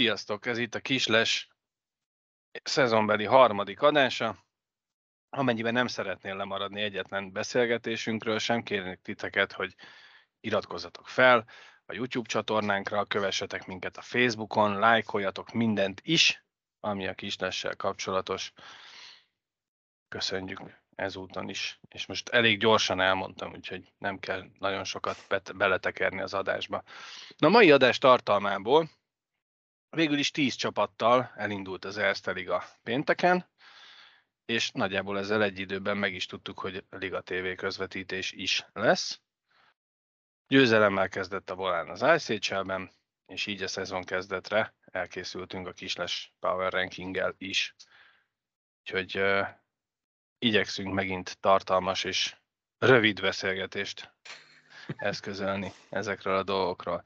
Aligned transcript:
Sziasztok, 0.00 0.46
ez 0.46 0.58
itt 0.58 0.74
a 0.74 0.80
Kisles 0.80 1.48
szezonbeli 2.62 3.24
harmadik 3.24 3.82
adása. 3.82 4.44
Amennyiben 5.30 5.72
nem 5.72 5.86
szeretnél 5.86 6.36
lemaradni 6.36 6.82
egyetlen 6.82 7.32
beszélgetésünkről, 7.32 8.38
sem 8.38 8.62
kérnék 8.62 9.00
titeket, 9.02 9.52
hogy 9.52 9.74
iratkozzatok 10.40 11.08
fel 11.08 11.46
a 11.86 11.92
YouTube 11.92 12.28
csatornánkra, 12.28 13.04
kövessetek 13.04 13.66
minket 13.66 13.96
a 13.96 14.02
Facebookon, 14.02 14.78
lájkoljatok 14.78 15.52
mindent 15.52 16.00
is, 16.04 16.44
ami 16.80 17.06
a 17.06 17.14
Kislessel 17.14 17.76
kapcsolatos. 17.76 18.52
Köszönjük 20.08 20.60
ezúton 20.94 21.48
is. 21.48 21.80
És 21.88 22.06
most 22.06 22.28
elég 22.28 22.58
gyorsan 22.58 23.00
elmondtam, 23.00 23.52
úgyhogy 23.52 23.92
nem 23.98 24.18
kell 24.18 24.44
nagyon 24.58 24.84
sokat 24.84 25.26
beletekerni 25.56 26.20
az 26.20 26.34
adásba. 26.34 26.82
Na, 27.36 27.48
mai 27.48 27.70
adás 27.70 27.98
tartalmából 27.98 28.88
Végül 29.90 30.18
is 30.18 30.30
10 30.30 30.54
csapattal 30.54 31.32
elindult 31.36 31.84
az 31.84 31.98
Erste 31.98 32.30
Liga 32.32 32.64
pénteken, 32.82 33.48
és 34.44 34.70
nagyjából 34.70 35.18
ezzel 35.18 35.42
egy 35.42 35.58
időben 35.58 35.96
meg 35.96 36.14
is 36.14 36.26
tudtuk, 36.26 36.58
hogy 36.58 36.84
Liga 36.90 37.20
TV 37.20 37.54
közvetítés 37.56 38.32
is 38.32 38.66
lesz. 38.72 39.20
Győzelemmel 40.48 41.08
kezdett 41.08 41.50
a 41.50 41.54
volán 41.54 41.88
az 41.88 42.28
ICHL-ben, 42.28 42.90
és 43.26 43.46
így 43.46 43.62
a 43.62 43.68
szezon 43.68 44.04
kezdetre 44.04 44.74
elkészültünk 44.84 45.66
a 45.66 45.72
kisles 45.72 46.32
Power 46.40 46.72
Rankinggel 46.72 47.34
is. 47.38 47.74
Úgyhogy 48.80 49.18
uh, 49.18 49.48
igyekszünk 50.38 50.94
megint 50.94 51.40
tartalmas 51.40 52.04
és 52.04 52.36
rövid 52.78 53.20
beszélgetést 53.20 54.12
eszközölni 54.96 55.72
ezekről 55.88 56.36
a 56.36 56.42
dolgokról. 56.42 57.02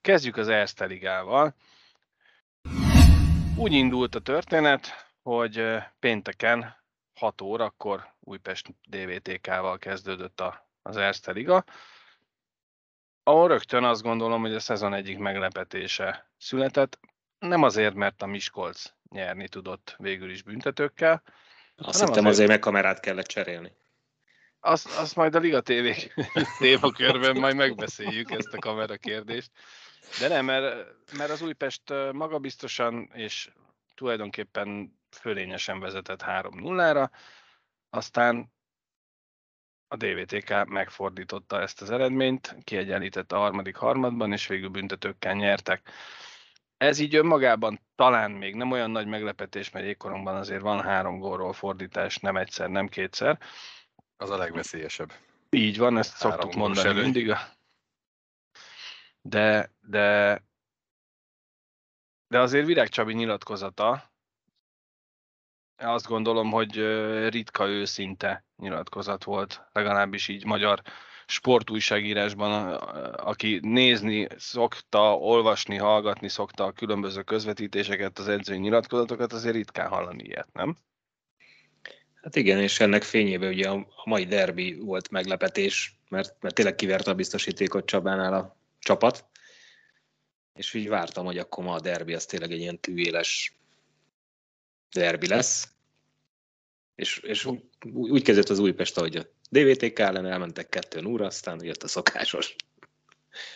Kezdjük 0.00 0.36
az 0.36 0.48
Erste 0.48 0.84
Ligával. 0.84 1.54
Úgy 3.58 3.72
indult 3.72 4.14
a 4.14 4.20
történet, 4.20 4.86
hogy 5.22 5.76
pénteken 5.98 6.76
6 7.14 7.40
órakor 7.40 8.14
Újpest 8.20 8.74
DVTK-val 8.88 9.78
kezdődött 9.78 10.40
a, 10.40 10.70
az 10.82 10.96
Erste 10.96 11.32
Liga, 11.32 11.64
ahol 13.22 13.48
rögtön 13.48 13.84
azt 13.84 14.02
gondolom, 14.02 14.40
hogy 14.40 14.54
a 14.54 14.60
szezon 14.60 14.94
egyik 14.94 15.18
meglepetése 15.18 16.30
született. 16.36 16.98
Nem 17.38 17.62
azért, 17.62 17.94
mert 17.94 18.22
a 18.22 18.26
Miskolc 18.26 18.92
nyerni 19.10 19.48
tudott 19.48 19.94
végül 19.98 20.30
is 20.30 20.42
büntetőkkel. 20.42 21.22
Azt 21.76 21.98
hittem 21.98 22.12
azért, 22.12 22.26
azért 22.26 22.48
meg 22.48 22.58
kamerát 22.58 23.00
kellett 23.00 23.26
cserélni. 23.26 23.72
Azt, 24.60 24.98
azt 24.98 25.16
majd 25.16 25.34
a 25.34 25.38
Liga 25.38 25.60
TV 25.60 25.86
témakörben 26.58 27.36
majd 27.36 27.56
megbeszéljük 27.56 28.30
ezt 28.30 28.52
a 28.52 28.58
kamera 28.58 28.96
kérdést. 28.96 29.50
De 30.20 30.28
nem, 30.28 30.44
mert, 30.44 30.86
mert 31.16 31.30
az 31.30 31.42
Újpest 31.42 31.82
magabiztosan 32.12 33.10
és 33.14 33.50
tulajdonképpen 33.94 34.98
fölényesen 35.10 35.80
vezetett 35.80 36.22
3-0-ra, 36.26 37.10
aztán 37.90 38.52
a 39.88 39.96
DVTK 39.96 40.64
megfordította 40.64 41.60
ezt 41.60 41.82
az 41.82 41.90
eredményt, 41.90 42.56
kiegyenlítette 42.64 43.36
a 43.36 43.38
harmadik 43.38 43.76
harmadban, 43.76 44.32
és 44.32 44.46
végül 44.46 44.68
büntetőkkel 44.68 45.34
nyertek. 45.34 45.90
Ez 46.76 46.98
így 46.98 47.14
önmagában 47.14 47.80
talán 47.94 48.30
még 48.30 48.54
nem 48.54 48.70
olyan 48.70 48.90
nagy 48.90 49.06
meglepetés, 49.06 49.70
mert 49.70 49.84
jégkoromban 49.84 50.36
azért 50.36 50.60
van 50.60 50.82
három 50.82 51.18
gólról 51.18 51.52
fordítás, 51.52 52.16
nem 52.16 52.36
egyszer, 52.36 52.68
nem 52.68 52.88
kétszer. 52.88 53.38
Az 54.20 54.30
a 54.30 54.36
legveszélyesebb. 54.36 55.12
Így 55.50 55.78
van, 55.78 55.98
ezt 55.98 56.22
három 56.22 56.40
szoktuk 56.40 56.60
mondani 56.60 56.88
előny. 56.88 57.02
mindig 57.02 57.34
de, 59.28 59.72
de, 59.80 60.42
de 62.28 62.40
azért 62.40 62.66
Virág 62.66 62.88
Csabi 62.88 63.14
nyilatkozata, 63.14 64.12
azt 65.76 66.06
gondolom, 66.06 66.50
hogy 66.50 66.76
ritka 67.28 67.66
őszinte 67.66 68.44
nyilatkozat 68.56 69.24
volt, 69.24 69.68
legalábbis 69.72 70.28
így 70.28 70.44
magyar 70.44 70.82
sportújságírásban, 71.26 72.74
aki 73.12 73.58
nézni 73.62 74.26
szokta, 74.36 75.16
olvasni, 75.16 75.76
hallgatni 75.76 76.28
szokta 76.28 76.64
a 76.64 76.72
különböző 76.72 77.22
közvetítéseket, 77.22 78.18
az 78.18 78.28
edzői 78.28 78.58
nyilatkozatokat, 78.58 79.32
azért 79.32 79.54
ritkán 79.54 79.88
hallani 79.88 80.22
ilyet, 80.22 80.52
nem? 80.52 80.76
Hát 82.22 82.36
igen, 82.36 82.60
és 82.60 82.80
ennek 82.80 83.02
fényében 83.02 83.48
ugye 83.48 83.68
a 83.68 83.86
mai 84.04 84.24
derbi 84.24 84.74
volt 84.74 85.10
meglepetés, 85.10 85.98
mert, 86.08 86.36
mert 86.40 86.54
tényleg 86.54 86.74
kiverte 86.74 87.10
a 87.10 87.14
biztosítékot 87.14 87.86
Csabánál 87.86 88.34
a 88.34 88.56
csapat, 88.78 89.24
és 90.54 90.74
így 90.74 90.88
vártam, 90.88 91.24
hogy 91.24 91.38
akkor 91.38 91.64
ma 91.64 91.74
a 91.74 91.80
derbi 91.80 92.14
az 92.14 92.26
tényleg 92.26 92.52
egy 92.52 92.60
ilyen 92.60 92.80
tűéles 92.80 93.58
derbi 94.90 95.26
lesz. 95.26 95.68
És, 96.94 97.18
és 97.18 97.48
úgy 97.92 98.22
kezdett 98.22 98.48
az 98.48 98.58
Újpest, 98.58 98.96
ahogy 98.96 99.16
a 99.16 99.26
DVTK 99.50 99.98
ellen 99.98 100.26
elmentek 100.26 100.68
2 100.68 101.00
0 101.00 101.26
aztán 101.26 101.64
jött 101.64 101.82
a 101.82 101.88
szokásos. 101.88 102.56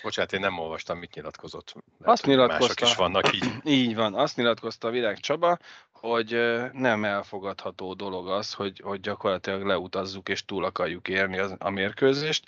Bocsánat, 0.02 0.32
én 0.32 0.40
nem 0.40 0.58
olvastam, 0.58 0.98
mit 0.98 1.14
nyilatkozott. 1.14 1.74
Azt 2.02 2.26
nyilatkozta, 2.26 2.66
mások 2.66 2.80
is 2.80 2.94
vannak 2.94 3.34
így. 3.34 3.52
Így 3.80 3.94
van, 3.94 4.14
azt 4.14 4.36
nyilatkozta 4.36 4.88
a 4.88 4.90
Virág 4.90 5.18
Csaba, 5.18 5.58
hogy 5.92 6.30
nem 6.72 7.04
elfogadható 7.04 7.94
dolog 7.94 8.28
az, 8.28 8.52
hogy, 8.52 8.80
hogy 8.84 9.00
gyakorlatilag 9.00 9.64
leutazzuk 9.64 10.28
és 10.28 10.44
túl 10.44 10.64
akarjuk 10.64 11.08
érni 11.08 11.38
az, 11.38 11.54
a 11.58 11.70
mérkőzést 11.70 12.44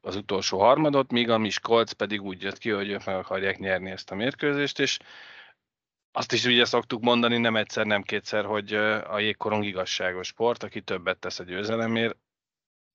az 0.00 0.16
utolsó 0.16 0.58
harmadot, 0.58 1.10
míg 1.10 1.30
a 1.30 1.38
Miskolc 1.38 1.92
pedig 1.92 2.22
úgy 2.22 2.42
jött 2.42 2.58
ki, 2.58 2.70
hogy 2.70 2.90
ők 2.90 3.04
meg 3.04 3.16
akarják 3.16 3.58
nyerni 3.58 3.90
ezt 3.90 4.10
a 4.10 4.14
mérkőzést, 4.14 4.78
és 4.78 4.98
azt 6.12 6.32
is 6.32 6.44
ugye 6.44 6.64
szoktuk 6.64 7.02
mondani 7.02 7.38
nem 7.38 7.56
egyszer, 7.56 7.86
nem 7.86 8.02
kétszer, 8.02 8.44
hogy 8.44 8.74
a 9.08 9.18
jégkorong 9.18 9.64
igazságos 9.64 10.26
sport, 10.26 10.62
aki 10.62 10.80
többet 10.80 11.18
tesz 11.18 11.38
a 11.38 11.44
győzelemért, 11.44 12.16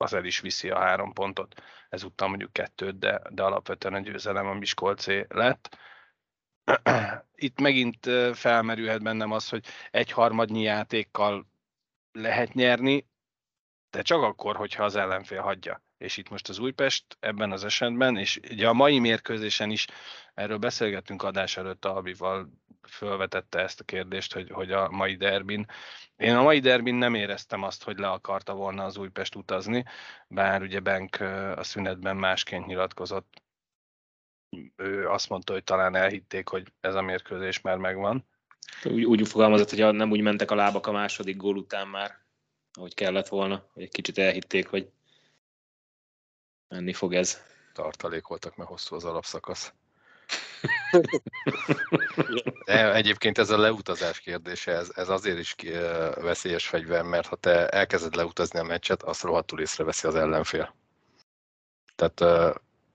az 0.03 0.13
el 0.13 0.25
is 0.25 0.39
viszi 0.39 0.69
a 0.69 0.79
három 0.79 1.13
pontot. 1.13 1.61
Ezúttal 1.89 2.27
mondjuk 2.27 2.53
kettőt, 2.53 2.99
de, 2.99 3.21
de 3.29 3.43
alapvetően 3.43 3.93
a 3.93 3.99
győzelem 3.99 4.47
a 4.47 4.53
Miskolcé 4.53 5.25
lett. 5.29 5.77
Itt 7.35 7.59
megint 7.59 8.09
felmerülhet 8.33 9.03
bennem 9.03 9.31
az, 9.31 9.49
hogy 9.49 9.65
egy 9.91 10.11
harmadnyi 10.11 10.61
játékkal 10.61 11.45
lehet 12.11 12.53
nyerni, 12.53 13.07
de 13.89 14.01
csak 14.01 14.21
akkor, 14.21 14.55
hogyha 14.55 14.83
az 14.83 14.95
ellenfél 14.95 15.41
hagyja 15.41 15.81
és 16.03 16.17
itt 16.17 16.29
most 16.29 16.49
az 16.49 16.59
Újpest 16.59 17.17
ebben 17.19 17.51
az 17.51 17.63
esetben, 17.63 18.17
és 18.17 18.39
ugye 18.51 18.67
a 18.67 18.73
mai 18.73 18.99
mérkőzésen 18.99 19.71
is 19.71 19.87
erről 20.33 20.57
beszélgettünk 20.57 21.23
adás 21.23 21.57
előtt 21.57 21.85
Albival, 21.85 22.49
felvetette 22.81 23.59
ezt 23.59 23.79
a 23.79 23.83
kérdést, 23.83 24.33
hogy, 24.33 24.49
hogy 24.51 24.71
a 24.71 24.89
mai 24.89 25.15
derbin. 25.15 25.65
Én 26.15 26.35
a 26.35 26.41
mai 26.41 26.59
derbin 26.59 26.95
nem 26.95 27.13
éreztem 27.15 27.63
azt, 27.63 27.83
hogy 27.83 27.97
le 27.97 28.09
akarta 28.09 28.53
volna 28.53 28.83
az 28.83 28.97
Újpest 28.97 29.35
utazni, 29.35 29.85
bár 30.27 30.61
ugye 30.61 30.79
Benk 30.79 31.19
a 31.55 31.63
szünetben 31.63 32.15
másként 32.15 32.65
nyilatkozott. 32.65 33.41
Ő 34.75 35.09
azt 35.09 35.29
mondta, 35.29 35.53
hogy 35.53 35.63
talán 35.63 35.95
elhitték, 35.95 36.47
hogy 36.47 36.67
ez 36.79 36.95
a 36.95 37.01
mérkőzés 37.01 37.61
már 37.61 37.77
megvan. 37.77 38.25
Úgy, 38.83 39.03
úgy 39.03 39.27
fogalmazott, 39.27 39.69
hogy 39.69 39.93
nem 39.93 40.11
úgy 40.11 40.21
mentek 40.21 40.51
a 40.51 40.55
lábak 40.55 40.87
a 40.87 40.91
második 40.91 41.37
gól 41.37 41.57
után 41.57 41.87
már, 41.87 42.17
ahogy 42.73 42.93
kellett 42.93 43.27
volna, 43.27 43.69
hogy 43.73 43.83
egy 43.83 43.91
kicsit 43.91 44.17
elhitték, 44.17 44.67
hogy 44.67 44.89
menni 46.73 46.93
fog 46.93 47.13
ez. 47.13 47.41
Tartalékoltak, 47.73 48.55
mert 48.55 48.69
hosszú 48.69 48.95
az 48.95 49.05
alapszakasz. 49.05 49.73
De 52.65 52.93
egyébként 52.93 53.37
ez 53.37 53.49
a 53.49 53.57
leutazás 53.57 54.19
kérdése, 54.19 54.71
ez, 54.71 54.91
ez 54.95 55.09
azért 55.09 55.37
is 55.37 55.55
veszélyes 56.15 56.67
fegyver, 56.67 57.03
mert 57.03 57.27
ha 57.27 57.35
te 57.35 57.69
elkezded 57.69 58.15
leutazni 58.15 58.59
a 58.59 58.63
meccset, 58.63 59.03
azt 59.03 59.21
rohadtul 59.21 59.59
észreveszi 59.59 60.07
az 60.07 60.15
ellenfél. 60.15 60.75
Tehát, 61.95 62.23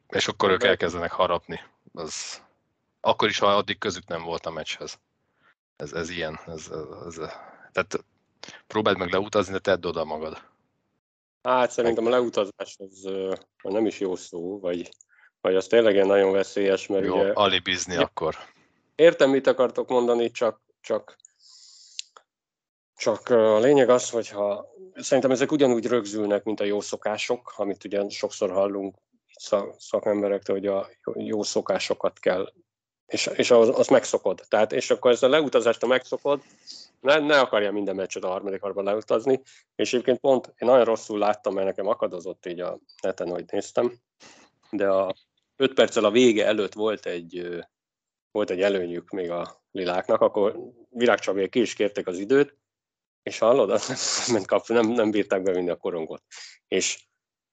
és 0.09 0.29
akkor 0.29 0.51
ők 0.51 0.65
elkezdenek 0.65 1.13
harapni. 1.13 1.61
Az, 1.93 2.43
akkor 3.01 3.29
is, 3.29 3.39
ha 3.39 3.57
addig 3.57 3.79
közük 3.79 4.07
nem 4.07 4.23
volt 4.23 4.47
a 4.47 4.51
meccshez. 4.51 4.99
Ez, 5.77 5.93
ez 5.93 6.11
ilyen. 6.11 6.41
Ez, 6.47 6.71
ez, 7.07 7.15
tehát 7.73 8.05
próbáld 8.67 8.99
meg 8.99 9.11
leutazni, 9.13 9.53
de 9.53 9.59
tedd 9.59 9.87
oda 9.87 10.05
magad. 10.05 10.43
Hát 11.49 11.71
szerintem 11.71 12.06
a 12.06 12.11
leutazás 12.11 12.77
az 12.77 13.09
nem 13.62 13.87
is 13.87 14.00
jó 14.00 14.17
szó, 14.17 14.59
vagy, 14.61 14.89
vagy 15.41 15.55
az 15.55 15.67
tényleg 15.67 16.06
nagyon 16.06 16.33
veszélyes, 16.33 16.87
mert 16.87 17.05
jó, 17.05 17.21
ugye... 17.21 17.33
alibizni 17.33 17.95
é, 17.95 17.97
akkor. 17.97 18.37
Értem, 18.95 19.31
mit 19.31 19.47
akartok 19.47 19.89
mondani, 19.89 20.31
csak, 20.31 20.61
csak, 20.81 21.17
csak 22.97 23.29
a 23.29 23.59
lényeg 23.59 23.89
az, 23.89 24.11
hogyha 24.11 24.67
szerintem 24.95 25.31
ezek 25.31 25.53
ugyanúgy 25.53 25.87
rögzülnek, 25.87 26.45
mint 26.45 26.61
a 26.61 26.65
jó 26.65 26.81
szokások, 26.81 27.55
amit 27.56 27.85
ugye 27.85 28.09
sokszor 28.09 28.51
hallunk 28.51 28.97
szakemberektől, 29.79 30.56
hogy 30.56 30.67
a 30.67 30.89
jó 31.15 31.43
szokásokat 31.43 32.19
kell, 32.19 32.53
és, 33.08 33.31
és 33.34 33.50
az, 33.50 33.69
az 33.69 33.88
megszokod. 33.88 34.44
Tehát, 34.49 34.72
és 34.72 34.90
akkor 34.90 35.10
ezt 35.10 35.22
a 35.22 35.28
leutazást, 35.28 35.82
a 35.82 35.87
megszokod, 35.87 36.43
ne, 37.00 37.19
ne 37.19 37.40
akarja 37.40 37.72
minden 37.72 37.94
meccset 37.94 38.25
a 38.25 38.28
harmadik 38.28 38.60
harban 38.60 38.84
leutazni, 38.84 39.43
és 39.75 39.93
egyébként 39.93 40.19
pont 40.19 40.46
én 40.46 40.69
nagyon 40.69 40.84
rosszul 40.84 41.19
láttam, 41.19 41.55
mert 41.55 41.66
nekem 41.66 41.87
akadozott 41.87 42.46
így 42.46 42.60
a 42.60 42.78
neten, 43.02 43.28
hogy 43.28 43.44
néztem, 43.50 43.93
de 44.70 44.88
a 44.88 45.14
5 45.56 45.75
perccel 45.75 46.05
a 46.05 46.10
vége 46.10 46.46
előtt 46.46 46.72
volt 46.72 47.06
egy, 47.06 47.58
volt 48.31 48.50
egy 48.50 48.62
előnyük 48.62 49.10
még 49.10 49.31
a 49.31 49.62
liláknak, 49.70 50.20
akkor 50.20 50.58
virágcsabék 50.90 51.50
ki 51.50 51.60
is 51.60 51.75
kérték 51.75 52.06
az 52.06 52.19
időt, 52.19 52.56
és 53.22 53.38
hallod, 53.38 53.70
azt 53.70 54.28
nem, 54.32 54.43
kap, 54.43 54.66
nem, 54.66 54.88
nem 54.88 55.10
bírták 55.10 55.43
bevinni 55.43 55.70
a 55.70 55.76
korongot. 55.76 56.22
És, 56.69 57.06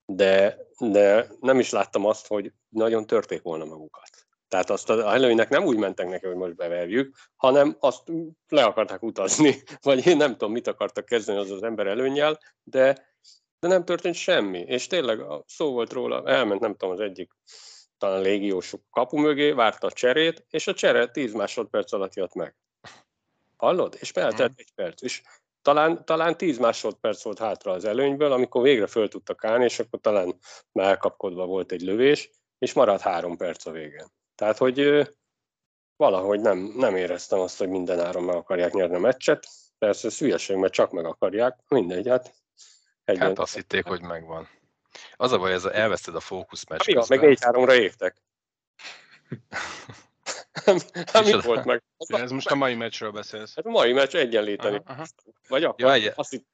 de, 0.06 0.58
de 0.80 1.28
nem 1.40 1.60
is 1.60 1.70
láttam 1.70 2.06
azt, 2.06 2.28
hogy 2.28 2.52
nagyon 2.70 3.06
törték 3.06 3.42
volna 3.42 3.66
magukat. 3.66 4.25
Tehát 4.56 4.70
azt 4.70 4.90
az 4.90 5.00
előnynek 5.00 5.50
nem 5.50 5.64
úgy 5.64 5.78
mentek 5.78 6.10
neki, 6.10 6.26
hogy 6.26 6.36
most 6.36 6.56
beverjük, 6.56 7.16
hanem 7.36 7.78
azt 7.80 8.12
le 8.48 8.64
akarták 8.64 9.04
utazni, 9.04 9.64
vagy 9.82 10.08
én 10.08 10.18
nem 10.18 10.32
tudom, 10.32 10.52
mit 10.52 10.68
akartak 10.68 11.06
kezdeni 11.06 11.40
az 11.40 11.52
az 11.52 11.64
ember 11.64 11.88
előnyel, 11.88 12.40
de, 12.64 13.16
de 13.60 13.68
nem 13.68 13.86
történt 13.86 14.16
semmi. 14.16 14.60
És 14.60 14.88
tényleg 14.88 15.20
szó 15.46 15.72
volt 15.72 15.94
róla, 15.94 16.24
elment 16.26 16.62
nem 16.62 16.72
tudom, 16.72 16.94
az 16.94 17.00
egyik 17.00 17.32
talán 17.98 18.22
légiósuk 18.22 18.82
kapu 18.90 19.18
mögé, 19.18 19.52
várta 19.52 19.88
a 19.88 19.92
cserét, 19.92 20.46
és 20.50 20.68
a 20.68 20.74
csere 20.74 21.08
10 21.08 21.34
másodperc 21.34 21.94
alatt 21.94 22.16
jött 22.16 22.34
meg. 22.34 22.56
Hallod? 23.58 23.98
És 24.00 24.12
eltelt 24.12 24.54
egy 24.56 24.72
perc. 24.76 25.02
És 25.02 25.22
talán, 25.62 26.06
talán 26.06 26.38
10 26.38 26.58
másodperc 26.58 27.24
volt 27.24 27.40
hátra 27.40 27.72
az 27.72 27.86
előnyből, 27.86 28.32
amikor 28.32 28.62
végre 28.62 28.88
föl 28.88 29.08
tudtak 29.08 29.44
állni, 29.44 29.64
és 29.64 29.80
akkor 29.80 30.00
talán 30.00 30.38
már 30.72 30.88
elkapkodva 30.88 31.46
volt 31.46 31.72
egy 31.72 31.82
lövés, 31.82 32.30
és 32.58 32.74
maradt 32.74 33.02
három 33.02 33.38
perc 33.38 33.66
a 33.66 33.72
végén. 33.72 34.06
Tehát, 34.36 34.58
hogy 34.58 35.10
valahogy 35.96 36.40
nem, 36.40 36.58
nem 36.58 36.96
éreztem 36.96 37.40
azt, 37.40 37.58
hogy 37.58 37.70
minden 37.70 38.00
áron 38.00 38.24
meg 38.24 38.36
akarják 38.36 38.74
nyerni 38.74 38.96
a 38.96 39.00
meccset. 39.00 39.48
Persze 39.78 40.08
ez 40.08 40.18
hülyeség, 40.18 40.56
mert 40.56 40.74
csak 40.74 40.92
meg 40.92 41.06
akarják, 41.06 41.60
mindegy, 41.68 42.08
hát. 42.08 42.34
Egy 43.04 43.18
hát 43.18 43.40
azt 43.40 43.56
hitték, 43.56 43.86
hogy 43.86 44.02
megvan. 44.02 44.48
Az 45.16 45.32
a 45.32 45.38
baj, 45.38 45.54
ez 45.54 45.66
a, 45.66 45.76
elveszted 45.76 46.16
a 46.16 46.20
fókusz 46.20 46.68
meccs 46.68 46.96
hát, 46.96 47.08
meg 47.08 47.22
négy 47.22 47.44
háromra 47.44 47.76
értek. 47.76 48.22
hát 51.12 51.26
mi 51.26 51.42
volt 51.42 51.66
meg? 51.66 51.84
Ez 52.08 52.32
most 52.32 52.52
a 52.52 52.56
mai 52.56 52.76
meccsről 52.76 53.12
beszélsz. 53.12 53.56
Hát 53.56 53.66
a 53.66 53.70
mai 53.70 53.94
meccs 53.94 54.16
egyenlíteni. 54.16 54.82
Aha, 54.86 54.94
aha. 54.94 55.06
Vagy 55.48 55.64
akkor 55.64 55.80
ja, 55.80 55.94
egy... 55.94 56.12
azt 56.16 56.34
itt 56.34 56.48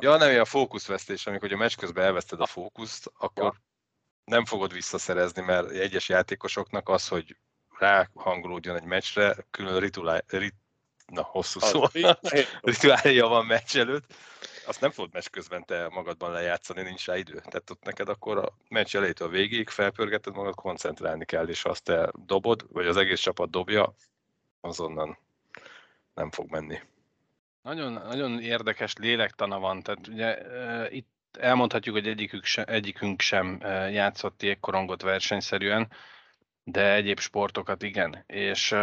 Ja, 0.00 0.16
nem, 0.16 0.40
a 0.40 0.44
fókuszvesztés, 0.44 1.26
amikor 1.26 1.52
a 1.52 1.56
meccs 1.56 1.76
közben 1.76 2.04
elveszted 2.04 2.40
a 2.40 2.46
fókuszt, 2.46 3.12
akkor 3.18 3.44
ja. 3.44 3.54
Nem 4.28 4.44
fogod 4.44 4.72
visszaszerezni, 4.72 5.42
mert 5.42 5.70
egyes 5.70 6.08
játékosoknak 6.08 6.88
az, 6.88 7.08
hogy 7.08 7.36
ráhangolódjon 7.78 8.76
egy 8.76 8.84
meccsre, 8.84 9.36
külön 9.50 9.80
rituál, 9.80 10.24
rit, 10.26 10.54
na 11.06 11.22
hosszú 11.22 11.60
szó, 11.60 11.84
rituálja 12.60 13.26
van 13.26 13.46
meccs 13.46 13.76
előtt, 13.76 14.14
azt 14.66 14.80
nem 14.80 14.90
fogod 14.90 15.12
meccs 15.12 15.26
közben 15.26 15.64
te 15.64 15.88
magadban 15.88 16.32
lejátszani, 16.32 16.82
nincs 16.82 17.06
rá 17.06 17.16
idő. 17.16 17.32
Tehát 17.32 17.70
ott 17.70 17.82
neked 17.84 18.08
akkor 18.08 18.38
a 18.38 18.52
meccs 18.68 18.96
elejétől 18.96 19.28
a 19.28 19.30
végéig 19.30 19.68
felpörgeted 19.68 20.34
magad, 20.34 20.54
koncentrálni 20.54 21.24
kell, 21.24 21.48
és 21.48 21.64
azt 21.64 21.82
te 21.82 22.10
dobod, 22.26 22.66
vagy 22.72 22.86
az 22.86 22.96
egész 22.96 23.20
csapat 23.20 23.50
dobja, 23.50 23.94
azonnan 24.60 25.18
nem 26.14 26.30
fog 26.30 26.50
menni. 26.50 26.80
Nagyon, 27.62 27.92
nagyon 27.92 28.40
érdekes 28.40 28.94
lélektana 28.96 29.58
van, 29.58 29.82
tehát 29.82 30.06
ugye 30.06 30.36
e, 30.36 30.90
itt 30.90 31.08
elmondhatjuk, 31.40 31.94
hogy 31.94 32.08
egyikük 32.08 32.44
sem, 32.44 32.64
egyikünk 32.68 33.20
sem 33.20 33.60
játszott 33.90 34.42
jégkorongot 34.42 35.02
versenyszerűen, 35.02 35.90
de 36.64 36.92
egyéb 36.92 37.18
sportokat 37.18 37.82
igen. 37.82 38.24
És 38.26 38.74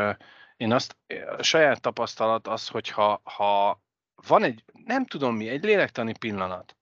én 0.57 0.71
azt, 0.71 0.97
a 1.37 1.43
saját 1.43 1.81
tapasztalat 1.81 2.47
az, 2.47 2.67
hogy 2.67 2.89
ha, 2.89 3.21
ha 3.23 3.81
van 4.27 4.43
egy, 4.43 4.63
nem 4.85 5.05
tudom 5.05 5.35
mi, 5.35 5.49
egy 5.49 5.63
lélektani 5.63 6.17
pillanat, 6.17 6.77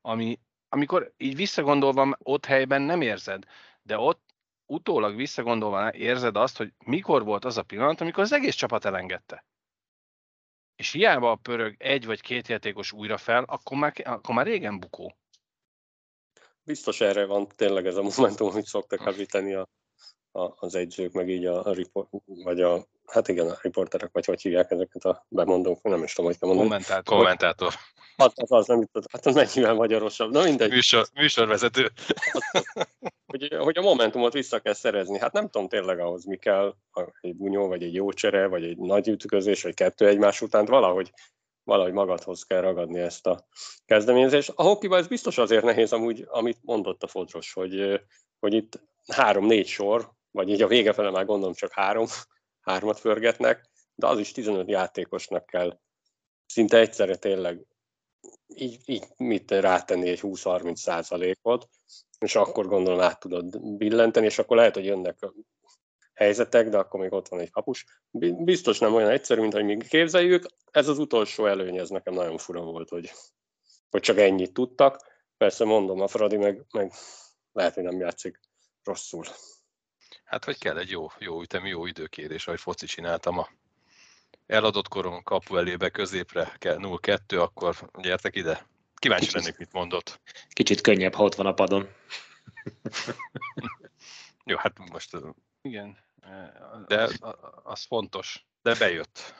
ami, 0.00 0.40
amikor 0.68 1.12
így 1.16 1.36
visszagondolva 1.36 2.16
ott 2.18 2.44
helyben 2.44 2.82
nem 2.82 3.00
érzed, 3.00 3.44
de 3.82 3.98
ott 3.98 4.34
utólag 4.66 5.16
visszagondolva 5.16 5.94
érzed 5.94 6.36
azt, 6.36 6.56
hogy 6.56 6.72
mikor 6.84 7.24
volt 7.24 7.44
az 7.44 7.58
a 7.58 7.62
pillanat, 7.62 8.00
amikor 8.00 8.22
az 8.22 8.32
egész 8.32 8.54
csapat 8.54 8.84
elengedte. 8.84 9.44
És 10.76 10.92
hiába 10.92 11.34
pörög 11.34 11.74
egy 11.78 12.06
vagy 12.06 12.20
két 12.20 12.48
játékos 12.48 12.92
újra 12.92 13.16
fel, 13.16 13.44
akkor 13.44 13.76
már, 13.78 13.92
akkor 14.04 14.34
már 14.34 14.46
régen 14.46 14.80
bukó. 14.80 15.16
Biztos 16.62 17.00
erre 17.00 17.24
van 17.26 17.48
tényleg 17.48 17.86
ez 17.86 17.96
a 17.96 18.02
momentum, 18.02 18.48
amit 18.48 18.64
szoktak 18.64 19.06
említeni 19.06 19.54
a, 19.54 19.68
a, 20.32 20.54
az 20.56 20.74
egyzők, 20.74 21.12
meg 21.12 21.28
így 21.28 21.46
a, 21.46 21.64
a 21.64 21.74
report, 21.74 22.08
vagy 22.26 22.60
a 22.60 22.86
hát 23.06 23.28
igen, 23.28 23.50
a 23.50 23.56
riporterek, 23.62 24.10
vagy 24.12 24.24
hogy 24.24 24.42
hívják 24.42 24.70
ezeket 24.70 25.04
a 25.04 25.26
bemondók, 25.28 25.82
nem 25.82 26.02
is 26.02 26.12
tudom, 26.12 26.30
hogy 26.30 26.38
kell 26.38 26.48
mondani. 26.48 26.68
Kommentátor. 26.68 27.16
Kommentátor. 27.16 27.72
Az, 28.16 28.32
az, 28.34 28.52
az 28.52 28.66
nem 28.66 28.86
tudom, 28.92 29.08
hát 29.12 29.26
az 29.26 29.34
mennyivel 29.34 29.74
magyarosabb, 29.74 30.32
na 30.32 30.42
mindegy. 30.42 30.70
Műsor, 30.70 31.06
műsorvezető. 31.14 31.90
hogy, 33.26 33.54
hogy 33.58 33.78
a 33.78 33.82
momentumot 33.82 34.32
vissza 34.32 34.58
kell 34.58 34.72
szerezni. 34.72 35.18
Hát 35.18 35.32
nem 35.32 35.48
tudom 35.48 35.68
tényleg 35.68 36.00
ahhoz 36.00 36.24
mi 36.24 36.36
kell, 36.36 36.74
egy 37.20 37.36
bunyó, 37.36 37.68
vagy 37.68 37.82
egy 37.82 37.94
jó 37.94 38.12
csere, 38.12 38.46
vagy 38.46 38.64
egy 38.64 38.76
nagy 38.76 39.08
ütközés, 39.08 39.62
vagy 39.62 39.74
kettő 39.74 40.06
egymás 40.06 40.40
után, 40.40 40.64
valahogy 40.64 41.12
valahogy 41.64 41.92
magadhoz 41.92 42.42
kell 42.42 42.60
ragadni 42.60 43.00
ezt 43.00 43.26
a 43.26 43.46
kezdeményezést. 43.84 44.52
A 44.54 44.62
hokiban 44.62 44.98
ez 44.98 45.06
biztos 45.06 45.38
azért 45.38 45.64
nehéz, 45.64 45.92
amúgy, 45.92 46.24
amit 46.28 46.58
mondott 46.62 47.02
a 47.02 47.06
Fodros, 47.06 47.52
hogy, 47.52 48.00
hogy 48.38 48.54
itt 48.54 48.80
három-négy 49.06 49.66
sor, 49.66 50.10
vagy 50.30 50.48
így 50.48 50.62
a 50.62 50.66
vége 50.66 50.92
fele 50.92 51.10
már 51.10 51.24
gondolom 51.24 51.54
csak 51.54 51.72
három, 51.72 52.06
hármat 52.66 52.98
förgetnek, 52.98 53.70
de 53.94 54.06
az 54.06 54.18
is 54.18 54.32
15 54.32 54.68
játékosnak 54.68 55.46
kell 55.46 55.78
szinte 56.46 56.78
egyszerre 56.78 57.16
tényleg 57.16 57.66
így, 58.46 58.80
így 58.84 59.04
mit 59.16 59.50
rátenni 59.50 60.08
egy 60.08 60.20
20-30 60.22 60.74
százalékot, 60.74 61.68
és 62.18 62.34
akkor 62.36 62.66
gondolom 62.66 63.00
át 63.00 63.20
tudod 63.20 63.76
billenteni, 63.76 64.26
és 64.26 64.38
akkor 64.38 64.56
lehet, 64.56 64.74
hogy 64.74 64.84
jönnek 64.84 65.18
helyzetek, 66.14 66.68
de 66.68 66.78
akkor 66.78 67.00
még 67.00 67.12
ott 67.12 67.28
van 67.28 67.40
egy 67.40 67.50
kapus. 67.50 67.84
Biztos 68.38 68.78
nem 68.78 68.94
olyan 68.94 69.10
egyszerű, 69.10 69.40
mint 69.40 69.52
hogy 69.52 69.64
mi 69.64 69.76
képzeljük. 69.76 70.46
Ez 70.70 70.88
az 70.88 70.98
utolsó 70.98 71.46
előny, 71.46 71.78
ez 71.78 71.88
nekem 71.88 72.14
nagyon 72.14 72.38
fura 72.38 72.60
volt, 72.60 72.88
hogy, 72.88 73.10
hogy 73.90 74.00
csak 74.00 74.18
ennyit 74.18 74.52
tudtak. 74.52 75.14
Persze 75.36 75.64
mondom, 75.64 76.00
a 76.00 76.06
Fradi 76.06 76.36
meg, 76.36 76.66
meg 76.72 76.92
lehet, 77.52 77.74
hogy 77.74 77.82
nem 77.82 78.00
játszik 78.00 78.40
rosszul. 78.82 79.24
Hát, 80.26 80.44
hogy 80.44 80.58
kell 80.58 80.78
egy 80.78 80.90
jó, 80.90 81.10
jó 81.18 81.42
ütemű, 81.42 81.68
jó 81.68 81.86
időkérés, 81.86 82.46
ahogy 82.46 82.60
foci 82.60 82.86
csináltam 82.86 83.38
a 83.38 83.48
eladott 84.46 84.88
koron 84.88 85.22
kapu 85.22 85.56
elébe, 85.56 85.88
középre 85.88 86.52
kell 86.58 86.76
0-2, 86.80 87.40
akkor 87.40 87.90
gyertek 88.00 88.36
ide. 88.36 88.66
Kíváncsi 88.94 89.26
Kicsit. 89.26 89.40
lennék, 89.40 89.58
mit 89.58 89.72
mondott. 89.72 90.20
Kicsit 90.48 90.80
könnyebb, 90.80 91.14
ha 91.14 91.22
ott 91.22 91.34
van 91.34 91.46
a 91.46 91.54
padon. 91.54 91.88
jó, 94.44 94.56
hát 94.56 94.90
most... 94.90 95.16
Igen, 95.62 95.98
de 96.86 97.02
az, 97.02 97.18
az 97.62 97.84
fontos. 97.84 98.46
De 98.62 98.74
bejött. 98.74 99.34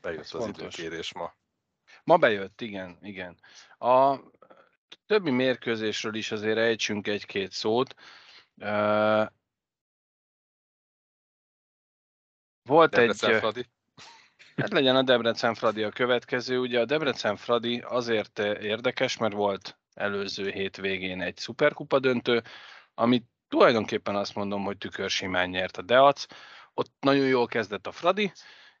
Bejött 0.00 0.20
az, 0.20 0.34
az 0.34 0.46
időkérés 0.46 1.12
ma. 1.12 1.34
Ma 2.04 2.16
bejött, 2.16 2.60
igen, 2.60 2.98
igen. 3.00 3.38
A 3.78 4.18
többi 5.06 5.30
mérkőzésről 5.30 6.14
is 6.14 6.32
azért 6.32 6.58
ejtsünk 6.58 7.06
egy-két 7.06 7.52
szót. 7.52 7.94
Volt 12.66 12.90
Debrecen 12.90 13.34
egy... 13.34 13.38
Fradi. 13.38 13.66
Hát 14.56 14.72
legyen 14.72 14.96
a 14.96 15.02
Debrecen 15.02 15.54
Fradi 15.54 15.82
a 15.82 15.90
következő. 15.90 16.58
Ugye 16.58 16.80
a 16.80 16.84
Debrecen 16.84 17.36
Fradi 17.36 17.78
azért 17.78 18.38
érdekes, 18.38 19.16
mert 19.16 19.34
volt 19.34 19.78
előző 19.94 20.50
hétvégén 20.50 21.22
egy 21.22 21.36
szuperkupa 21.36 21.98
döntő, 21.98 22.42
amit 22.94 23.24
tulajdonképpen 23.48 24.16
azt 24.16 24.34
mondom, 24.34 24.64
hogy 24.64 24.78
tükörsimán 24.78 25.48
nyert 25.48 25.76
a 25.76 25.82
Deac. 25.82 26.26
Ott 26.74 26.92
nagyon 27.00 27.26
jól 27.26 27.46
kezdett 27.46 27.86
a 27.86 27.92
Fradi, 27.92 28.32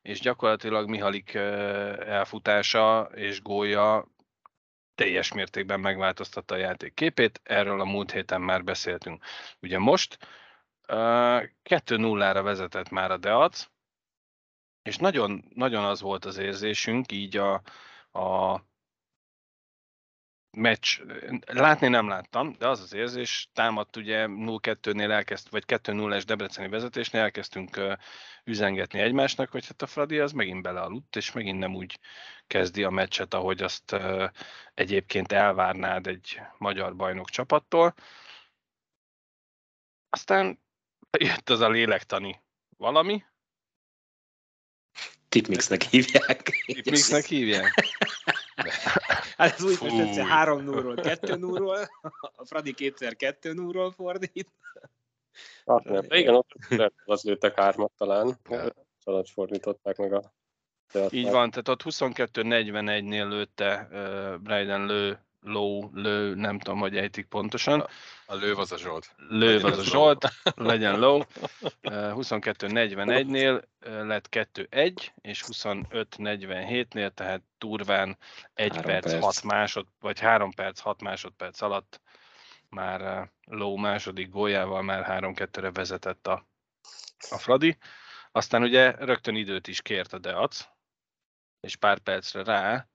és 0.02 0.20
gyakorlatilag 0.20 0.88
Mihalik 0.88 1.34
elfutása 1.34 3.10
és 3.14 3.42
gólya 3.42 4.08
teljes 4.94 5.32
mértékben 5.32 5.80
megváltoztatta 5.80 6.54
a 6.54 6.58
játék 6.58 6.94
képét, 6.94 7.40
erről 7.42 7.80
a 7.80 7.84
múlt 7.84 8.12
héten 8.12 8.40
már 8.40 8.64
beszéltünk. 8.64 9.24
Ugye 9.60 9.78
most 9.78 10.18
2-0-ra 10.88 12.40
vezetett 12.42 12.90
már 12.90 13.10
a 13.10 13.16
Deac, 13.16 13.66
és 14.86 14.96
nagyon, 14.96 15.44
nagyon 15.54 15.84
az 15.84 16.00
volt 16.00 16.24
az 16.24 16.36
érzésünk, 16.36 17.12
így 17.12 17.36
a, 17.36 17.62
a 18.12 18.60
meccs, 20.50 21.00
látni 21.46 21.88
nem 21.88 22.08
láttam, 22.08 22.52
de 22.58 22.68
az 22.68 22.80
az 22.80 22.92
érzés, 22.92 23.48
támadt 23.52 23.96
ugye 23.96 24.26
0-2-nél 24.28 25.10
elkezd, 25.10 25.50
vagy 25.50 25.64
2-0-es 25.66 26.22
Debreceni 26.26 26.68
vezetésnél 26.68 27.22
elkezdtünk 27.22 27.80
üzengetni 28.44 29.00
egymásnak, 29.00 29.50
hogy 29.50 29.66
hát 29.66 29.82
a 29.82 29.86
Fradi 29.86 30.18
az 30.18 30.32
megint 30.32 30.62
belealudt, 30.62 31.16
és 31.16 31.32
megint 31.32 31.58
nem 31.58 31.74
úgy 31.74 31.98
kezdi 32.46 32.84
a 32.84 32.90
meccset, 32.90 33.34
ahogy 33.34 33.62
azt 33.62 33.96
egyébként 34.74 35.32
elvárnád 35.32 36.06
egy 36.06 36.40
magyar 36.58 36.96
bajnok 36.96 37.30
csapattól. 37.30 37.94
Aztán 40.10 40.58
jött 41.18 41.50
az 41.50 41.60
a 41.60 41.68
lélektani 41.68 42.40
valami. 42.76 43.24
Tipmixnek 45.36 45.82
hívják. 45.82 46.64
Tipmixnek 46.66 47.24
hívják? 47.24 47.74
hát 49.36 49.54
az 49.54 49.64
úgy 49.64 49.92
most 49.92 50.18
3 50.18 50.64
0 50.64 50.94
2 50.94 51.36
0 51.36 51.88
a 52.36 52.44
Fradi 52.44 52.74
kétszer 52.74 53.16
2 53.16 53.52
0 53.52 53.90
fordít. 53.90 54.50
Hát 55.66 55.84
nem. 55.84 56.04
Igen, 56.08 56.34
ott 56.34 56.48
az 57.04 57.22
lőttek 57.22 57.58
hármat 57.58 57.92
talán. 57.96 58.38
Család 59.04 59.26
fordították 59.26 59.96
meg 59.96 60.12
a 60.12 60.32
így 61.10 61.30
van, 61.30 61.50
tehát 61.50 61.68
ott 61.68 61.82
22-41-nél 61.84 63.28
lőtte 63.28 63.88
uh, 63.90 64.40
Bryden 64.40 64.86
lő, 64.86 65.25
low, 65.46 65.90
lő, 65.92 66.34
nem 66.34 66.58
tudom, 66.58 66.78
hogy 66.78 66.96
ejtik 66.96 67.26
pontosan. 67.26 67.80
A, 67.80 67.88
a 68.26 68.34
lőv 68.34 68.58
az 68.58 68.72
a 68.72 68.78
Zsolt. 68.78 69.14
Lőv 69.28 69.64
az 69.64 69.78
a 69.78 69.82
Zsolt, 69.82 70.28
legyen. 70.54 71.04
Uh, 71.04 71.24
22-41-nél 71.82 73.62
uh, 73.86 74.06
lett 74.06 74.28
2-1, 74.30 75.08
és 75.20 75.44
25-47-nél, 75.46 77.10
tehát 77.10 77.42
durván 77.58 78.18
1 78.54 78.80
perc, 78.80 79.10
perc, 79.10 79.24
6 79.24 79.42
másod, 79.42 79.86
vagy 80.00 80.20
3 80.20 80.52
perc, 80.52 80.80
6 80.80 81.02
másodperc 81.02 81.60
alatt 81.60 82.00
már 82.68 83.00
uh, 83.00 83.28
low 83.58 83.76
második 83.76 84.28
góljával 84.28 84.82
már 84.82 85.22
3-2-re 85.22 85.70
vezetett 85.70 86.26
a, 86.26 86.46
a 87.30 87.38
Fradi. 87.38 87.78
Aztán 88.32 88.62
ugye 88.62 88.90
rögtön 88.90 89.34
időt 89.34 89.68
is 89.68 89.82
kért 89.82 90.12
a 90.12 90.18
Deac, 90.18 90.68
és 91.60 91.76
pár 91.76 91.98
percre 91.98 92.44
rá 92.44 92.86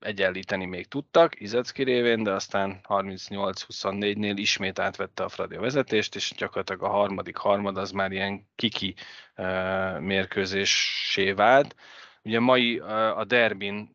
egyenlíteni 0.00 0.64
még 0.64 0.86
tudtak, 0.86 1.40
Izecki 1.40 1.82
révén, 1.82 2.22
de 2.22 2.30
aztán 2.32 2.80
38-24-nél 2.88 4.32
ismét 4.34 4.78
átvette 4.78 5.24
a 5.24 5.28
Fradi 5.28 5.56
a 5.56 5.60
vezetést, 5.60 6.14
és 6.14 6.32
gyakorlatilag 6.36 6.82
a 6.82 6.88
harmadik 6.88 7.36
harmad 7.36 7.76
az 7.76 7.90
már 7.90 8.12
ilyen 8.12 8.48
kiki 8.54 8.94
uh, 9.36 10.00
mérkőzésé 10.00 11.32
vált. 11.32 11.74
Ugye 12.22 12.40
mai 12.40 12.78
a 12.78 13.24
derbin 13.24 13.90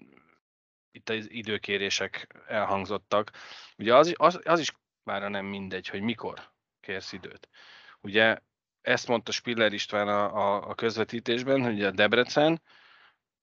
itt 0.92 1.10
az 1.10 1.32
időkérések 1.32 2.28
elhangzottak. 2.48 3.32
Ugye 3.78 3.96
az, 3.96 4.14
az, 4.18 4.40
az 4.44 4.60
is 4.60 4.72
már 5.04 5.30
nem 5.30 5.46
mindegy, 5.46 5.88
hogy 5.88 6.02
mikor 6.02 6.52
kérsz 6.80 7.14
időt. 7.14 7.50
Ugye 8.02 8.38
ezt 8.82 9.08
mondta 9.08 9.32
Spiller 9.32 9.74
István 9.74 10.08
a, 10.08 10.36
a, 10.36 10.70
a 10.70 10.76
közvetítésben, 10.76 11.64
hogy 11.64 11.84
a 11.84 11.92
Debrecen 11.92 12.62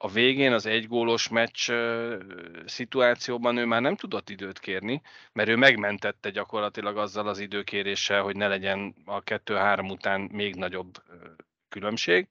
a 0.03 0.09
végén 0.09 0.53
az 0.53 0.67
egygólos 0.67 1.29
meccs 1.29 1.71
szituációban 2.67 3.57
ő 3.57 3.65
már 3.65 3.81
nem 3.81 3.97
tudott 3.97 4.31
időt 4.31 4.59
kérni, 4.59 5.03
mert 5.33 5.49
ő 5.49 5.57
megmentette 5.57 6.31
gyakorlatilag 6.31 6.97
azzal 6.97 7.29
az 7.29 7.39
időkéréssel, 7.39 8.23
hogy 8.23 8.37
ne 8.37 8.49
legyen 8.49 8.95
a 9.05 9.23
2-3 9.23 9.91
után 9.91 10.21
még 10.21 10.55
nagyobb 10.55 11.03
különbség. 11.69 12.29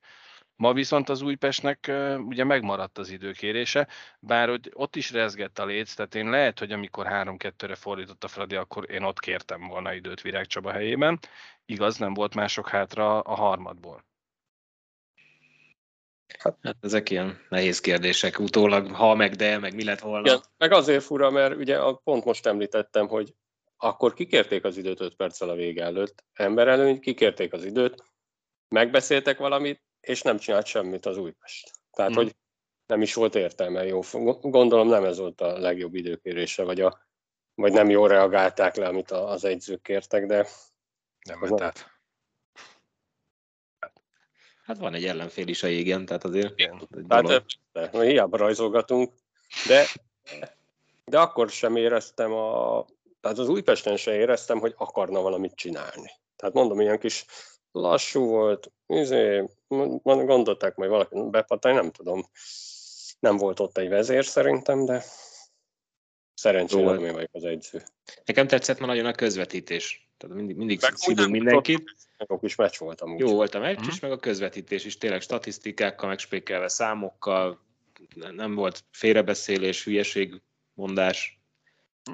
Ma 0.56 0.74
viszont 0.74 1.10
az 1.10 1.22
Újpestnek 1.22 1.92
ugye 2.18 2.44
megmaradt 2.44 2.98
az 2.98 3.10
időkérése, 3.10 3.88
bár 4.20 4.50
hogy 4.50 4.72
ott 4.74 4.96
is 4.96 5.12
rezgett 5.12 5.60
a 5.60 5.66
léc, 5.66 5.94
tehát 5.94 6.16
én 6.16 6.30
lehet, 6.30 6.60
hogy 6.60 6.72
amikor 6.72 7.06
3-2-re 7.10 7.76
fordított 7.76 8.24
a 8.24 8.28
Fradi, 8.28 8.56
akkor 8.56 8.92
én 8.92 9.04
ott 9.04 9.20
kértem 9.20 9.68
volna 9.68 9.94
időt 9.94 10.22
Virág 10.22 10.46
Csaba 10.46 10.72
helyében. 10.72 11.20
Igaz, 11.66 11.98
nem 11.98 12.14
volt 12.14 12.36
mások 12.36 12.70
hátra 12.70 13.20
a 13.20 13.36
harmadból. 13.36 14.09
Hát, 16.38 16.58
ezek 16.82 17.10
ilyen 17.10 17.46
nehéz 17.50 17.80
kérdések, 17.80 18.40
utólag 18.40 18.92
ha 18.92 19.16
meg 19.16 19.36
de, 19.36 19.58
meg 19.58 19.76
mi 19.76 19.84
lett 19.84 20.00
volna. 20.00 20.28
Igen, 20.28 20.44
meg 20.58 20.72
azért 20.72 21.04
fura, 21.04 21.30
mert 21.30 21.56
ugye 21.56 21.78
pont 22.04 22.26
most 22.26 22.46
említettem, 22.46 23.08
hogy 23.08 23.34
akkor 23.78 24.14
kikérték 24.14 24.64
az 24.64 24.78
időt 24.78 25.02
5 25.02 25.16
perccel 25.16 25.50
a 25.50 25.56
vége 25.56 25.84
előtt, 25.84 26.24
emberelőny, 26.34 27.00
kikérték 27.00 27.54
az 27.54 27.66
időt, 27.66 28.04
megbeszéltek 28.68 29.38
valamit, 29.38 29.84
és 30.00 30.22
nem 30.22 30.38
csinált 30.38 30.66
semmit 30.66 31.06
az 31.06 31.18
Újpest. 31.18 31.72
Tehát, 31.92 32.12
hmm. 32.12 32.24
hogy 32.24 32.36
nem 32.86 33.02
is 33.02 33.14
volt 33.14 33.36
értelme 33.36 33.86
jó. 33.86 34.00
Gondolom 34.42 34.88
nem 34.88 35.04
ez 35.04 35.18
volt 35.18 35.42
a 35.42 35.60
legjobb 35.60 35.96
időkérése, 35.96 36.64
vagy, 36.64 36.82
a, 36.82 37.00
vagy 37.54 37.72
nem 37.72 37.90
jól 37.90 38.08
reagálták 38.08 38.76
le, 38.76 38.88
amit 38.88 39.12
az 39.12 39.44
egyzők 39.44 39.82
kértek, 39.82 40.26
de... 40.26 40.48
Nem 41.26 41.40
ment 41.40 41.62
át. 41.62 41.99
Hát 44.70 44.78
van 44.78 44.94
egy 44.94 45.06
ellenfél 45.06 45.48
is 45.48 45.64
a 45.64 45.68
jégen, 45.68 46.06
tehát 46.06 46.24
azért... 46.24 46.60
Igen. 46.60 46.88
Tehát, 47.08 47.46
de, 47.72 48.04
hiába 48.04 48.38
rajzolgatunk, 48.38 49.14
de, 49.68 49.86
de 51.06 51.20
akkor 51.20 51.50
sem 51.50 51.76
éreztem 51.76 52.34
a... 52.34 52.86
Tehát 53.22 53.38
az 53.38 53.50
Újpesten 53.50 53.98
sem 53.98 54.14
éreztem, 54.14 54.60
hogy 54.60 54.74
akarna 54.78 55.22
valamit 55.22 55.56
csinálni. 55.56 56.12
Tehát 56.36 56.54
mondom, 56.54 56.82
ilyen 56.82 57.00
kis 57.00 57.26
lassú 57.72 58.26
volt, 58.26 58.72
izé, 58.88 59.44
gondolták 60.04 60.76
majd 60.76 60.90
valaki 60.90 61.16
bepatálni, 61.30 61.80
nem 61.80 61.92
tudom. 61.92 62.30
Nem 63.20 63.38
volt 63.38 63.60
ott 63.60 63.78
egy 63.78 63.90
vezér 63.90 64.26
szerintem, 64.26 64.86
de 64.86 65.04
szerencsére 66.34 66.84
nem 66.84 67.06
én 67.06 67.14
vagyok 67.14 67.30
az 67.34 67.44
egyző. 67.44 67.84
Nekem 68.26 68.48
tetszett 68.48 68.80
már 68.80 68.88
nagyon 68.88 69.06
a 69.06 69.14
közvetítés. 69.14 70.09
Tehát 70.20 70.36
mindig, 70.36 70.56
mindig 70.56 70.80
szívunk 70.94 71.30
mindenkit. 71.30 71.96
Jó 72.28 72.40
kis 72.40 72.56
meccs 72.56 72.78
volt 72.78 73.02
amúgy. 73.02 73.20
Jó 73.20 73.34
volt 73.34 73.56
a 73.56 73.60
meccs, 73.60 73.80
hmm. 73.80 73.90
és 73.90 74.00
meg 74.00 74.12
a 74.12 74.18
közvetítés 74.18 74.86
is 74.86 74.98
tényleg 74.98 75.22
statisztikákkal, 75.22 76.10
megspékelve 76.10 76.68
számokkal, 76.68 77.60
nem 78.16 78.56
volt 78.56 78.84
félrebeszélés, 78.92 79.84
hülyeség, 79.84 80.42
mondás. 80.74 81.40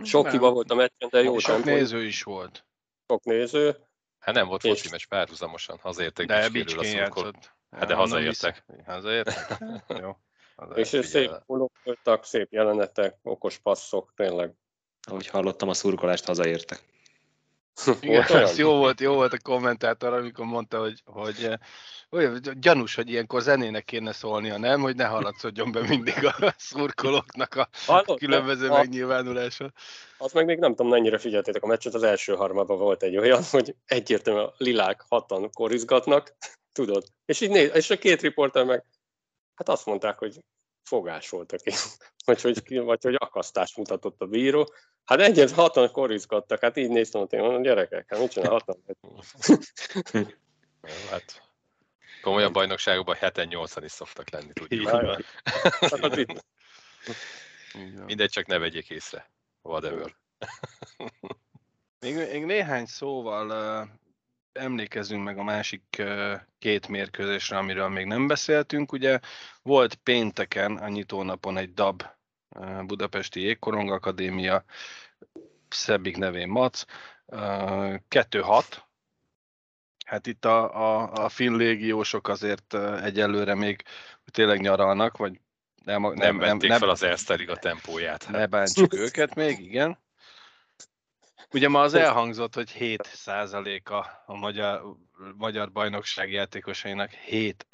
Sok 0.03 0.29
hiba 0.29 0.51
volt 0.51 0.71
a 0.71 0.75
meccsen, 0.75 1.09
de 1.09 1.21
jó 1.21 1.37
Sok 1.37 1.63
néző 1.63 2.03
is 2.03 2.23
volt. 2.23 2.65
Sok 3.07 3.23
néző. 3.23 3.75
Hát 4.19 4.35
nem 4.35 4.47
volt 4.47 4.63
és... 4.63 4.69
foci 4.69 4.89
meccs 4.91 5.05
párhuzamosan, 5.05 5.77
hazértek 5.81 6.25
de 6.25 6.49
Bicskén 6.49 6.95
játszott. 6.95 7.53
Hát 7.71 7.87
de 7.87 7.93
hazaértek. 7.93 8.65
Hazaértek? 8.85 9.57
jó. 10.01 10.17
És 10.73 10.89
figyelve. 10.89 11.07
szép 11.07 11.31
bulok 11.45 11.71
voltak, 11.83 12.25
szép 12.25 12.51
jelenetek, 12.51 13.17
okos 13.21 13.57
passzok, 13.57 14.13
tényleg. 14.15 14.53
Ahogy 15.07 15.27
hallottam, 15.27 15.69
a 15.69 15.73
szurkolást 15.73 16.25
hazaértek. 16.25 16.83
Igen, 18.01 18.23
ez 18.23 18.57
jó 18.57 18.77
volt, 18.77 18.99
jó 18.99 19.13
volt 19.13 19.33
a 19.33 19.39
kommentátor, 19.43 20.13
amikor 20.13 20.45
mondta, 20.45 20.79
hogy, 20.79 21.01
hogy 21.05 21.49
olyan 22.09 22.41
gyanús, 22.59 22.95
hogy 22.95 23.09
ilyenkor 23.09 23.41
zenének 23.41 23.85
kéne 23.85 24.11
szólnia, 24.11 24.57
nem? 24.57 24.81
Hogy 24.81 24.95
ne 24.95 25.05
hallatszódjon 25.05 25.71
be 25.71 25.81
mindig 25.87 26.25
a 26.25 26.53
szurkolóknak 26.57 27.55
a 27.55 27.69
Hallott, 27.85 28.19
különböző 28.19 28.69
a, 28.69 28.77
megnyilvánulása. 28.77 29.71
Az 30.17 30.31
meg 30.31 30.45
még 30.45 30.59
nem 30.59 30.75
tudom, 30.75 30.91
mennyire 30.91 31.17
figyeltétek 31.17 31.63
a 31.63 31.67
meccset, 31.67 31.93
az 31.93 32.03
első 32.03 32.33
harmadban 32.33 32.77
volt 32.77 33.03
egy 33.03 33.17
olyan, 33.17 33.43
hogy 33.51 33.75
egyértelműen 33.85 34.45
a 34.45 34.53
lilák 34.57 35.03
hatan 35.09 35.49
korizgatnak, 35.51 36.35
tudod? 36.79 37.03
És, 37.25 37.41
így 37.41 37.49
néz, 37.49 37.71
és 37.73 37.89
a 37.89 37.97
két 37.97 38.21
riporter 38.21 38.65
meg, 38.65 38.85
hát 39.55 39.69
azt 39.69 39.85
mondták, 39.85 40.17
hogy 40.17 40.39
fogás 40.83 41.29
voltak, 41.29 41.59
vagy 42.25 42.41
hogy, 42.41 42.79
vagy 42.79 43.03
hogy 43.03 43.15
akasztást 43.17 43.77
mutatott 43.77 44.21
a 44.21 44.25
bíró, 44.25 44.73
Hát 45.05 45.19
egyet 45.19 45.51
hatan 45.51 45.91
korizgattak, 45.91 46.61
hát 46.61 46.77
így 46.77 46.89
néztem, 46.89 47.21
hogy 47.21 47.33
én 47.33 47.61
gyerekek, 47.61 48.05
hát 48.09 48.19
mit 48.19 48.31
csinálhatnak? 48.31 48.77
hát 51.11 51.41
komolyabb 52.21 52.53
bajnokságokban 52.53 53.15
7-8-an 53.19 53.81
is 53.83 53.91
szoktak 53.91 54.29
lenni, 54.29 54.53
tudjuk. 54.53 54.89
Hát 54.89 55.25
Mindegy, 58.05 58.29
csak 58.29 58.45
ne 58.45 58.57
vegyék 58.57 58.89
észre. 58.89 59.31
Whatever. 59.61 60.15
még, 61.99 62.15
még 62.15 62.45
néhány 62.45 62.85
szóval 62.85 63.49
uh, 63.81 63.89
emlékezzünk 64.51 65.23
meg 65.23 65.37
a 65.37 65.43
másik 65.43 65.83
uh, 65.99 66.33
két 66.59 66.87
mérkőzésre, 66.87 67.57
amiről 67.57 67.89
még 67.89 68.05
nem 68.05 68.27
beszéltünk. 68.27 68.91
Ugye 68.91 69.19
volt 69.61 69.95
pénteken, 69.95 70.77
a 70.77 70.87
nyitónapon 70.87 71.57
egy 71.57 71.73
DAB 71.73 72.03
Budapesti 72.85 73.41
Jégkorong 73.41 73.91
Akadémia, 73.91 74.63
szebbik 75.69 76.17
nevén 76.17 76.47
Mac, 76.47 76.83
2-6. 77.27 78.63
Hát 80.05 80.27
itt 80.27 80.45
a, 80.45 80.75
a, 80.75 81.11
a 81.23 81.29
finn 81.29 81.55
légiósok 81.55 82.27
azért 82.27 82.73
egyelőre 83.01 83.55
még 83.55 83.83
tényleg 84.31 84.59
nyaralnak, 84.59 85.17
vagy 85.17 85.39
nem, 85.83 86.01
nem, 86.01 86.13
nem, 86.13 86.37
nem, 86.37 86.57
nem 86.57 86.79
fel 86.79 86.89
az 86.89 87.03
Erste 87.03 87.39
a 87.47 87.55
tempóját. 87.55 88.27
Ne 88.29 88.45
bántsuk 88.45 88.93
őket 88.93 89.35
még, 89.35 89.59
igen. 89.59 90.03
Ugye 91.51 91.69
ma 91.69 91.81
az 91.81 91.93
elhangzott, 91.93 92.53
hogy 92.53 92.71
7 92.71 93.09
a, 93.83 94.23
a 94.25 94.37
magyar, 94.37 94.81
magyar 95.37 95.71
bajnokság 95.71 96.31
játékosainak 96.31 97.11
7 97.11 97.67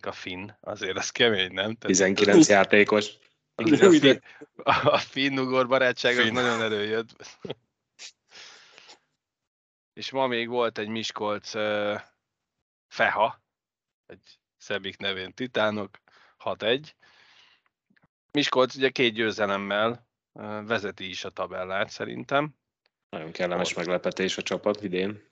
a 0.00 0.12
finn. 0.12 0.48
Azért 0.60 0.96
ez 0.96 1.10
kemény, 1.10 1.52
nem? 1.52 1.74
19 1.74 2.48
játékos. 2.48 3.10
Igen, 3.58 4.22
a, 4.56 4.88
a 4.88 4.98
finn-ugor 4.98 5.68
barátság 5.68 6.14
finn. 6.14 6.36
az 6.36 6.42
nagyon 6.42 6.62
előjött. 6.62 7.38
És 9.92 10.10
ma 10.10 10.26
még 10.26 10.48
volt 10.48 10.78
egy 10.78 10.88
Miskolc 10.88 11.54
uh, 11.54 12.00
Feha, 12.86 13.42
egy 14.06 14.38
Szebik 14.56 14.96
nevén 14.96 15.34
Titánok, 15.34 15.98
6-1. 16.44 16.90
Miskolc 18.32 18.74
ugye 18.74 18.90
két 18.90 19.12
győzelemmel 19.12 20.08
uh, 20.32 20.66
vezeti 20.66 21.08
is 21.08 21.24
a 21.24 21.30
tabellát 21.30 21.90
szerintem. 21.90 22.54
Nagyon 23.08 23.32
kellemes 23.32 23.74
meglepetés 23.74 24.38
a 24.38 24.42
csapat 24.42 24.82
idén. 24.82 25.27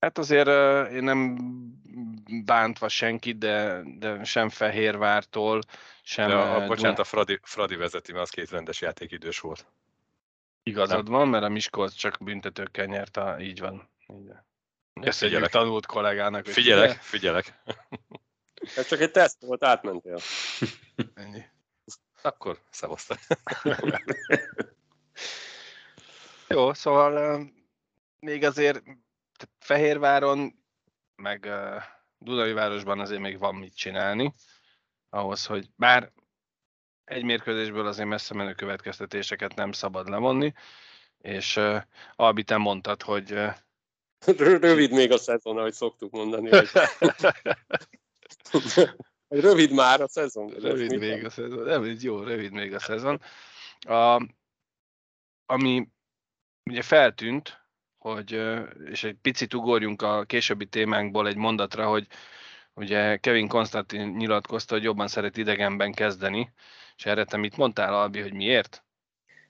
Hát 0.00 0.18
azért 0.18 0.48
én 0.92 1.02
nem 1.02 1.38
bántva 2.44 2.88
senkit, 2.88 3.38
de, 3.38 3.82
de 3.98 4.24
sem 4.24 4.48
Fehérvártól, 4.48 5.60
sem... 6.02 6.28
De 6.28 6.34
a, 6.34 6.62
a, 6.62 6.66
bocsánat, 6.66 6.98
a 6.98 7.04
Fradi, 7.04 7.38
Fradi 7.42 7.76
vezeti, 7.76 8.12
mert 8.12 8.24
az 8.24 8.30
két 8.30 8.50
rendes 8.50 8.80
játékidős 8.80 9.40
volt. 9.40 9.66
Igazad 10.62 11.08
van, 11.08 11.28
mert 11.28 11.44
a 11.44 11.48
Miskolc 11.48 11.94
csak 11.94 12.16
büntetőkkel 12.20 12.86
nyert, 12.86 13.16
a, 13.16 13.36
így 13.40 13.60
van. 13.60 13.88
Így 14.06 14.26
van. 14.26 14.44
Köszönjük 15.00 15.36
Figyelek. 15.38 15.50
tanult 15.50 15.86
kollégának. 15.86 16.44
hogy 16.44 16.54
Figyelek, 16.54 16.90
figyelek. 17.02 17.62
Ez 18.76 18.86
csak 18.86 19.00
egy 19.00 19.10
teszt 19.10 19.42
volt, 19.42 19.64
átmentél. 19.64 20.18
Ennyi. 21.14 21.42
Akkor 22.22 22.58
szevasztok. 22.70 23.18
Jó, 26.48 26.72
szóval 26.72 27.40
még 28.20 28.44
azért 28.44 28.82
tehát 29.36 29.54
Fehérváron, 29.58 30.64
meg 31.16 31.44
ö, 31.44 31.76
Dunajvárosban 32.18 33.00
azért 33.00 33.20
még 33.20 33.38
van 33.38 33.54
mit 33.54 33.76
csinálni, 33.76 34.34
ahhoz, 35.08 35.46
hogy 35.46 35.68
bár 35.76 36.12
egy 37.04 37.24
mérkőzésből 37.24 37.86
azért 37.86 38.08
messze 38.08 38.34
menő 38.34 38.54
következtetéseket 38.54 39.54
nem 39.54 39.72
szabad 39.72 40.08
levonni, 40.08 40.52
és 41.18 41.56
uh, 41.56 41.82
Albi, 42.14 42.42
te 42.42 42.56
mondtad, 42.56 43.02
hogy 43.02 43.32
uh, 43.32 43.54
Rö- 44.24 44.62
Rövid 44.62 44.92
még 44.92 45.12
a 45.12 45.18
szezon, 45.18 45.58
ahogy 45.58 45.72
szoktuk 45.72 46.10
mondani. 46.12 46.48
Hogy... 46.48 46.68
rövid 49.28 49.72
már 49.72 50.00
a 50.00 50.08
szezon. 50.08 50.48
rövid 50.48 50.98
még 50.98 51.24
a 51.24 51.30
szezon, 51.30 51.64
nem, 51.64 51.96
jó, 52.00 52.22
rövid 52.22 52.52
még 52.52 52.74
a 52.74 52.78
szezon. 52.78 53.22
A, 53.80 54.26
ami 55.46 55.88
ugye 56.70 56.82
feltűnt, 56.82 57.65
hogy, 58.12 58.40
és 58.90 59.04
egy 59.04 59.16
picit 59.22 59.54
ugorjunk 59.54 60.02
a 60.02 60.24
későbbi 60.24 60.66
témánkból 60.66 61.28
egy 61.28 61.36
mondatra, 61.36 61.88
hogy 61.88 62.06
ugye 62.74 63.16
Kevin 63.16 63.48
Konstantin 63.48 64.08
nyilatkozta, 64.08 64.74
hogy 64.74 64.82
jobban 64.82 65.08
szeret 65.08 65.36
idegenben 65.36 65.92
kezdeni, 65.92 66.52
és 66.96 67.06
erre 67.06 67.24
te 67.24 67.36
mit 67.36 67.56
mondtál, 67.56 67.94
Albi, 67.94 68.20
hogy 68.20 68.32
miért? 68.32 68.84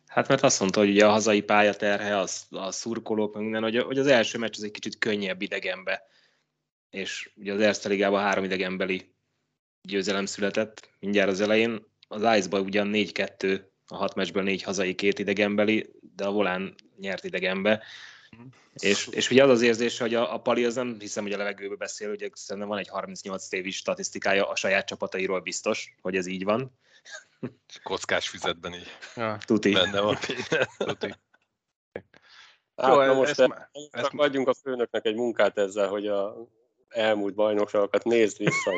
Hát 0.07 0.29
mert 0.29 0.43
azt 0.43 0.61
mondta, 0.61 0.81
hogy 0.81 0.89
ugye 0.89 1.07
a 1.07 1.11
hazai 1.11 1.43
pályaterhe, 1.43 2.19
az, 2.19 2.47
a 2.51 2.71
szurkolók, 2.71 3.35
meg 3.35 3.43
minden, 3.43 3.63
hogy, 3.63 3.77
hogy 3.77 3.99
az 3.99 4.07
első 4.07 4.39
meccs 4.39 4.57
az 4.57 4.63
egy 4.63 4.71
kicsit 4.71 4.99
könnyebb 4.99 5.43
idegenbe. 5.43 6.03
És 6.91 7.31
ugye 7.35 7.53
az 7.53 7.61
Erste 7.61 7.89
Ligában 7.89 8.23
három 8.23 8.45
idegenbeli 8.45 9.15
győzelem 9.83 10.27
született 10.27 10.91
mindjárt 10.99 11.31
az 11.31 11.41
elején. 11.41 11.87
Az 12.09 12.37
Ice-ban 12.37 12.61
ugyan 12.61 12.91
4-2, 12.93 13.61
a 13.87 13.97
hat 13.97 14.15
meccsből 14.15 14.43
négy 14.43 14.63
hazai, 14.63 14.95
két 14.95 15.19
idegenbeli, 15.19 15.91
de 16.17 16.25
a 16.25 16.33
Volán 16.33 16.75
nyert 16.99 17.25
idegenbe. 17.25 17.83
És, 18.75 19.07
és 19.07 19.31
ugye 19.31 19.43
az 19.45 19.51
az 19.51 19.63
érzése, 19.63 20.03
hogy 20.05 20.15
a, 20.15 20.35
a 20.35 20.41
Pali 20.41 20.65
az 20.65 20.75
nem 20.75 20.97
hiszem, 20.99 21.23
hogy 21.23 21.33
a 21.33 21.37
levegőbe 21.37 21.75
beszél, 21.77 22.11
ugye 22.11 22.29
szerintem 22.33 22.69
van 22.69 22.79
egy 22.79 22.89
38 22.89 23.53
évi 23.53 23.71
statisztikája 23.71 24.49
a 24.49 24.57
saját 24.57 24.87
csapatairól 24.87 25.41
biztos, 25.41 25.95
hogy 26.03 26.17
ez 26.17 26.27
így 26.27 26.45
van. 26.45 26.79
Kockás 27.83 28.29
füzetben 28.29 28.75
így 28.75 28.87
Ja, 29.17 29.39
Tuti. 29.45 29.73
benne 29.73 30.01
van. 30.01 30.17
tuti. 30.79 31.15
Hát, 32.77 32.93
Jó, 32.93 33.03
na 33.03 33.13
most 33.15 33.31
ezt 33.31 33.41
ezt, 33.41 33.49
már- 33.49 33.71
csak 33.73 33.89
ezt- 34.05 34.11
adjunk 34.17 34.49
a 34.49 34.55
főnöknek 34.55 35.05
egy 35.05 35.15
munkát 35.15 35.59
ezzel, 35.59 35.89
hogy 35.89 36.07
a 36.07 36.37
elmúlt 36.89 37.35
bajnokságokat 37.35 38.05
nézd 38.05 38.39
vissza. 38.39 38.71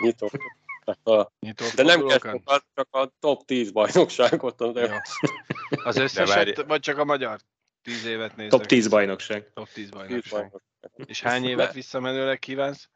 A, 1.03 1.33
Nyitó 1.41 1.65
de 1.75 1.83
nem 1.83 2.07
kell 2.07 2.19
sokat, 2.19 2.65
csak 2.75 2.89
a 2.91 3.13
top 3.21 3.45
10 3.45 3.71
bajnokságot. 3.71 4.73
De. 4.73 5.03
Az 5.85 5.97
összeset, 5.97 6.35
várj- 6.35 6.67
vagy 6.67 6.81
csak 6.81 6.99
a 6.99 7.05
magyar? 7.05 7.41
Tíz 7.83 8.05
évet 8.05 8.37
néztek? 8.37 8.59
Top 8.59 8.69
10 8.69 8.89
bajnokság. 8.89 9.53
Top 9.55 9.69
10 9.69 9.75
10 9.75 9.91
bajnokság. 9.91 10.33
bajnok. 10.33 10.63
És 11.07 11.21
hány 11.21 11.45
évet 11.45 11.73
visszamenőleg 11.73 12.39
kívánsz? 12.39 12.89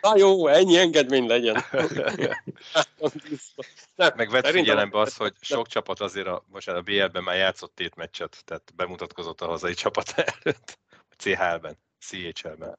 Na 0.00 0.16
jó, 0.16 0.46
ennyi 0.46 0.78
engedmény 0.78 1.26
legyen. 1.26 1.64
Nem, 3.94 4.12
Meg 4.16 4.30
vett 4.30 4.46
figyelembe 4.46 4.98
azt, 4.98 5.16
hogy 5.16 5.32
sok 5.40 5.66
csapat 5.66 6.00
azért 6.00 6.26
a, 6.26 6.44
most 6.46 6.68
a 6.68 6.82
BL-ben 6.82 7.22
már 7.22 7.36
játszott 7.36 7.74
tét 7.74 7.94
meccset, 7.94 8.42
tehát 8.44 8.72
bemutatkozott 8.76 9.40
a 9.40 9.46
hazai 9.46 9.74
csapat 9.74 10.12
előtt. 10.16 10.78
A 10.86 11.14
CHL-ben, 11.16 11.78
CHL-ben. 11.98 12.78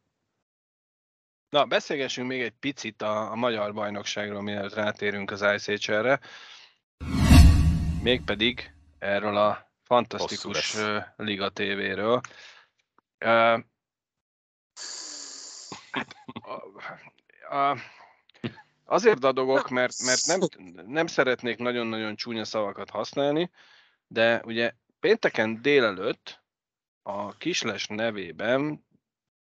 Na, 1.49 1.65
beszélgessünk 1.65 2.27
még 2.27 2.41
egy 2.41 2.53
picit 2.59 3.01
a, 3.01 3.31
a 3.31 3.35
magyar 3.35 3.73
bajnokságról, 3.73 4.41
mielőtt 4.41 4.73
rátérünk 4.73 5.31
az 5.31 5.41
ICHL-re. 5.41 6.19
Mégpedig 8.01 8.74
erről 9.05 9.37
a 9.37 9.71
fantasztikus 9.83 10.77
Liga 11.15 11.49
TV-ről. 11.49 12.21
Ö, 13.17 13.57
hát, 15.91 16.15
azért 18.85 19.19
dadogok, 19.19 19.69
mert, 19.69 20.01
mert 20.05 20.25
nem, 20.25 20.39
nem 20.87 21.07
szeretnék 21.07 21.57
nagyon-nagyon 21.57 22.15
csúnya 22.15 22.45
szavakat 22.45 22.89
használni, 22.89 23.51
de 24.07 24.41
ugye 24.45 24.73
pénteken 24.99 25.61
délelőtt 25.61 26.43
a 27.01 27.37
Kisles 27.37 27.87
nevében 27.87 28.85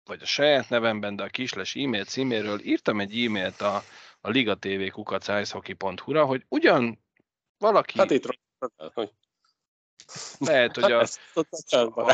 vagy 0.06 0.22
a 0.22 0.26
saját 0.26 0.68
nevemben, 0.68 1.16
de 1.16 1.22
a 1.22 1.28
kisles 1.28 1.76
e-mail 1.76 2.04
címéről 2.04 2.60
írtam 2.60 3.00
egy 3.00 3.24
e-mailt 3.24 3.60
a, 3.60 3.82
a 4.20 4.28
Liga 4.28 4.54
TV 4.54 5.02
ra 6.06 6.24
hogy 6.24 6.44
ugyan 6.48 7.04
valaki, 7.58 7.98
Hát 7.98 8.10
itt 8.10 8.38
hogy 8.94 9.12
lehet, 10.38 10.74
hogy 10.74 10.92
a, 10.92 11.06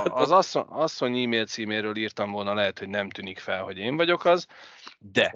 az 0.04 0.30
asszony, 0.30 0.64
asszony 0.68 1.22
e-mail 1.22 1.46
címéről 1.46 1.96
írtam 1.96 2.30
volna, 2.30 2.54
lehet, 2.54 2.78
hogy 2.78 2.88
nem 2.88 3.10
tűnik 3.10 3.38
fel, 3.38 3.62
hogy 3.62 3.78
én 3.78 3.96
vagyok 3.96 4.24
az, 4.24 4.46
de 4.98 5.32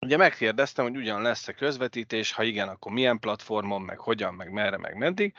ugye 0.00 0.16
megkérdeztem, 0.16 0.84
hogy 0.84 0.96
ugyan 0.96 1.22
lesz-e 1.22 1.52
közvetítés, 1.52 2.32
ha 2.32 2.42
igen, 2.42 2.68
akkor 2.68 2.92
milyen 2.92 3.18
platformon, 3.18 3.82
meg 3.82 3.98
hogyan, 3.98 4.34
meg 4.34 4.50
merre, 4.50 4.76
meg 4.76 4.96
meddig. 4.96 5.34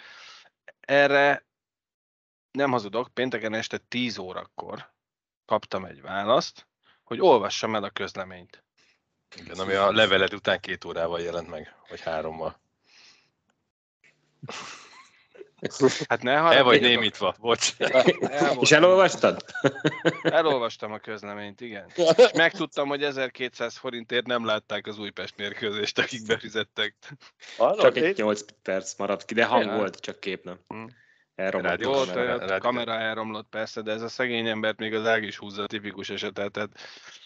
Erre 0.80 1.46
nem 2.52 2.72
hazudok, 2.72 3.14
pénteken 3.14 3.54
este 3.54 3.78
10 3.78 4.18
órakor 4.18 4.94
kaptam 5.46 5.86
egy 5.86 6.02
választ, 6.02 6.68
hogy 7.04 7.20
olvassam 7.20 7.76
el 7.76 7.84
a 7.84 7.90
közleményt. 7.90 8.64
Igen, 9.36 9.60
ami 9.60 9.74
a 9.74 9.92
leveled 9.92 10.34
után 10.34 10.60
két 10.60 10.86
órával 10.86 11.22
jelent 11.22 11.50
meg, 11.50 11.76
vagy 11.90 12.02
hárommal. 12.02 12.60
Hát 16.08 16.24
ne 16.24 16.32
El 16.32 16.64
vagy 16.64 16.82
némítva, 16.82 17.36
bocs. 17.40 17.74
El 17.78 18.58
És 18.60 18.72
elolvastad? 18.72 19.46
Elolvastam 20.22 20.92
a 20.92 20.98
közleményt, 20.98 21.62
igen. 21.62 21.92
És 21.96 22.32
megtudtam, 22.34 22.88
hogy 22.88 23.04
1200 23.04 23.78
forintért 23.78 24.26
nem 24.26 24.46
látták 24.46 24.88
az 24.88 24.98
Újpest 25.00 25.38
mérkőzést, 25.38 26.00
akik 26.00 26.26
befizettek. 26.26 26.96
Hallod, 27.58 27.82
Csak 27.82 27.96
egy 27.96 28.04
Légy? 28.04 28.18
8 28.18 28.42
perc 28.62 28.98
maradt 28.98 29.26
ki, 29.26 29.34
de 29.34 29.46
hang 29.46 29.72
volt, 29.76 30.00
csak 30.00 30.20
kép 30.20 30.44
nem. 30.44 30.60
Hm. 30.68 30.86
Elromlott 31.36 31.70
Rádió 31.70 31.94
a 31.94 31.98
Jó, 31.98 32.04
kamera. 32.06 32.36
ott 32.36 32.50
a 32.50 32.58
kamera 32.60 32.94
elromlott 32.94 33.50
persze, 33.50 33.82
de 33.82 33.92
ez 33.92 34.02
a 34.02 34.08
szegény 34.08 34.48
embert 34.48 34.78
még 34.78 34.94
az 34.94 35.06
ág 35.06 35.24
is 35.24 35.38
húzza 35.38 35.64
a 35.64 35.68
tipikus 35.68 36.10
esetet. 36.10 36.52
Tehát 36.52 36.70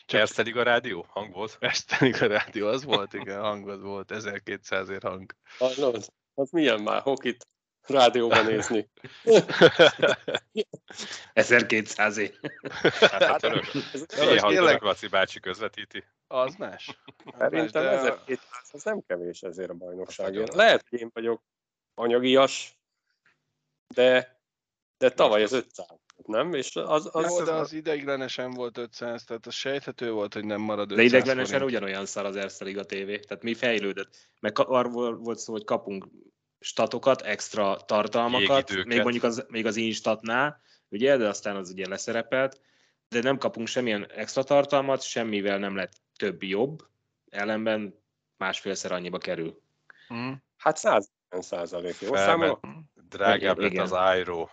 csak 0.05 0.19
Erste 0.19 0.41
Liga 0.41 0.63
rádió? 0.63 1.05
Hang 1.09 1.33
volt? 1.33 1.57
Esztelik 1.59 2.21
a 2.21 2.27
rádió, 2.27 2.67
az 2.67 2.83
volt, 2.83 3.13
igen, 3.13 3.39
hang 3.41 3.81
volt, 3.81 4.11
1200 4.11 4.89
ér 4.89 5.01
hang. 5.01 5.31
Hallod? 5.57 6.05
Az 6.33 6.49
milyen 6.51 6.81
már 6.81 7.01
hokit 7.01 7.47
rádióban 7.87 8.45
nézni? 8.45 8.89
1200 11.33 12.17
év. 12.17 12.31
Hát, 12.99 13.23
hát 13.23 13.43
örök. 13.43 13.63
Ez 13.93 14.05
Figyelj, 14.07 14.37
ha 14.37 14.47
tényleg- 14.49 14.81
Laci 14.81 15.07
bácsi 15.07 15.39
közvetíti. 15.39 16.03
Az 16.27 16.55
más. 16.55 16.99
Más, 17.25 17.35
Szerintem 17.37 17.83
de 17.83 17.89
a- 17.89 17.95
1200 17.95 18.69
az 18.71 18.83
nem 18.83 19.03
kevés 19.07 19.41
ezért 19.41 19.69
a 19.69 19.73
bajnokságért. 19.73 20.53
Lehet, 20.53 20.85
hogy 20.89 20.99
én 20.99 21.09
vagyok 21.13 21.41
anyagias, 21.93 22.77
de, 23.95 24.41
de 24.97 25.09
tavaly 25.09 25.43
az 25.43 25.51
500, 25.51 25.87
nem? 26.25 26.53
És 26.53 26.75
az, 26.75 27.09
az, 27.11 27.25
Jó, 27.37 27.43
de 27.43 27.51
az 27.51 27.73
ideiglenesen 27.73 28.51
volt 28.51 28.77
500, 28.77 29.23
tehát 29.23 29.45
az 29.45 29.53
sejthető 29.53 30.11
volt, 30.11 30.33
hogy 30.33 30.45
nem 30.45 30.61
marad 30.61 30.91
500 30.91 30.97
De 31.11 31.17
ideglenesen 31.17 31.59
forint. 31.59 31.69
ugyanolyan 31.77 32.05
szar 32.05 32.25
az 32.25 32.35
Erste 32.35 32.63
Liga 32.65 32.83
TV. 32.85 33.05
Tehát 33.05 33.43
mi 33.43 33.53
fejlődött? 33.53 34.29
Meg 34.39 34.59
arról 34.59 35.15
volt 35.17 35.37
szó, 35.39 35.51
hogy 35.51 35.63
kapunk 35.63 36.07
statokat, 36.63 37.21
extra 37.21 37.75
tartalmakat, 37.75 38.69
Jégidőket. 38.69 38.85
még 38.85 39.01
mondjuk 39.01 39.23
az, 39.23 39.45
még 39.49 39.65
az 39.65 39.75
Instatnál, 39.75 40.61
ugye, 40.89 41.17
de 41.17 41.27
aztán 41.27 41.55
az 41.55 41.69
ugye 41.69 41.87
leszerepelt, 41.87 42.61
de 43.09 43.21
nem 43.21 43.37
kapunk 43.37 43.67
semmilyen 43.67 44.07
extra 44.11 44.43
tartalmat, 44.43 45.01
semmivel 45.01 45.57
nem 45.57 45.75
lett 45.75 45.93
több 46.17 46.43
jobb, 46.43 46.87
ellenben 47.29 47.99
másfélszer 48.37 48.91
annyiba 48.91 49.17
kerül. 49.17 49.61
Mhm. 50.07 50.31
Hát 50.57 50.77
100 50.77 51.09
százalék, 51.29 51.99
jó 52.01 52.15
számolok? 52.15 52.59
Drágább 53.09 53.57
lett 53.57 53.77
az 53.77 53.91
Airo. 53.91 54.47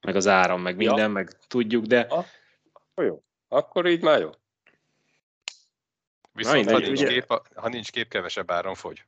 Meg 0.00 0.16
az 0.16 0.26
áram, 0.26 0.60
meg 0.62 0.80
Ja. 0.80 0.88
minden, 0.88 1.10
meg 1.10 1.46
tudjuk, 1.46 1.84
de 1.84 2.00
Akkor 2.00 3.04
jó. 3.04 3.22
Akkor 3.48 3.86
így 3.86 4.02
már 4.02 4.20
jó. 4.20 4.30
Viszont 6.32 6.64
Na, 6.64 6.72
ha 6.72 6.78
nincs, 6.78 7.00
ugye- 7.00 7.08
kép, 7.08 7.42
ha 7.54 7.68
nincs 7.68 7.90
kép, 7.90 8.08
kevesebb 8.08 8.50
áron 8.50 8.74
fogy. 8.74 9.04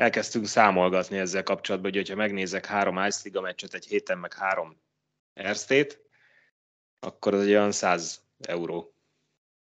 Elkezdtünk 0.00 0.46
számolgatni 0.46 1.18
ezzel 1.18 1.42
kapcsolatban, 1.42 1.92
hogy 1.92 2.08
ha 2.08 2.14
megnézek 2.14 2.66
három 2.66 3.04
Ice 3.06 3.20
Liga 3.24 3.40
meccset 3.40 3.74
egy 3.74 3.86
héten, 3.86 4.18
meg 4.18 4.34
három 4.34 4.80
Erztét, 5.32 6.00
akkor 7.00 7.34
az 7.34 7.40
egy 7.40 7.48
olyan 7.48 7.72
100 7.72 8.22
euró. 8.40 8.94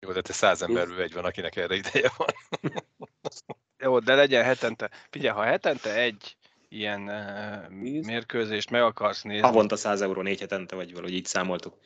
Jó, 0.00 0.12
de 0.12 0.20
te 0.20 0.32
száz 0.32 0.62
emberből 0.62 1.02
egy 1.02 1.12
van, 1.12 1.24
akinek 1.24 1.56
erre 1.56 1.74
ideje 1.74 2.10
van. 2.16 2.28
Jó, 3.78 3.98
de 3.98 4.14
legyen 4.14 4.44
hetente. 4.44 4.90
Figyelj, 5.10 5.34
ha 5.34 5.44
hetente 5.44 5.94
egy 5.94 6.36
ilyen 6.68 7.02
uh, 7.02 7.68
mérkőzést 8.04 8.70
meg 8.70 8.82
akarsz 8.82 9.22
nézni. 9.22 9.46
Havonta 9.46 9.76
100 9.76 10.00
euró 10.00 10.22
négy 10.22 10.40
hetente, 10.40 10.76
vagy 10.76 10.92
valahogy 10.92 11.14
így 11.14 11.24
számoltuk. 11.24 11.78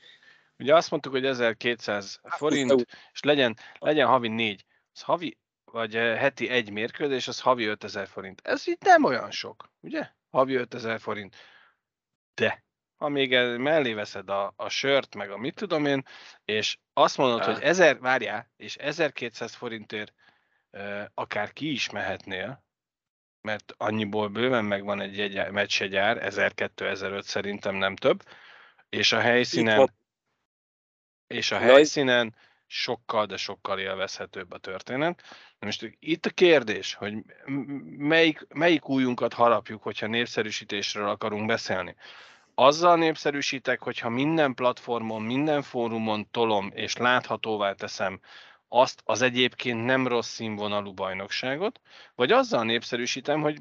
Ugye 0.58 0.74
azt 0.74 0.90
mondtuk, 0.90 1.12
hogy 1.12 1.24
1200 1.24 2.20
forint, 2.22 2.86
és 3.12 3.22
legyen, 3.22 3.56
legyen 3.78 4.06
havi 4.06 4.28
négy. 4.28 4.64
Az 4.92 5.00
havi, 5.00 5.38
vagy 5.74 5.94
heti 5.94 6.48
egy 6.48 6.70
mérkőzés, 6.70 7.28
az 7.28 7.40
havi 7.40 7.64
5000 7.64 8.08
forint. 8.08 8.40
Ez 8.44 8.68
így 8.68 8.78
nem 8.80 9.04
olyan 9.04 9.30
sok, 9.30 9.70
ugye? 9.80 10.10
Havi 10.30 10.54
5000 10.54 11.00
forint. 11.00 11.36
De 12.34 12.64
ha 12.96 13.08
még 13.08 13.30
mellé 13.58 13.92
veszed 13.92 14.28
a, 14.28 14.52
a 14.56 14.68
sört, 14.68 15.14
meg 15.14 15.30
a 15.30 15.36
mit 15.36 15.54
tudom 15.54 15.86
én, 15.86 16.02
és 16.44 16.78
azt 16.92 17.16
mondod, 17.16 17.40
ah. 17.40 17.52
hogy 17.52 17.62
1000, 17.62 17.98
várjál, 18.00 18.50
és 18.56 18.76
1200 18.76 19.54
forintért 19.54 20.14
uh, 20.70 21.04
akár 21.14 21.52
ki 21.52 21.70
is 21.70 21.90
mehetnél, 21.90 22.64
mert 23.40 23.74
annyiból 23.76 24.28
bőven 24.28 24.64
megvan 24.64 25.00
egy, 25.00 25.20
egy 25.20 25.50
meccsegyár, 25.50 26.18
1002-1005 26.20 27.22
szerintem 27.22 27.74
nem 27.74 27.96
több, 27.96 28.22
és 28.88 29.12
a 29.12 29.20
helyszínen 29.20 29.92
és 31.26 31.50
a 31.50 31.58
helyszínen 31.58 32.34
sokkal, 32.74 33.26
de 33.26 33.36
sokkal 33.36 33.78
élvezhetőbb 33.78 34.52
a 34.52 34.58
történet. 34.58 35.22
Na 35.58 35.66
most 35.66 35.96
itt 35.98 36.26
a 36.26 36.30
kérdés, 36.30 36.94
hogy 36.94 37.14
melyik, 37.96 38.46
melyik 38.54 38.88
újunkat 38.88 39.32
harapjuk, 39.32 39.82
hogyha 39.82 40.06
népszerűsítésről 40.06 41.08
akarunk 41.08 41.46
beszélni. 41.46 41.96
Azzal 42.54 42.96
népszerűsítek, 42.96 43.82
hogyha 43.82 44.08
minden 44.08 44.54
platformon, 44.54 45.22
minden 45.22 45.62
fórumon 45.62 46.30
tolom 46.30 46.70
és 46.74 46.96
láthatóvá 46.96 47.72
teszem 47.72 48.20
azt 48.68 49.02
az 49.04 49.22
egyébként 49.22 49.84
nem 49.84 50.08
rossz 50.08 50.28
színvonalú 50.28 50.92
bajnokságot, 50.92 51.80
vagy 52.14 52.32
azzal 52.32 52.64
népszerűsítem, 52.64 53.40
hogy 53.40 53.58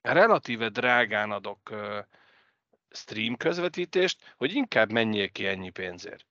relatíve 0.00 0.68
drágán 0.68 1.30
adok 1.30 1.74
stream 2.90 3.36
közvetítést, 3.36 4.34
hogy 4.36 4.54
inkább 4.54 4.92
menjél 4.92 5.30
ki 5.30 5.46
ennyi 5.46 5.70
pénzért. 5.70 6.26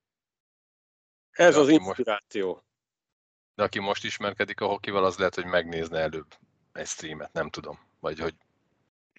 Ez 1.36 1.54
de 1.54 1.60
az 1.60 1.70
inspiráció. 1.70 2.48
Most, 2.48 2.64
de 3.56 3.64
aki 3.64 3.80
most 3.80 4.04
ismerkedik 4.04 4.62
a 4.62 4.66
hokival, 4.66 5.06
az 5.06 5.18
lehet, 5.18 5.36
hogy 5.36 5.46
megnézne 5.46 6.00
előbb 6.00 6.28
egy 6.74 6.88
streamet, 6.88 7.34
nem 7.34 7.50
tudom. 7.50 7.80
Vagy 8.00 8.20
hogy 8.20 8.34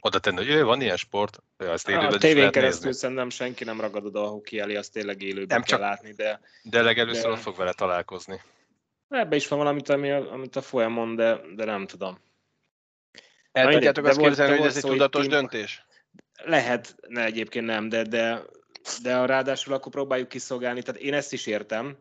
oda 0.00 0.18
tenni, 0.18 0.52
hogy 0.52 0.62
van 0.62 0.81
ilyen 0.81 0.96
sport, 0.96 1.42
ezt 1.57 1.88
élőben 1.88 2.12
a 2.12 2.18
tévén 2.18 2.50
keresztül 2.50 2.85
nézni. 2.85 3.00
szerintem 3.00 3.31
senki 3.31 3.64
nem 3.64 3.81
ragad 3.81 4.05
oda 4.05 4.24
a 4.24 4.29
hoki 4.29 4.59
elé, 4.59 4.74
azt 4.76 4.92
tényleg 4.92 5.22
élőben 5.22 5.46
nem 5.46 5.62
kell 5.62 5.79
csak, 5.79 5.81
látni, 5.81 6.12
de... 6.12 6.40
De 6.62 6.83
legelőször 6.83 7.22
de... 7.22 7.31
ott 7.31 7.38
fog 7.38 7.57
vele 7.57 7.72
találkozni. 7.72 8.40
Ebbe 9.09 9.37
is 9.37 9.48
van 9.48 9.59
valamit, 9.59 9.88
ami, 9.88 10.11
amit 10.11 10.57
a 10.57 10.62
folyamon, 10.62 11.14
de, 11.14 11.40
de 11.55 11.64
nem 11.64 11.87
tudom. 11.87 12.18
El 13.52 13.72
tudjátok 13.72 14.05
azt 14.05 14.18
képzelni, 14.18 14.57
hogy 14.57 14.66
ez 14.66 14.76
egy 14.76 14.83
tudatos 14.83 15.26
team... 15.26 15.40
döntés? 15.40 15.85
Lehet, 16.44 16.96
ne 17.09 17.24
egyébként 17.24 17.66
nem, 17.66 17.88
de, 17.88 18.02
de 18.02 18.42
de 19.03 19.16
a 19.16 19.25
ráadásul 19.25 19.75
akkor 19.75 19.92
próbáljuk 19.92 20.29
kiszolgálni, 20.29 20.83
tehát 20.83 21.01
én 21.01 21.14
ezt 21.14 21.33
is 21.33 21.46
értem, 21.46 21.99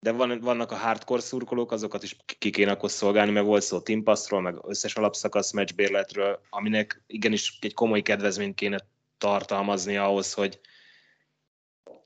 de 0.00 0.12
van, 0.12 0.40
vannak 0.40 0.72
a 0.72 0.76
hardcore 0.76 1.20
szurkolók, 1.20 1.72
azokat 1.72 2.02
is 2.02 2.16
ki 2.38 2.50
kéne 2.50 2.70
akkor 2.70 2.90
szolgálni, 2.90 3.30
mert 3.30 3.46
volt 3.46 3.62
szó 3.62 3.80
Team 3.80 4.02
Passról, 4.02 4.40
meg 4.40 4.58
összes 4.62 4.94
alapszakasz 4.94 5.52
meccsbérletről, 5.52 6.40
aminek 6.50 7.02
igenis 7.06 7.58
egy 7.60 7.74
komoly 7.74 8.02
kedvezményt 8.02 8.54
kéne 8.54 8.78
tartalmazni 9.18 9.96
ahhoz, 9.96 10.32
hogy, 10.32 10.60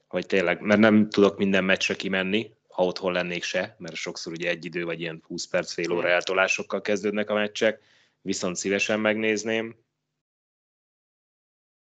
hogy 0.06 0.26
tényleg, 0.26 0.60
mert 0.60 0.80
nem 0.80 1.10
tudok 1.10 1.38
minden 1.38 1.64
meccsre 1.64 1.94
kimenni, 1.94 2.50
ha 2.68 2.84
otthon 2.84 3.12
lennék 3.12 3.42
se, 3.42 3.76
mert 3.78 3.94
sokszor 3.94 4.32
ugye 4.32 4.48
egy 4.48 4.64
idő 4.64 4.84
vagy 4.84 5.00
ilyen 5.00 5.22
20 5.26 5.46
perc, 5.46 5.72
fél 5.72 5.92
óra 5.92 6.08
eltolásokkal 6.08 6.80
kezdődnek 6.80 7.30
a 7.30 7.34
meccsek, 7.34 7.80
viszont 8.20 8.56
szívesen 8.56 9.00
megnézném, 9.00 9.76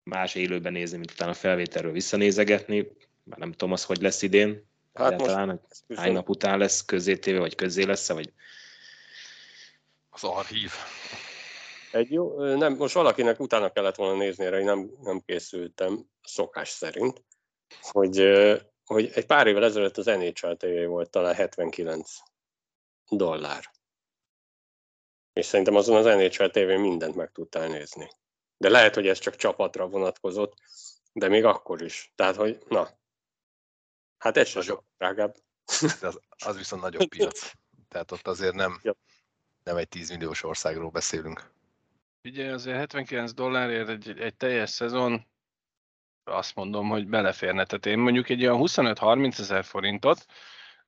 más 0.05 0.35
élőben 0.35 0.73
nézni, 0.73 0.97
mint 0.97 1.11
utána 1.11 1.31
a 1.31 1.35
felvételről 1.35 1.93
visszanézegetni. 1.93 2.97
Már 3.23 3.39
nem 3.39 3.53
tudom 3.53 3.73
az, 3.73 3.85
hogy 3.85 4.01
lesz 4.01 4.23
idén. 4.23 4.71
Hát 4.95 5.17
talán 5.17 5.61
most 5.89 6.01
hány 6.01 6.13
nap 6.13 6.29
után 6.29 6.59
lesz 6.59 6.85
közzétéve, 6.85 7.39
vagy 7.39 7.55
közzé 7.55 7.83
lesz 7.83 8.09
vagy 8.09 8.33
az 10.11 10.25
archív. 10.25 10.71
Egy 11.93 12.13
jó, 12.13 12.55
nem, 12.55 12.77
most 12.77 12.95
valakinek 12.95 13.41
utána 13.41 13.73
kellett 13.73 13.95
volna 13.95 14.19
nézni, 14.19 14.45
erre 14.45 14.59
én 14.59 14.65
nem, 14.65 14.91
nem 15.03 15.23
készültem 15.27 16.07
szokás 16.23 16.69
szerint, 16.69 17.25
hogy, 17.81 18.17
hogy 18.85 19.11
egy 19.15 19.27
pár 19.27 19.47
évvel 19.47 19.65
ezelőtt 19.65 19.97
az 19.97 20.07
NHL 20.07 20.53
TV 20.53 20.87
volt 20.87 21.11
talán 21.11 21.35
79 21.35 22.17
dollár. 23.11 23.71
És 25.33 25.47
szerintem 25.47 25.75
azon 25.75 25.97
az 25.97 26.05
NHL 26.05 26.47
TV 26.47 26.81
mindent 26.81 27.15
meg 27.15 27.31
tudtál 27.33 27.69
nézni. 27.69 28.11
De 28.63 28.69
lehet, 28.69 28.95
hogy 28.95 29.09
ez 29.09 29.19
csak 29.19 29.37
csapatra 29.37 29.89
vonatkozott, 29.89 30.55
de 31.13 31.29
még 31.29 31.45
akkor 31.45 31.83
is. 31.83 32.13
Tehát, 32.15 32.37
hogy 32.37 32.59
na, 32.69 32.89
hát 34.19 34.37
ez 34.37 34.49
sem 34.49 34.63
sok 34.63 34.85
drágább. 34.99 35.35
Az, 36.01 36.21
az 36.45 36.57
viszont 36.57 36.83
nagyobb 36.83 37.09
piac. 37.09 37.53
Tehát 37.89 38.13
ott 38.13 38.27
azért 38.27 38.55
nem, 38.55 38.81
ja. 38.83 38.95
nem 39.65 39.77
egy 39.77 39.89
10 39.89 40.11
milliós 40.11 40.43
országról 40.43 40.91
beszélünk. 40.91 41.51
Ugye 42.25 42.53
azért 42.53 42.77
79 42.77 43.33
dollárért 43.33 43.89
egy, 43.89 44.21
egy 44.21 44.37
teljes 44.37 44.71
szezon, 44.71 45.27
azt 46.25 46.55
mondom, 46.55 46.89
hogy 46.89 47.07
beleférne. 47.07 47.65
Tehát 47.65 47.87
én 47.87 47.99
mondjuk 47.99 48.29
egy 48.29 48.43
olyan 48.43 48.61
25-30 48.61 49.39
ezer 49.39 49.65
forintot 49.65 50.27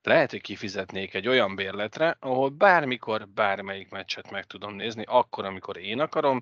lehet, 0.02 0.30
hogy 0.30 0.40
kifizetnék 0.40 1.14
egy 1.14 1.28
olyan 1.28 1.56
bérletre, 1.56 2.16
ahol 2.20 2.48
bármikor 2.48 3.28
bármelyik 3.28 3.90
meccset 3.90 4.30
meg 4.30 4.44
tudom 4.44 4.74
nézni, 4.74 5.04
akkor, 5.06 5.44
amikor 5.44 5.76
én 5.76 6.00
akarom, 6.00 6.40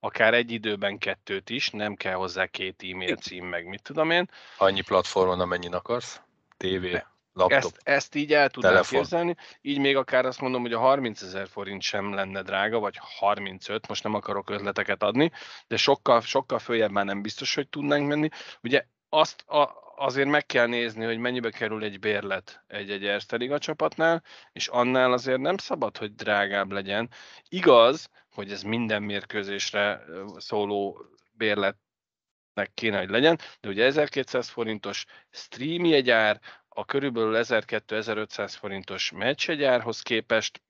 akár 0.00 0.34
egy 0.34 0.50
időben 0.50 0.98
kettőt 0.98 1.50
is, 1.50 1.70
nem 1.70 1.94
kell 1.94 2.14
hozzá 2.14 2.46
két 2.46 2.82
e-mail 2.92 3.16
cím, 3.16 3.46
meg 3.46 3.66
mit 3.66 3.82
tudom 3.82 4.10
én. 4.10 4.30
Annyi 4.58 4.80
platformon, 4.80 5.40
amennyin 5.40 5.74
akarsz? 5.74 6.20
TV, 6.56 6.84
laptop, 7.32 7.58
ezt, 7.58 7.80
ezt 7.82 8.14
így 8.14 8.32
el 8.32 8.48
tudnám 8.50 8.72
telefon. 8.72 8.98
képzelni, 8.98 9.36
így 9.60 9.78
még 9.78 9.96
akár 9.96 10.26
azt 10.26 10.40
mondom, 10.40 10.62
hogy 10.62 10.72
a 10.72 10.78
30 10.78 11.22
ezer 11.22 11.48
forint 11.48 11.82
sem 11.82 12.14
lenne 12.14 12.42
drága, 12.42 12.78
vagy 12.78 12.98
35, 13.18 13.88
most 13.88 14.02
nem 14.02 14.14
akarok 14.14 14.50
ötleteket 14.50 15.02
adni, 15.02 15.30
de 15.66 15.76
sokkal, 15.76 16.20
sokkal 16.20 16.58
följebb 16.58 16.90
már 16.90 17.04
nem 17.04 17.22
biztos, 17.22 17.54
hogy 17.54 17.68
tudnánk 17.68 18.08
menni. 18.08 18.28
Ugye 18.62 18.84
azt 19.08 19.42
a, 19.48 19.84
azért 19.96 20.28
meg 20.28 20.46
kell 20.46 20.66
nézni, 20.66 21.04
hogy 21.04 21.18
mennyibe 21.18 21.50
kerül 21.50 21.84
egy 21.84 21.98
bérlet 21.98 22.64
egy-egy 22.66 23.06
Erste 23.06 23.36
Liga 23.36 23.58
csapatnál, 23.58 24.22
és 24.52 24.68
annál 24.68 25.12
azért 25.12 25.40
nem 25.40 25.56
szabad, 25.56 25.96
hogy 25.96 26.14
drágább 26.14 26.72
legyen. 26.72 27.10
Igaz, 27.48 28.10
hogy 28.36 28.52
ez 28.52 28.62
minden 28.62 29.02
mérkőzésre 29.02 30.04
szóló 30.36 31.06
bérletnek 31.32 32.70
kéne, 32.74 32.98
hogy 32.98 33.10
legyen, 33.10 33.38
de 33.60 33.68
ugye 33.68 33.84
1200 33.84 34.48
forintos 34.48 35.04
stream 35.30 35.84
jegyár, 35.84 36.40
a 36.68 36.84
körülbelül 36.84 37.34
1200-1500 37.36 38.54
forintos 38.58 39.10
meccsjegyárhoz 39.10 40.00
képest 40.00 40.62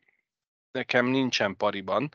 nekem 0.70 1.07
nincsen 1.07 1.57
pariban, 1.57 2.14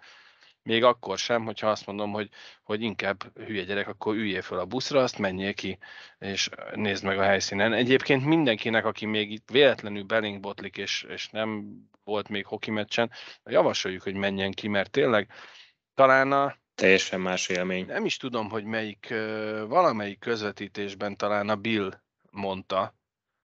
még 0.64 0.84
akkor 0.84 1.18
sem, 1.18 1.46
hogyha 1.46 1.70
azt 1.70 1.86
mondom, 1.86 2.12
hogy, 2.12 2.30
hogy 2.64 2.82
inkább 2.82 3.38
hülye 3.46 3.64
gyerek, 3.64 3.88
akkor 3.88 4.16
üljél 4.16 4.42
fel 4.42 4.60
a 4.60 4.66
buszra, 4.66 5.02
azt 5.02 5.18
menjél 5.18 5.54
ki, 5.54 5.78
és 6.20 6.50
nézd 6.74 7.04
meg 7.04 7.20
a 7.20 7.24
helyszínen. 7.24 7.74
Egyébként 7.74 8.26
mindenkinek, 8.26 8.86
aki 8.86 9.06
még 9.06 9.32
itt 9.32 9.50
véletlenül 9.50 10.04
belénk 10.04 10.40
botlik, 10.40 10.78
és, 10.78 11.06
és 11.10 11.30
nem 11.30 11.76
volt 12.04 12.30
még 12.30 12.46
hoki 12.46 12.72
meccsen, 12.72 13.12
javasoljuk, 13.44 14.02
hogy 14.02 14.16
menjen 14.16 14.52
ki, 14.52 14.68
mert 14.68 14.92
tényleg 14.92 15.32
talán 15.94 16.32
a 16.32 16.60
Teljesen 16.76 17.22
más 17.22 17.50
élmény. 17.50 17.86
Nem 17.86 18.06
is 18.06 18.18
tudom, 18.18 18.50
hogy 18.50 18.64
melyik, 18.64 19.14
valamelyik 19.68 20.20
közvetítésben 20.20 21.18
talán 21.18 21.50
a 21.50 21.56
Bill 21.56 22.02
mondta, 22.32 22.96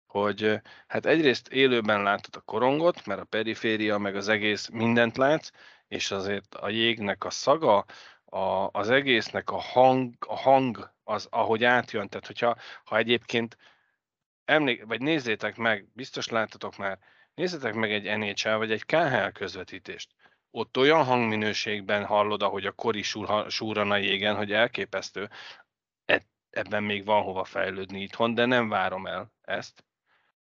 hogy 0.08 0.62
hát 0.88 1.06
egyrészt 1.06 1.48
élőben 1.48 2.04
látod 2.04 2.36
a 2.36 2.42
korongot, 2.42 3.06
mert 3.06 3.20
a 3.20 3.26
periféria, 3.26 3.98
meg 3.98 4.16
az 4.16 4.28
egész 4.28 4.68
mindent 4.68 5.18
látsz, 5.18 5.50
és 5.94 6.12
azért 6.12 6.56
a 6.56 6.70
jégnek 6.70 7.24
a 7.24 7.30
szaga, 7.30 7.86
a, 8.26 8.70
az 8.72 8.90
egésznek 8.90 9.50
a 9.50 9.58
hang, 9.58 10.16
a 10.20 10.38
hang 10.38 10.94
az, 11.04 11.28
ahogy 11.32 11.64
átjön, 11.64 12.10
tehát 12.10 12.28
hogyha 12.28 12.56
ha 12.84 12.98
egyébként 12.98 13.58
emlék, 14.46 14.86
vagy 14.86 15.02
nézzétek 15.02 15.58
meg, 15.58 15.88
biztos 15.94 16.28
láttatok 16.28 16.78
már, 16.78 17.00
nézzétek 17.34 17.74
meg 17.74 17.92
egy 17.92 18.18
NHL 18.18 18.56
vagy 18.56 18.72
egy 18.72 18.86
KHL 18.86 19.28
közvetítést. 19.34 20.10
Ott 20.52 20.78
olyan 20.78 21.04
hangminőségben 21.04 22.06
hallod, 22.06 22.42
ahogy 22.42 22.66
a 22.66 22.72
kori 22.72 23.02
súran 23.48 23.92
a 23.92 23.98
jégen, 23.98 24.36
hogy 24.36 24.52
elképesztő. 24.52 25.30
E, 26.06 26.26
ebben 26.50 26.84
még 26.84 27.06
van 27.06 27.24
hova 27.24 27.44
fejlődni 27.44 28.02
itthon, 28.02 28.34
de 28.34 28.46
nem 28.46 28.70
várom 28.70 29.08
el 29.08 29.32
ezt. 29.42 29.84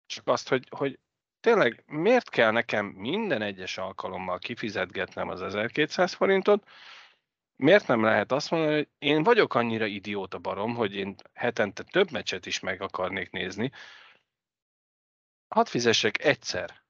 Csak 0.05 0.27
azt, 0.27 0.49
hogy, 0.49 0.67
hogy 0.69 0.99
tényleg 1.43 1.83
miért 1.87 2.29
kell 2.29 2.51
nekem 2.51 2.85
minden 2.85 3.41
egyes 3.41 3.77
alkalommal 3.77 4.39
kifizetgetnem 4.39 5.29
az 5.29 5.41
1200 5.41 6.13
forintot, 6.13 6.67
miért 7.55 7.87
nem 7.87 8.03
lehet 8.03 8.31
azt 8.31 8.51
mondani, 8.51 8.75
hogy 8.75 8.89
én 8.97 9.23
vagyok 9.23 9.55
annyira 9.55 9.85
idióta 9.85 10.37
barom, 10.37 10.75
hogy 10.75 10.95
én 10.95 11.15
hetente 11.33 11.83
több 11.83 12.11
meccset 12.11 12.45
is 12.45 12.59
meg 12.59 12.81
akarnék 12.81 13.29
nézni, 13.29 13.71
hadd 15.47 15.65
fizessek 15.65 16.23
egyszer. 16.23 16.81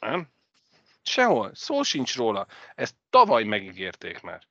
Nem? 0.00 0.28
Sehol, 1.02 1.54
szó 1.54 1.82
sincs 1.82 2.16
róla. 2.16 2.46
Ezt 2.74 2.94
tavaly 3.10 3.44
megígérték 3.44 4.20
már. 4.20 4.42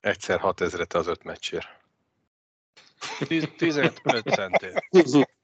Egyszer 0.00 0.40
6000 0.40 0.86
az 0.88 1.06
öt 1.06 1.22
meccsért. 1.22 1.68
15 3.56 4.00
centért. 4.24 4.88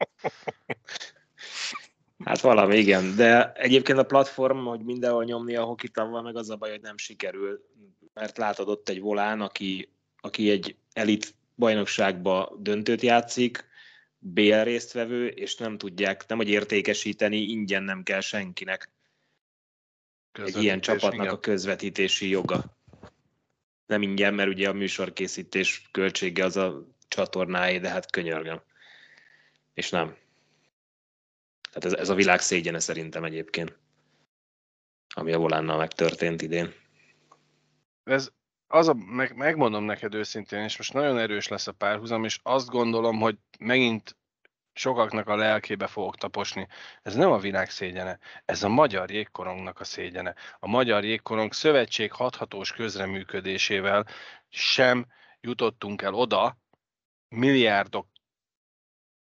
Hát 2.24 2.40
valami, 2.40 2.76
igen. 2.76 3.16
De 3.16 3.52
egyébként 3.52 3.98
a 3.98 4.04
platform, 4.04 4.64
hogy 4.64 4.80
mindenhol 4.80 5.24
nyomni 5.24 5.56
a 5.56 5.64
hokitavval, 5.64 6.22
meg 6.22 6.36
az 6.36 6.50
a 6.50 6.56
baj, 6.56 6.70
hogy 6.70 6.80
nem 6.80 6.96
sikerül. 6.96 7.64
Mert 8.12 8.38
látod 8.38 8.68
ott 8.68 8.88
egy 8.88 9.00
volán, 9.00 9.40
aki, 9.40 9.92
aki 10.20 10.50
egy 10.50 10.76
elit 10.92 11.34
bajnokságba 11.54 12.56
döntőt 12.58 13.02
játszik, 13.02 13.64
BL 14.18 14.62
résztvevő, 14.62 15.26
és 15.26 15.56
nem 15.56 15.78
tudják, 15.78 16.26
nem 16.26 16.36
hogy 16.36 16.48
értékesíteni, 16.48 17.36
ingyen 17.36 17.82
nem 17.82 18.02
kell 18.02 18.20
senkinek. 18.20 18.90
Egy 20.32 20.62
ilyen 20.62 20.80
csapatnak 20.80 21.22
igen. 21.22 21.34
a 21.34 21.40
közvetítési 21.40 22.28
joga. 22.28 22.64
Nem 23.86 24.02
ingyen, 24.02 24.34
mert 24.34 24.48
ugye 24.48 24.68
a 24.68 24.72
műsorkészítés 24.72 25.88
költsége 25.90 26.44
az 26.44 26.56
a 26.56 26.88
csatornáé, 27.08 27.78
de 27.78 27.88
hát 27.88 28.10
könyörgöm. 28.10 28.62
És 29.74 29.90
nem. 29.90 30.16
Tehát 31.74 31.84
ez, 31.84 31.92
ez 31.92 32.08
a 32.08 32.14
világ 32.14 32.40
szégyene 32.40 32.78
szerintem 32.78 33.24
egyébként, 33.24 33.78
ami 35.14 35.32
a 35.32 35.38
volánnal 35.38 35.76
megtörtént 35.76 36.42
idén. 36.42 36.74
Ez 38.04 38.30
az 38.66 38.88
a, 38.88 38.94
meg, 38.94 39.36
megmondom 39.36 39.84
neked 39.84 40.14
őszintén, 40.14 40.62
és 40.62 40.76
most 40.76 40.92
nagyon 40.92 41.18
erős 41.18 41.48
lesz 41.48 41.66
a 41.66 41.72
párhuzam, 41.72 42.24
és 42.24 42.40
azt 42.42 42.68
gondolom, 42.68 43.20
hogy 43.20 43.38
megint 43.58 44.16
sokaknak 44.72 45.28
a 45.28 45.36
lelkébe 45.36 45.86
fogok 45.86 46.16
taposni. 46.16 46.68
Ez 47.02 47.14
nem 47.14 47.30
a 47.30 47.38
világ 47.38 47.70
szégyene, 47.70 48.18
ez 48.44 48.62
a 48.62 48.68
magyar 48.68 49.10
jégkorongnak 49.10 49.80
a 49.80 49.84
szégyene. 49.84 50.34
A 50.58 50.66
Magyar 50.66 51.04
Jégkorong 51.04 51.52
Szövetség 51.52 52.12
hathatós 52.12 52.72
közreműködésével 52.72 54.06
sem 54.48 55.06
jutottunk 55.40 56.02
el 56.02 56.14
oda, 56.14 56.58
milliárdok 57.28 58.08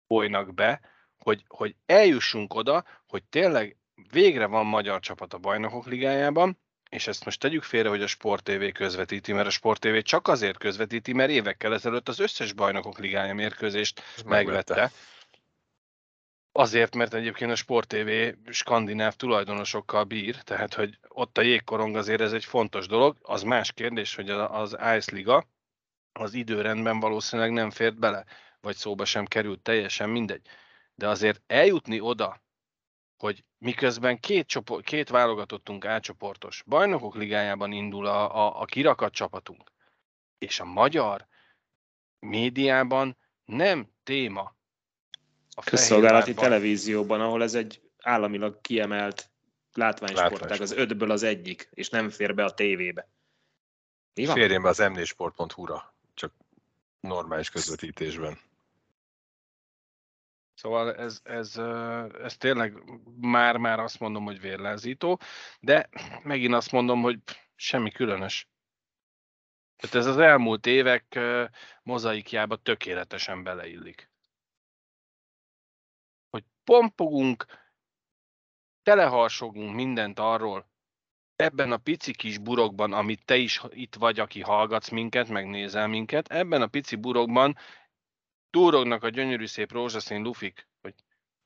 folynak 0.07 0.55
be, 0.55 0.81
hogy, 1.27 1.45
hogy 1.49 1.75
eljussunk 1.87 2.55
oda, 2.55 2.85
hogy 3.09 3.25
tényleg 3.25 3.77
végre 4.11 4.47
van 4.47 4.67
magyar 4.67 5.01
csapat 5.01 5.35
a 5.35 5.39
bajnokok 5.39 5.87
ligájában, 5.87 6.59
és 6.91 7.07
ezt 7.07 7.25
most 7.25 7.41
tegyük 7.41 7.63
félre, 7.63 7.89
hogy 7.89 8.03
a 8.03 8.07
Sport 8.07 8.45
TV 8.45 8.73
közvetíti, 8.73 9.33
mert 9.33 9.47
a 9.47 9.51
Sport 9.51 9.81
TV 9.81 9.99
csak 9.99 10.29
azért 10.29 10.59
közvetíti, 10.59 11.13
mert 11.13 11.31
évekkel 11.31 11.75
ezelőtt 11.75 12.09
az 12.09 12.19
összes 12.19 12.53
bajnokok 12.53 12.99
ligája 12.99 13.35
mérkőzést 13.35 14.03
megvette. 14.25 14.75
megvette. 14.75 14.91
Azért, 16.53 16.95
mert 16.95 17.15
egyébként 17.15 17.51
a 17.51 17.55
Sport 17.55 17.89
TV 17.89 18.11
skandináv 18.51 19.15
tulajdonosokkal 19.15 20.05
bír, 20.05 20.37
tehát 20.37 20.75
hogy 20.75 20.99
ott 21.09 21.39
a 21.39 21.43
jégkorong 21.43 21.97
azért 21.97 22.21
ez 22.21 22.33
egy 22.33 22.45
fontos 22.45 22.87
dolog. 22.87 23.17
Az 23.23 23.43
más 23.43 23.73
kérdés, 23.73 24.15
hogy 24.15 24.31
az 24.31 24.73
Ice 24.73 25.15
Liga 25.15 25.47
az 26.13 26.35
időrendben 26.35 27.01
valószínűleg 27.01 27.53
nem 27.53 27.71
fért 27.71 27.99
bele, 27.99 28.25
vagy 28.61 28.77
szóba 28.77 29.05
sem 29.05 29.25
került, 29.25 29.61
teljesen 29.61 30.09
mindegy. 30.11 30.43
De 30.97 31.09
azért 31.09 31.43
eljutni 31.47 32.01
oda, 32.01 32.43
hogy 33.17 33.45
miközben 33.59 34.21
két, 34.21 34.47
csoport, 34.47 34.85
két 34.85 35.09
válogatottunk 35.09 35.85
átcsoportos, 35.85 36.63
bajnokok 36.67 37.15
ligájában 37.15 37.73
indul 37.73 38.07
a, 38.07 38.37
a, 38.37 38.61
a 38.61 38.65
kirakat 38.65 39.13
csapatunk, 39.13 39.73
és 40.39 40.61
a 40.61 40.65
magyar 40.65 41.27
médiában 42.19 43.17
nem 43.45 43.89
téma 44.03 44.57
a 45.51 45.63
közszolgálati 45.63 46.35
televízióban, 46.35 47.21
ahol 47.21 47.43
ez 47.43 47.55
egy 47.55 47.81
államilag 48.03 48.61
kiemelt 48.61 49.31
látványsportág, 49.73 50.61
az 50.61 50.73
ötből 50.73 51.11
az 51.11 51.23
egyik, 51.23 51.69
és 51.71 51.89
nem 51.89 52.11
fér 52.11 52.35
be 52.35 52.45
a 52.45 52.55
tévébe. 52.55 53.09
Mi 54.15 54.27
van? 54.27 54.35
Férjen 54.35 54.63
be 54.63 54.69
az 54.69 54.79
mnsport.hu-ra, 54.79 55.95
csak 56.15 56.33
normális 57.01 57.51
közvetítésben. 57.51 58.39
Szóval 60.57 60.95
ez, 60.95 61.21
ez, 61.23 61.57
ez 62.23 62.37
tényleg 62.37 62.83
már-már 63.21 63.79
azt 63.79 64.01
mondom, 64.01 64.25
hogy 64.25 64.41
vérlázító, 64.41 65.21
de 65.61 65.89
megint 66.23 66.55
azt 66.55 66.73
mondom, 66.73 67.03
hogy 67.03 67.19
semmi 67.55 67.91
különös. 67.91 68.49
Tehát 69.77 69.97
ez 69.97 70.07
az 70.07 70.19
elmúlt 70.19 70.67
évek 70.67 71.19
mozaikjába 71.83 72.57
tökéletesen 72.57 73.43
beleillik. 73.43 74.11
Hogy 76.31 76.45
pompogunk, 76.65 77.45
teleharsogunk 78.83 79.75
mindent 79.75 80.19
arról, 80.19 80.71
ebben 81.37 81.73
a 81.73 81.77
pici 81.77 82.15
kis 82.15 82.39
burokban, 82.39 82.93
amit 82.93 83.25
te 83.25 83.37
is 83.37 83.63
itt 83.69 83.95
vagy, 83.95 84.19
aki 84.21 84.41
hallgatsz 84.41 84.89
minket, 84.89 85.29
megnézel 85.29 85.87
minket, 85.87 86.29
ebben 86.29 86.63
a 86.63 86.67
pici 86.67 86.97
burokban 86.97 87.57
túrognak 88.51 89.03
a 89.03 89.09
gyönyörű 89.09 89.47
szép 89.47 89.73
rózsaszín 89.73 90.23
lufik, 90.23 90.69
hogy 90.81 90.95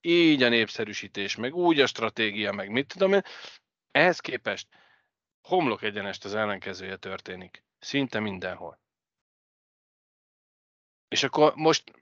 így 0.00 0.42
a 0.42 0.48
népszerűsítés, 0.48 1.36
meg 1.36 1.54
úgy 1.54 1.80
a 1.80 1.86
stratégia, 1.86 2.52
meg 2.52 2.70
mit 2.70 2.86
tudom 2.86 3.12
én. 3.12 3.22
Ehhez 3.90 4.20
képest 4.20 4.68
homlok 5.42 5.82
egyenest 5.82 6.24
az 6.24 6.34
ellenkezője 6.34 6.96
történik. 6.96 7.64
Szinte 7.78 8.20
mindenhol. 8.20 8.80
És 11.08 11.22
akkor 11.22 11.54
most 11.54 11.92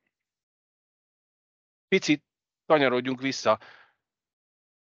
picit 1.89 2.25
kanyarodjunk 2.67 3.21
vissza. 3.21 3.59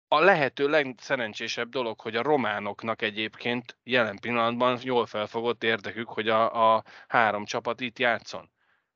A 0.09 0.21
lehető 0.21 0.69
legszerencsésebb 0.69 1.69
dolog, 1.69 2.01
hogy 2.01 2.17
a 2.17 2.23
románoknak 2.23 3.03
egyébként 3.03 3.79
jelen 3.83 4.19
pillanatban 4.19 4.79
jól 4.83 5.07
felfogott 5.07 5.63
érdekük, 5.63 6.09
hogy 6.09 6.29
a, 6.29 6.75
a 6.75 6.85
három 7.09 7.45
csapat 7.45 7.81
itt 7.81 7.99
játszon. 7.99 8.51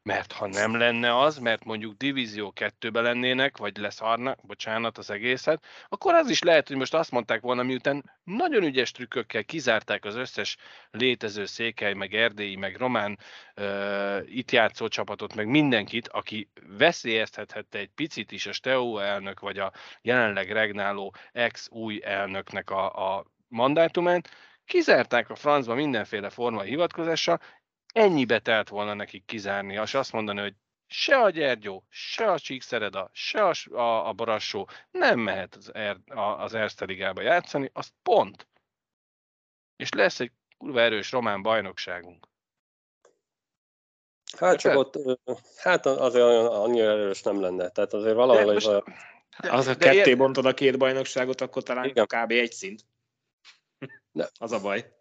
Mert 0.07 0.33
ha 0.33 0.47
nem 0.47 0.77
lenne 0.77 1.19
az, 1.19 1.39
mert 1.39 1.65
mondjuk 1.65 1.97
divízió 1.97 2.53
kettőbe 2.53 3.01
lennének, 3.01 3.57
vagy 3.57 3.77
leszarnak, 3.77 4.47
bocsánat 4.47 4.99
az 4.99 5.11
egészet, 5.11 5.65
akkor 5.89 6.15
az 6.15 6.31
is 6.31 6.43
lehet, 6.43 6.69
hogy 6.69 6.77
most 6.77 6.95
azt 6.95 7.11
mondták 7.11 7.41
volna, 7.41 7.63
miután 7.63 8.13
nagyon 8.25 8.63
ügyes 8.63 8.91
trükkökkel 8.91 9.45
kizárták 9.45 10.05
az 10.05 10.15
összes 10.15 10.57
létező 10.91 11.45
székely, 11.45 11.95
meg 11.95 12.15
erdélyi, 12.15 12.57
meg 12.57 12.77
román 12.77 13.19
uh, 13.57 14.19
itt 14.25 14.51
játszó 14.51 14.89
csapatot, 14.89 15.35
meg 15.35 15.47
mindenkit, 15.47 16.09
aki 16.09 16.51
veszélyeztethette 16.79 17.79
egy 17.79 17.91
picit 17.95 18.33
is 18.33 18.47
a 18.47 18.53
Steaua 18.53 19.03
elnök, 19.05 19.41
vagy 19.41 19.59
a 19.59 19.73
jelenleg 20.03 20.51
regnáló 20.53 21.15
ex-új 21.33 22.01
elnöknek 22.05 22.71
a, 22.71 23.15
a 23.17 23.25
mandátumát, 23.49 24.31
kizárták 24.65 25.31
a 25.31 25.35
francba 25.35 25.75
mindenféle 25.75 26.31
formai 26.31 26.69
hivatkozással, 26.69 27.41
ennyibe 27.97 28.39
telt 28.39 28.69
volna 28.69 28.95
nekik 28.95 29.25
kizárni, 29.25 29.75
és 29.75 29.95
azt 29.95 30.13
mondani, 30.13 30.41
hogy 30.41 30.55
se 30.87 31.17
a 31.17 31.31
Gyergyó, 31.31 31.85
se 31.89 32.31
a 32.31 32.39
Csíkszereda, 32.39 33.11
se 33.13 33.49
a, 33.49 33.53
a, 33.71 34.09
a 34.09 34.13
Barassó 34.13 34.69
nem 34.91 35.19
mehet 35.19 35.55
az, 35.55 35.75
er, 35.75 35.99
az 36.37 36.55
Erste 36.55 36.85
Ligába 36.85 37.21
játszani, 37.21 37.71
az 37.73 37.93
pont. 38.03 38.47
És 39.77 39.91
lesz 39.91 40.21
egy 40.21 40.33
kurva 40.59 40.81
erős 40.81 41.13
román 41.13 41.43
bajnokságunk. 41.43 42.29
Hát 44.39 44.59
csak 44.59 44.77
ott, 44.77 44.99
hát 45.57 45.87
azért 45.87 46.25
annyira 46.49 46.91
erős 46.91 47.23
nem 47.23 47.41
lenne. 47.41 47.69
Tehát 47.69 47.93
azért 47.93 48.15
valahol 48.15 48.53
most, 48.53 48.67
olyan... 48.67 48.85
Az 49.37 49.67
a 49.67 49.77
ketté 49.77 50.15
bontod 50.15 50.47
a 50.47 50.55
két 50.55 50.79
bajnokságot, 50.79 51.41
akkor 51.41 51.63
talán 51.63 51.85
Igen. 51.85 52.07
kb. 52.07 52.31
egy 52.31 52.53
szint. 52.53 52.85
De. 54.13 54.29
Az 54.39 54.53
a 54.53 54.61
baj. 54.61 54.95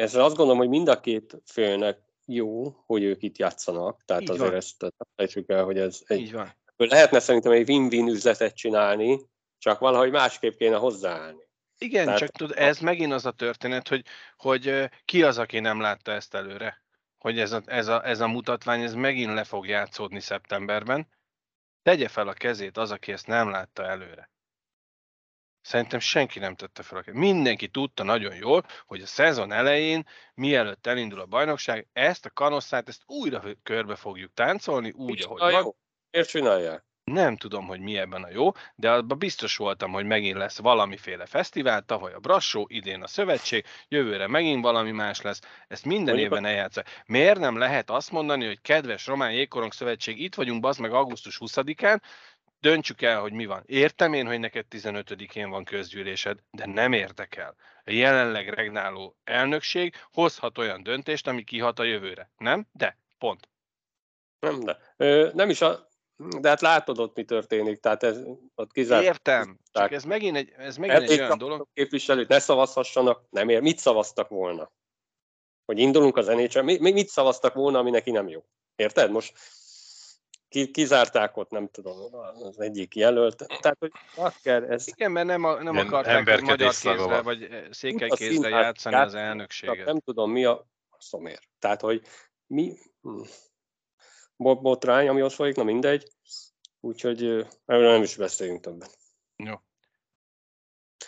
Ezzel 0.00 0.24
azt 0.24 0.36
gondolom, 0.36 0.60
hogy 0.60 0.68
mind 0.68 0.88
a 0.88 1.00
két 1.00 1.42
félnek 1.44 1.98
jó, 2.26 2.74
hogy 2.86 3.02
ők 3.02 3.22
itt 3.22 3.38
játszanak. 3.38 4.02
Tehát 4.04 4.22
Így 4.22 4.30
azért 4.30 4.48
van. 4.48 4.56
ezt 4.56 4.86
fejtsük 5.16 5.48
el, 5.48 5.64
hogy 5.64 5.78
ez 5.78 6.02
egy, 6.06 6.20
Így 6.20 6.32
van. 6.32 6.54
lehetne 6.76 7.18
szerintem 7.18 7.52
egy 7.52 7.68
win-win 7.68 8.08
üzletet 8.08 8.54
csinálni, 8.56 9.20
csak 9.58 9.78
valahogy 9.78 10.10
másképp 10.10 10.56
kéne 10.56 10.76
hozzáállni. 10.76 11.48
Igen, 11.78 12.04
Tehát, 12.04 12.18
csak 12.18 12.28
tud, 12.28 12.52
ez 12.56 12.78
megint 12.78 13.12
az 13.12 13.26
a 13.26 13.30
történet, 13.30 13.88
hogy, 13.88 14.04
hogy 14.36 14.90
ki 15.04 15.22
az, 15.22 15.38
aki 15.38 15.58
nem 15.58 15.80
látta 15.80 16.12
ezt 16.12 16.34
előre? 16.34 16.82
Hogy 17.18 17.38
ez 17.38 17.52
a, 17.52 17.62
ez, 17.66 17.88
a, 17.88 18.06
ez 18.06 18.20
a 18.20 18.28
mutatvány, 18.28 18.82
ez 18.82 18.94
megint 18.94 19.34
le 19.34 19.44
fog 19.44 19.66
játszódni 19.66 20.20
szeptemberben. 20.20 21.08
Tegye 21.82 22.08
fel 22.08 22.28
a 22.28 22.32
kezét 22.32 22.76
az, 22.76 22.90
aki 22.90 23.12
ezt 23.12 23.26
nem 23.26 23.50
látta 23.50 23.84
előre. 23.84 24.30
Szerintem 25.60 26.00
senki 26.00 26.38
nem 26.38 26.54
tette 26.54 26.82
fel 26.82 27.02
a 27.06 27.10
Mindenki 27.12 27.68
tudta 27.68 28.02
nagyon 28.02 28.34
jól, 28.34 28.64
hogy 28.86 29.00
a 29.00 29.06
szezon 29.06 29.52
elején, 29.52 30.06
mielőtt 30.34 30.86
elindul 30.86 31.20
a 31.20 31.26
bajnokság, 31.26 31.88
ezt 31.92 32.26
a 32.26 32.30
kanosszát, 32.30 32.88
ezt 32.88 33.02
újra 33.06 33.42
körbe 33.62 33.94
fogjuk 33.94 34.34
táncolni, 34.34 34.90
úgy, 34.90 35.22
ahogy 35.22 35.52
van. 35.52 35.74
Miért 36.10 36.28
csinálják? 36.28 36.84
Nem 37.04 37.36
tudom, 37.36 37.66
hogy 37.66 37.80
mi 37.80 37.98
ebben 37.98 38.22
a 38.22 38.30
jó, 38.30 38.52
de 38.74 38.90
abban 38.90 39.18
biztos 39.18 39.56
voltam, 39.56 39.92
hogy 39.92 40.04
megint 40.04 40.36
lesz 40.36 40.58
valamiféle 40.58 41.26
fesztivál, 41.26 41.82
tavaly 41.82 42.12
a 42.12 42.18
Brassó, 42.18 42.66
idén 42.68 43.02
a 43.02 43.06
Szövetség, 43.06 43.64
jövőre 43.88 44.26
megint 44.26 44.62
valami 44.62 44.90
más 44.90 45.20
lesz. 45.20 45.40
Ezt 45.68 45.84
minden 45.84 46.14
Mondjuk 46.14 46.32
évben 46.32 46.50
eljátszák. 46.50 47.02
Miért 47.06 47.38
nem 47.38 47.58
lehet 47.58 47.90
azt 47.90 48.10
mondani, 48.10 48.46
hogy 48.46 48.60
kedves 48.60 49.06
Román 49.06 49.32
Jégkorong 49.32 49.72
Szövetség, 49.72 50.20
itt 50.20 50.34
vagyunk, 50.34 50.60
bazd 50.60 50.80
meg 50.80 50.92
augusztus 50.92 51.38
20-án, 51.40 52.00
döntsük 52.60 53.02
el, 53.02 53.20
hogy 53.20 53.32
mi 53.32 53.46
van. 53.46 53.62
Értem 53.66 54.12
én, 54.12 54.26
hogy 54.26 54.38
neked 54.38 54.66
15-én 54.70 55.50
van 55.50 55.64
közgyűlésed, 55.64 56.38
de 56.50 56.66
nem 56.66 56.92
érdekel. 56.92 57.54
A 57.84 57.90
jelenleg 57.90 58.48
regnáló 58.48 59.16
elnökség 59.24 59.94
hozhat 60.12 60.58
olyan 60.58 60.82
döntést, 60.82 61.26
ami 61.26 61.44
kihat 61.44 61.78
a 61.78 61.82
jövőre. 61.84 62.30
Nem? 62.36 62.66
De. 62.72 62.98
Pont. 63.18 63.48
Nem, 64.40 64.60
de. 64.60 64.78
Ö, 64.96 65.30
nem 65.34 65.50
is 65.50 65.60
a... 65.60 65.88
De 66.40 66.48
hát 66.48 66.60
látod 66.60 66.98
ott, 66.98 67.16
mi 67.16 67.24
történik, 67.24 67.80
tehát 67.80 68.02
ez 68.02 68.18
ott 68.54 68.72
kizárt. 68.72 69.04
Értem. 69.04 69.58
Csak 69.72 69.92
ez 69.92 70.04
megint 70.04 70.36
egy, 70.36 70.52
ez 70.56 70.76
megint 70.76 71.10
egy 71.10 71.20
olyan 71.20 71.38
dolog. 71.38 71.68
képviselőt 71.74 72.28
ne 72.28 72.38
szavazhassanak, 72.38 73.24
nem 73.30 73.48
ér. 73.48 73.60
Mit 73.60 73.78
szavaztak 73.78 74.28
volna? 74.28 74.72
Hogy 75.64 75.78
indulunk 75.78 76.16
az 76.16 76.26
NHL, 76.26 76.60
mi, 76.60 76.78
mi- 76.78 76.92
mit 76.92 77.08
szavaztak 77.08 77.54
volna, 77.54 77.78
ami 77.78 77.90
neki 77.90 78.10
nem 78.10 78.28
jó? 78.28 78.44
Érted? 78.76 79.10
Most 79.10 79.38
kizárták 80.50 81.36
ott, 81.36 81.50
nem 81.50 81.68
tudom, 81.68 82.14
az 82.42 82.60
egyik 82.60 82.94
jelölt. 82.94 83.46
Tehát, 83.60 83.76
hogy 83.78 83.92
bakker, 84.16 84.62
ez 84.62 84.88
Igen, 84.88 85.10
mert 85.10 85.26
nem, 85.26 85.44
a, 85.44 85.62
nem 85.62 85.74
Ilyen 85.74 85.86
akarták 85.86 86.28
hogy 86.28 86.42
magyar 86.42 86.74
kézre, 86.80 87.22
vagy 87.22 87.42
eh, 87.42 87.66
székely 87.70 88.08
a 88.08 88.14
kézre 88.14 88.48
játszani 88.48 88.94
az 88.94 89.14
elnökséget. 89.14 89.86
nem 89.86 90.00
tudom 90.00 90.30
mi 90.30 90.44
a 90.44 90.66
szomér. 90.98 91.38
Tehát, 91.58 91.80
hogy 91.80 92.02
mi 92.46 92.76
hm, 93.02 93.20
bot- 94.36 94.62
botrány, 94.62 95.08
ami 95.08 95.22
ott 95.22 95.32
folyik, 95.32 95.56
na 95.56 95.62
mindegy. 95.62 96.10
Úgyhogy 96.80 97.22
ö, 97.22 97.42
erről 97.66 97.92
nem 97.92 98.02
is 98.02 98.16
beszéljünk 98.16 98.60
többet. 98.60 98.98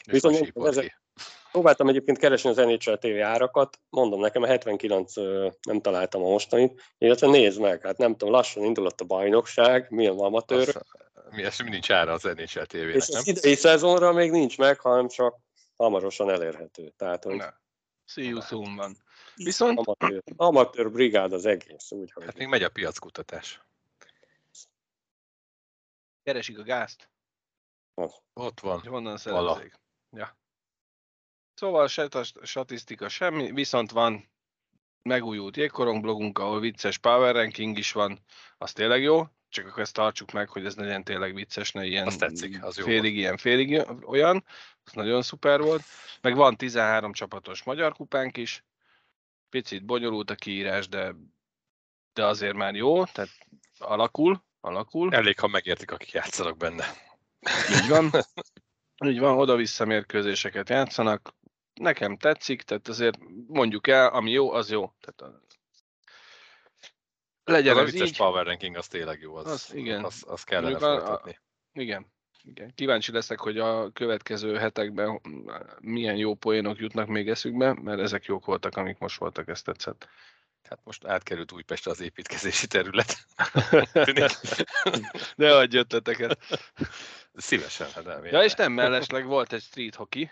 És 0.04 0.12
Viszont 0.12 0.52
ki. 0.80 0.94
Próbáltam 1.52 1.88
egyébként 1.88 2.18
keresni 2.18 2.50
az 2.50 2.56
NHL 2.56 2.94
TV 2.94 3.22
árakat, 3.22 3.80
mondom 3.90 4.20
nekem 4.20 4.42
a 4.42 4.46
79 4.46 5.16
ö, 5.16 5.48
nem 5.62 5.80
találtam 5.80 6.22
a 6.24 6.28
mostanit, 6.28 6.82
illetve 6.98 7.26
nézd 7.26 7.60
meg, 7.60 7.82
hát 7.82 7.96
nem 7.98 8.12
tudom, 8.16 8.34
lassan 8.34 8.64
indulott 8.64 9.00
a 9.00 9.04
bajnokság, 9.04 9.90
milyen 9.90 10.18
amatőr, 10.18 10.68
Azt- 10.68 10.86
Mi, 11.30 11.42
ez 11.42 11.58
nincs 11.58 11.90
ára 11.90 12.12
az 12.12 12.22
NHL 12.22 12.62
TV-nek, 12.62 12.94
és 12.94 13.08
nem? 13.08 13.18
az 13.20 13.26
idei 13.26 13.54
szezonra 13.54 14.12
még 14.12 14.30
nincs 14.30 14.58
meg, 14.58 14.80
hanem 14.80 15.08
csak 15.08 15.36
hamarosan 15.76 16.30
elérhető. 16.30 16.92
Tehát, 16.96 17.24
hogy. 17.24 17.42
See 18.04 18.24
you 18.24 18.40
soon 18.40 18.76
van. 18.76 18.96
Viszont 19.34 19.78
amatőr, 19.78 20.22
amatőr 20.36 20.90
brigád 20.90 21.32
az 21.32 21.46
egész, 21.46 21.90
úgy, 21.90 22.12
hogy 22.12 22.24
Hát 22.24 22.36
még 22.38 22.46
megy 22.46 22.62
a 22.62 22.68
piackutatás. 22.68 23.60
keresik 26.22 26.58
a 26.58 26.62
gázt, 26.62 27.10
Ott 28.32 28.60
van. 28.60 28.80
honnan 28.80 29.18
Vala. 29.24 29.52
szerezzék. 29.54 29.80
Ja. 30.10 30.36
Szóval 31.62 31.88
se 31.88 32.08
statisztika 32.42 33.08
semmi, 33.08 33.52
viszont 33.52 33.90
van 33.90 34.30
megújult 35.02 35.56
jégkorong 35.56 36.00
blogunk, 36.02 36.38
ahol 36.38 36.60
vicces 36.60 36.98
power 36.98 37.34
ranking 37.34 37.78
is 37.78 37.92
van, 37.92 38.18
az 38.58 38.72
tényleg 38.72 39.02
jó, 39.02 39.26
csak 39.48 39.66
akkor 39.66 39.82
ezt 39.82 39.94
tartsuk 39.94 40.32
meg, 40.32 40.48
hogy 40.48 40.66
ez 40.66 40.76
legyen 40.76 41.04
tényleg 41.04 41.34
vicces, 41.34 41.72
ne 41.72 41.84
ilyen 41.84 42.06
Az 42.06 42.16
tetszik, 42.16 42.64
az 42.64 42.76
jó 42.76 42.84
félig 42.84 43.16
ilyen, 43.16 43.36
félig 43.36 43.82
olyan, 44.06 44.44
az 44.84 44.92
nagyon 44.92 45.22
szuper 45.22 45.60
volt. 45.60 45.82
Meg 46.20 46.36
van 46.36 46.56
13 46.56 47.12
csapatos 47.12 47.62
magyar 47.62 47.92
kupánk 47.92 48.36
is, 48.36 48.64
picit 49.50 49.84
bonyolult 49.84 50.30
a 50.30 50.34
kiírás, 50.34 50.88
de, 50.88 51.14
de 52.12 52.24
azért 52.24 52.54
már 52.54 52.74
jó, 52.74 53.04
tehát 53.04 53.30
alakul, 53.78 54.44
alakul. 54.60 55.14
Elég, 55.14 55.38
ha 55.38 55.46
megértik, 55.46 55.90
akik 55.90 56.10
játszanak 56.10 56.56
benne. 56.56 56.84
Így 57.82 57.88
van. 57.88 58.10
Így 59.04 59.18
van, 59.18 59.38
oda-vissza 59.38 59.84
mérkőzéseket 59.84 60.68
játszanak. 60.68 61.34
Nekem 61.82 62.16
tetszik, 62.16 62.62
tehát 62.62 62.88
azért 62.88 63.18
mondjuk 63.46 63.86
el, 63.86 64.08
ami 64.08 64.30
jó, 64.30 64.52
az 64.52 64.70
jó. 64.70 64.92
Tehát 65.00 65.34
a... 65.34 65.40
Legyen 67.44 67.76
Az 67.76 67.82
a 67.82 67.84
ez 67.84 67.92
vicces 67.92 68.08
így. 68.08 68.16
power 68.16 68.46
ranking 68.46 68.76
az 68.76 68.86
tényleg 68.88 69.20
jó. 69.20 69.34
Az, 69.34 69.46
Az 69.46 69.74
igen. 69.74 70.04
Az, 70.04 70.24
az 70.26 70.44
kellene 70.44 70.68
Mondjuk 70.70 70.90
a- 70.90 70.94
a- 70.94 70.98
folytatni. 71.06 71.38
Igen. 71.72 72.06
Igen. 72.42 72.72
Kíváncsi 72.74 73.12
leszek, 73.12 73.38
hogy 73.40 73.58
a 73.58 73.90
következő 73.92 74.56
hetekben 74.56 75.20
milyen 75.80 76.16
jó 76.16 76.34
poénok 76.34 76.78
jutnak 76.78 77.06
még 77.08 77.28
eszükbe, 77.28 77.72
mert 77.72 78.00
ezek 78.00 78.24
jók 78.24 78.44
voltak, 78.44 78.76
amik 78.76 78.98
most 78.98 79.18
voltak, 79.18 79.48
ezt 79.48 79.64
tetszett. 79.64 80.08
Hát 80.68 80.80
most 80.84 81.04
átkerült 81.04 81.52
Újpestre 81.52 81.90
az 81.90 82.00
építkezési 82.00 82.66
terület. 82.66 83.16
De 85.36 85.54
adj 85.54 85.76
ötleteket. 85.76 86.38
Szívesen, 87.34 87.90
hát 87.90 88.04
nem. 88.04 88.24
Ja, 88.24 88.42
és 88.44 88.54
nem 88.54 88.72
mellesleg 88.72 89.26
volt 89.26 89.52
egy 89.52 89.62
street 89.62 89.94
hockey 89.94 90.30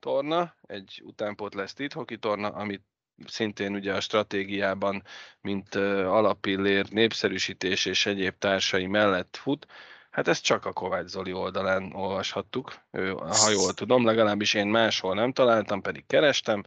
torna, 0.00 0.54
egy 0.66 1.02
utánpótlás 1.04 1.70
street 1.70 1.92
hockey 1.92 2.18
torna, 2.18 2.48
amit 2.48 2.82
szintén 3.26 3.74
ugye 3.74 3.94
a 3.94 4.00
stratégiában, 4.00 5.02
mint 5.40 5.74
uh, 5.74 6.14
alapillér, 6.14 6.90
népszerűsítés 6.90 7.86
és 7.86 8.06
egyéb 8.06 8.38
társai 8.38 8.86
mellett 8.86 9.36
fut. 9.36 9.66
Hát 10.10 10.28
ezt 10.28 10.44
csak 10.44 10.64
a 10.64 10.72
Kovács 10.72 11.06
Zoli 11.06 11.32
oldalán 11.32 11.92
olvashattuk, 11.92 12.74
ő, 12.90 13.10
ha 13.10 13.50
jól 13.50 13.74
tudom, 13.74 14.04
legalábbis 14.04 14.54
én 14.54 14.66
máshol 14.66 15.14
nem 15.14 15.32
találtam, 15.32 15.80
pedig 15.80 16.06
kerestem. 16.06 16.64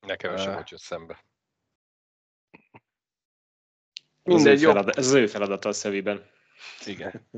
Nekem 0.00 0.36
sem 0.36 0.54
hogy 0.54 0.70
jött 0.70 0.80
szembe. 0.80 1.24
Mindegy, 4.22 4.52
ez, 4.52 4.62
az 4.62 4.62
ő 4.62 4.66
jó. 4.66 4.70
feladat, 4.70 4.96
ez 4.96 5.06
az 5.06 5.12
ő 5.12 5.26
feladata 5.26 5.68
a 5.68 5.72
szöviben. 5.72 6.30
Igen, 6.84 7.28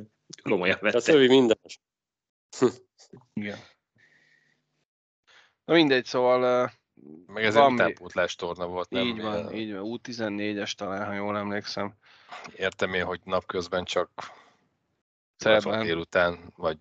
Komolyan 0.42 0.77
a 0.77 0.81
vette. 0.81 1.01
szövi 1.01 1.27
minden. 1.27 1.59
igen. 3.33 3.59
Na 5.66 5.74
mindegy, 5.74 6.05
szóval 6.05 6.70
Meg 7.26 7.44
ez 7.44 7.55
Van 7.55 7.66
egy 7.66 7.72
utánpótlás 7.72 8.35
torna 8.35 8.66
volt, 8.66 8.90
nem? 8.90 9.07
így 9.07 9.20
van, 9.22 9.55
így 9.55 9.72
van, 9.72 9.83
U14-es 10.02 10.72
talán, 10.72 11.07
ha 11.07 11.12
jól 11.12 11.37
emlékszem. 11.37 11.94
Értem 12.57 12.94
én, 12.94 13.05
hogy 13.05 13.20
napközben 13.24 13.85
csak 13.85 14.11
Szerdán. 15.37 15.85
délután, 15.85 16.52
vagy 16.57 16.79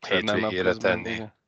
Szerdán 0.00 0.34
hétvégére 0.36 0.74
tenni. 0.74 1.10
igen. 1.10 1.38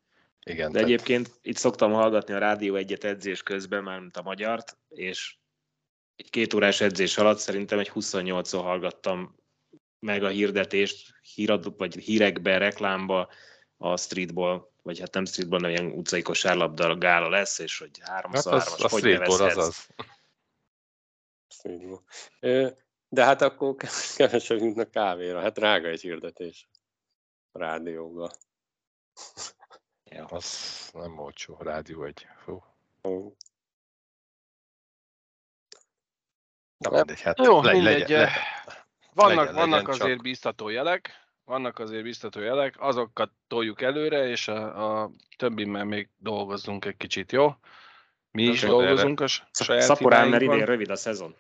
Igen, 0.45 0.67
De 0.67 0.73
tehát 0.73 0.89
egyébként 0.89 1.31
itt 1.43 1.57
szoktam 1.57 1.93
hallgatni 1.93 2.35
a 2.35 2.39
rádió 2.39 2.75
egyet 2.75 3.05
edzés 3.05 3.43
közben, 3.43 3.83
már 3.83 4.01
mint 4.01 4.17
a 4.17 4.23
magyart, 4.23 4.79
és 4.89 5.37
egy 6.17 6.31
két 6.31 6.55
órás 6.55 6.81
edzés 6.81 7.19
alatt 7.19 7.39
szerintem 7.39 7.79
egy 7.79 7.91
28-szor 7.95 8.61
hallgattam 8.63 9.37
meg 9.99 10.25
a 10.25 10.29
hirdetést, 10.29 11.15
hírad, 11.35 11.77
vagy 11.77 11.97
hírekbe, 11.97 12.59
reklámba 12.59 13.29
a 13.77 13.97
streetball, 13.97 14.72
vagy 14.83 14.99
hát 14.99 15.15
nem 15.15 15.25
streetball, 15.25 15.61
hanem 15.61 15.75
ilyen 15.75 15.99
utcai 15.99 16.23
kosárlabda 16.23 16.99
gála 16.99 17.29
lesz, 17.29 17.59
és 17.59 17.79
hogy 17.79 17.99
hát 17.99 18.09
háromszor 18.09 18.53
az, 18.53 18.63
hármas, 18.69 18.81
a 18.85 18.89
hogy 18.89 19.13
az 19.13 19.39
nevezhetsz. 19.39 19.57
az. 19.57 19.89
Ö, 22.41 22.69
De 23.09 23.25
hát 23.25 23.43
akkor 23.43 23.77
kevesebb 24.17 24.59
jutnak 24.59 24.91
kávéra. 24.91 25.41
Hát 25.41 25.53
drága 25.53 25.89
egy 25.89 26.01
hirdetés 26.01 26.69
rádióba. 27.53 28.31
Ja. 30.05 30.25
Az 30.25 30.91
nem 30.93 31.19
olcsó, 31.19 31.57
rádió 31.61 32.05
egy. 32.05 32.27
Fú. 32.45 32.63
Na 36.77 36.91
Ja. 36.91 36.97
mindegy, 36.97 37.21
hát 37.21 37.39
Jó, 37.39 37.63
le, 37.63 37.73
mindegy. 37.73 37.99
legyen, 38.01 38.21
le, 38.21 38.31
vannak, 39.15 39.37
legyen- 39.37 39.55
vannak 39.55 39.79
legyen 39.87 39.91
azért 40.01 40.15
csak. 40.15 40.23
biztató 40.23 40.69
jelek, 40.69 41.22
vannak 41.45 41.79
azért 41.79 42.03
biztató 42.03 42.41
jelek, 42.41 42.75
azokat 42.79 43.31
toljuk 43.47 43.83
előre, 43.83 44.29
és 44.29 44.49
a, 44.49 45.03
a 45.03 45.11
többimmel 45.37 45.85
még 45.85 46.09
dolgozzunk 46.19 46.85
egy 46.85 46.97
kicsit, 46.97 47.33
jó? 47.33 47.55
Mi 48.31 48.43
is 48.43 48.61
dolgozunk 48.61 49.21
a 49.21 49.27
saját 49.27 49.83
Szaporán, 49.83 50.29
mert 50.29 50.43
idén 50.43 50.65
rövid 50.65 50.91
a 50.91 50.97
szezon. 50.97 51.35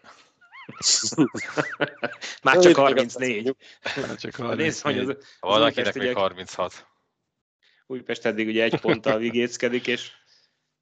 Már 2.43 2.59
csak 2.59 2.77
34. 2.77 3.57
Hát 3.83 4.21
Csak 4.21 4.57
Nézd, 4.57 4.83
hogy 4.83 4.95
34. 4.95 5.09
az, 5.09 5.37
valakinek 5.41 5.95
még 5.95 6.03
ugye- 6.03 6.21
36. 6.21 6.87
Újpest 7.87 8.27
eddig 8.27 8.47
ugye 8.47 8.63
egy 8.63 8.81
ponttal 8.81 9.19
vigéckedik, 9.19 9.87
és 9.87 10.11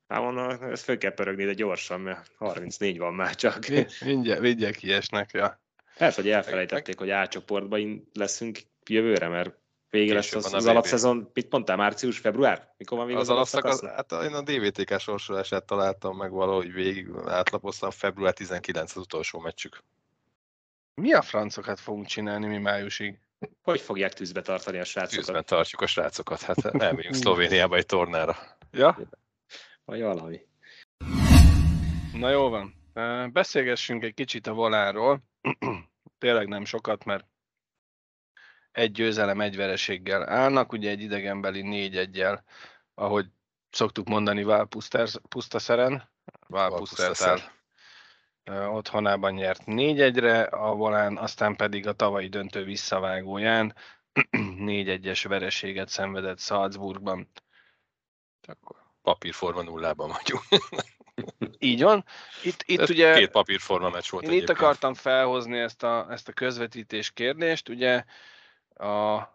hát 0.08 0.20
mondom, 0.20 0.62
ezt 0.62 0.84
föl 0.84 0.98
kell 0.98 1.14
pörögni, 1.14 1.44
de 1.44 1.52
gyorsan, 1.52 2.00
mert 2.00 2.30
34 2.36 2.98
van 2.98 3.14
már 3.14 3.34
csak. 3.34 3.66
Mi- 3.66 3.86
Mindjárt, 4.04 4.40
mindjárt 4.40 4.76
kiesnek, 4.76 5.30
ja. 5.32 5.60
Lehet, 5.96 6.14
hogy 6.14 6.28
elfelejtették, 6.30 6.98
hogy 6.98 7.10
A 7.10 7.28
csoportban 7.28 8.08
leszünk 8.12 8.58
jövőre, 8.92 9.28
mert 9.28 9.58
vége 9.90 10.14
lesz 10.14 10.34
az, 10.34 10.54
az 10.54 10.66
alapszezon. 10.66 11.30
Mit 11.32 11.50
mondtál, 11.50 11.76
március, 11.76 12.18
február? 12.18 12.74
Mikor 12.76 12.98
van 12.98 13.06
még 13.06 13.16
az, 13.16 13.22
Az 13.22 13.28
alapszak, 13.28 13.64
az, 13.64 13.82
alapszakasz? 13.82 14.18
hát 14.18 14.30
én 14.30 14.34
a 14.34 14.42
DVTK 14.42 15.00
sorsolását 15.00 15.64
találtam 15.64 16.16
meg 16.16 16.30
valahogy 16.30 16.72
végig, 16.72 17.08
átlapoztam, 17.26 17.90
február 17.90 18.32
19 18.32 18.90
az 18.90 19.02
utolsó 19.02 19.38
meccsük. 19.38 19.82
Mi 20.94 21.12
a 21.12 21.22
francokat 21.22 21.80
fogunk 21.80 22.06
csinálni 22.06 22.46
mi 22.46 22.58
májusig? 22.58 23.18
Hogy 23.62 23.80
fogják 23.80 24.12
tűzbe 24.12 24.40
tartani 24.42 24.78
a 24.78 24.82
Tűzben 24.82 25.08
srácokat? 25.08 25.46
tartjuk 25.46 25.80
a 25.80 25.86
srácokat, 25.86 26.40
hát 26.40 26.64
elmegyünk 26.64 27.14
Szlovéniába 27.22 27.76
egy 27.76 27.86
tornára. 27.86 28.36
Ja? 28.70 28.98
Vagy 29.84 30.00
valami. 30.00 30.40
Na 32.12 32.30
jó 32.30 32.48
van. 32.48 32.74
Beszélgessünk 33.32 34.02
egy 34.02 34.14
kicsit 34.14 34.46
a 34.46 34.52
volánról. 34.52 35.22
Tényleg 36.18 36.48
nem 36.48 36.64
sokat, 36.64 37.04
mert 37.04 37.26
egy 38.80 38.92
győzelem, 38.92 39.40
egy 39.40 39.56
vereséggel 39.56 40.28
állnak, 40.28 40.72
ugye 40.72 40.90
egy 40.90 41.00
idegenbeli 41.00 41.62
négy 41.62 41.96
egyel, 41.96 42.44
ahogy 42.94 43.26
szoktuk 43.70 44.08
mondani 44.08 44.42
Vál 44.42 44.68
Pusztaszeren, 45.28 46.10
Vál 46.46 46.70
Pusztertál 46.70 47.58
otthonában 48.50 49.32
nyert 49.32 49.62
4-1-re, 49.66 50.42
a 50.42 50.74
volán, 50.74 51.16
aztán 51.16 51.56
pedig 51.56 51.86
a 51.86 51.92
tavalyi 51.92 52.28
döntő 52.28 52.64
visszavágóján 52.64 53.74
4-1-es 54.30 55.24
vereséget 55.28 55.88
szenvedett 55.88 56.38
Salzburgban. 56.38 57.30
Akkor 58.48 58.76
papírforma 59.02 59.62
nullában 59.62 60.08
vagyunk. 60.08 60.44
Így 61.58 61.82
van. 61.82 62.04
Itt, 62.42 62.62
itt 62.66 62.88
ugye... 62.88 63.14
Két 63.14 63.30
papírforma 63.30 63.90
meccs 63.90 64.10
volt 64.10 64.24
Én 64.24 64.30
egyébként. 64.30 64.58
itt 64.58 64.62
akartam 64.62 64.94
felhozni 64.94 65.58
ezt 65.58 65.82
a, 65.82 66.06
ezt 66.10 66.28
a 66.28 66.32
közvetítés 66.32 67.10
kérdést. 67.10 67.68
Ugye 67.68 68.04
a, 68.80 69.28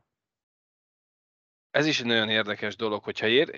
ez 1.72 1.86
is 1.86 2.00
egy 2.00 2.06
nagyon 2.06 2.30
érdekes 2.30 2.76
dolog, 2.76 3.04
hogyha 3.04 3.28
ér, 3.28 3.50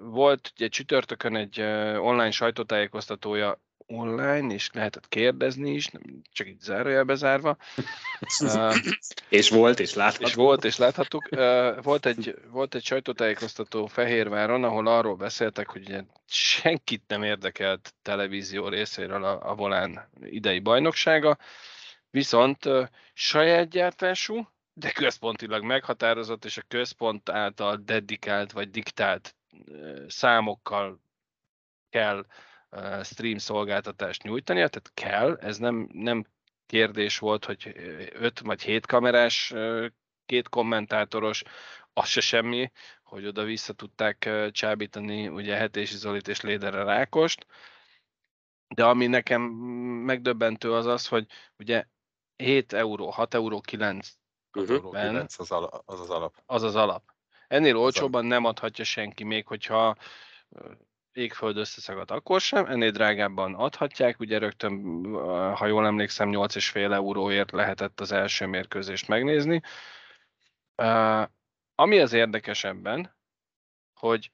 volt 0.00 0.52
ugye 0.54 0.68
csütörtökön 0.68 1.36
egy 1.36 1.60
online 2.00 2.30
sajtótájékoztatója 2.30 3.58
online, 3.86 4.54
és 4.54 4.70
lehetett 4.72 5.08
kérdezni 5.08 5.70
is, 5.70 5.88
nem 5.88 6.02
csak 6.32 6.46
itt 6.46 6.60
zárójelbe 6.60 7.14
zárva. 7.14 7.56
uh, 8.40 8.76
és 9.28 9.48
volt, 9.48 9.80
és 9.80 9.94
láthattuk. 9.94 10.28
És 10.28 10.34
volt, 10.34 10.64
és 10.64 10.76
láthattuk. 10.76 11.28
Uh, 11.30 11.82
volt, 11.82 12.06
egy, 12.06 12.34
volt 12.50 12.74
egy 12.74 12.84
sajtótájékoztató 12.84 13.86
Fehérváron, 13.86 14.64
ahol 14.64 14.86
arról 14.86 15.16
beszéltek, 15.16 15.68
hogy 15.68 15.82
ugye 15.82 16.02
senkit 16.26 17.02
nem 17.06 17.22
érdekelt 17.22 17.94
televízió 18.02 18.68
részéről 18.68 19.24
a, 19.24 19.50
a 19.50 19.54
Volán 19.54 20.10
idei 20.24 20.58
bajnoksága, 20.58 21.38
viszont 22.10 22.64
uh, 22.64 22.86
saját 23.14 23.68
gyártású, 23.68 24.48
de 24.78 24.90
központilag 24.92 25.62
meghatározott, 25.64 26.44
és 26.44 26.56
a 26.56 26.62
központ 26.68 27.28
által 27.28 27.76
dedikált 27.76 28.52
vagy 28.52 28.70
diktált 28.70 29.36
számokkal 30.06 31.00
kell 31.90 32.26
stream 33.02 33.38
szolgáltatást 33.38 34.22
nyújtani, 34.22 34.58
tehát 34.58 34.90
kell, 34.94 35.36
ez 35.36 35.58
nem, 35.58 35.88
nem 35.92 36.24
kérdés 36.66 37.18
volt, 37.18 37.44
hogy 37.44 37.72
öt 38.12 38.40
vagy 38.40 38.62
hét 38.62 38.86
kamerás, 38.86 39.54
két 40.26 40.48
kommentátoros, 40.48 41.42
az 41.92 42.08
se 42.08 42.20
semmi, 42.20 42.70
hogy 43.02 43.26
oda 43.26 43.42
vissza 43.44 43.72
tudták 43.72 44.30
csábítani 44.50 45.28
ugye 45.28 45.56
Hetési 45.56 45.96
Zolit 45.96 46.28
és 46.28 46.40
Lédere 46.40 46.82
Rákost, 46.82 47.46
de 48.74 48.84
ami 48.84 49.06
nekem 49.06 49.42
megdöbbentő 50.04 50.72
az 50.72 50.86
az, 50.86 51.06
hogy 51.06 51.26
ugye 51.58 51.86
7 52.36 52.72
euró, 52.72 53.10
6 53.10 53.34
euró 53.34 53.60
9 53.60 54.16
uh-huh. 54.54 54.90
9 54.90 55.38
az, 55.38 55.50
ala, 55.50 55.82
az 55.84 56.00
az 56.00 56.10
alap. 56.10 56.34
Az 56.46 56.62
az 56.62 56.74
alap. 56.74 57.02
Ennél 57.48 57.76
olcsóban 57.76 58.24
nem 58.24 58.44
adhatja 58.44 58.84
senki, 58.84 59.24
még 59.24 59.46
hogyha 59.46 59.96
égföld 61.12 61.56
összeszagad, 61.56 62.10
akkor 62.10 62.40
sem, 62.40 62.66
ennél 62.66 62.90
drágábban 62.90 63.54
adhatják, 63.54 64.20
ugye 64.20 64.38
rögtön, 64.38 65.04
ha 65.54 65.66
jól 65.66 65.86
emlékszem, 65.86 66.30
8,5 66.30 66.92
euróért 66.92 67.50
lehetett 67.50 68.00
az 68.00 68.12
első 68.12 68.46
mérkőzést 68.46 69.08
megnézni. 69.08 69.62
Ami 71.74 71.98
az 71.98 72.12
érdekesebben, 72.12 73.16
hogy 73.94 74.32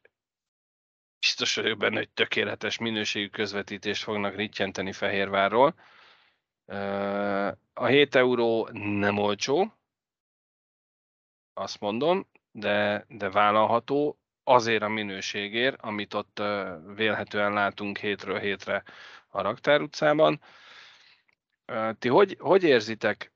biztos 1.21 1.55
vagyok 1.55 1.79
benne, 1.79 1.97
hogy 1.97 2.11
tökéletes 2.11 2.79
minőségű 2.79 3.29
közvetítést 3.29 4.03
fognak 4.03 4.35
rittyenteni 4.35 4.93
Fehérvárról. 4.93 5.75
A 7.73 7.87
7 7.87 8.15
euró 8.15 8.69
nem 8.73 9.19
olcsó, 9.19 9.75
azt 11.55 11.81
mondom, 11.81 12.29
de, 12.51 13.05
de 13.09 13.31
vállalható, 13.31 14.19
azért 14.45 14.83
a 14.83 14.89
minőségért, 14.89 15.81
amit 15.81 16.15
ott 16.15 16.43
vélhetően 16.95 17.53
látunk 17.53 17.99
hétről 17.99 18.39
hétre 18.39 18.83
a 19.29 19.43
Raktár 19.43 19.81
utcában. 19.81 20.41
Ti 21.99 22.09
hogy, 22.09 22.37
hogy 22.41 22.63
érzitek? 22.63 23.33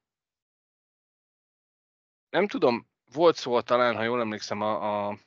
Nem 2.30 2.46
tudom, 2.46 2.88
volt 3.12 3.36
szó 3.36 3.60
talán, 3.60 3.96
ha 3.96 4.02
jól 4.02 4.20
emlékszem, 4.20 4.60
a, 4.60 5.06
a 5.08 5.18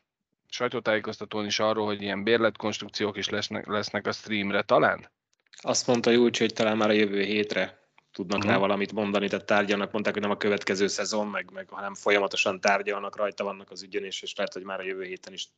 sajtótájékoztatón 0.47 1.45
is 1.45 1.59
arról, 1.59 1.85
hogy 1.85 2.01
ilyen 2.01 2.23
bérletkonstrukciók 2.23 3.17
is 3.17 3.29
lesznek, 3.29 3.67
lesznek 3.67 4.07
a 4.07 4.11
streamre 4.11 4.61
talán? 4.61 5.11
Azt 5.61 5.87
mondta 5.87 6.09
Júlcs, 6.09 6.39
hogy 6.39 6.53
talán 6.53 6.77
már 6.77 6.89
a 6.89 6.93
jövő 6.93 7.21
hétre 7.21 7.88
tudnak 8.19 8.37
uh-huh. 8.37 8.53
rá 8.53 8.59
valamit 8.59 8.93
mondani, 8.93 9.27
tehát 9.27 9.45
tárgyalnak, 9.45 9.91
mondták, 9.91 10.13
hogy 10.13 10.21
nem 10.21 10.31
a 10.31 10.37
következő 10.37 10.87
szezon, 10.87 11.27
meg, 11.27 11.51
meg 11.51 11.69
hanem 11.69 11.95
folyamatosan 11.95 12.59
tárgyalnak, 12.59 13.15
rajta 13.15 13.43
vannak 13.43 13.71
az 13.71 13.83
ügyön, 13.83 14.03
és, 14.03 14.21
és 14.21 14.35
lehet, 14.35 14.53
hogy 14.53 14.63
már 14.63 14.79
a 14.79 14.83
jövő 14.83 15.03
héten 15.03 15.33
is 15.33 15.49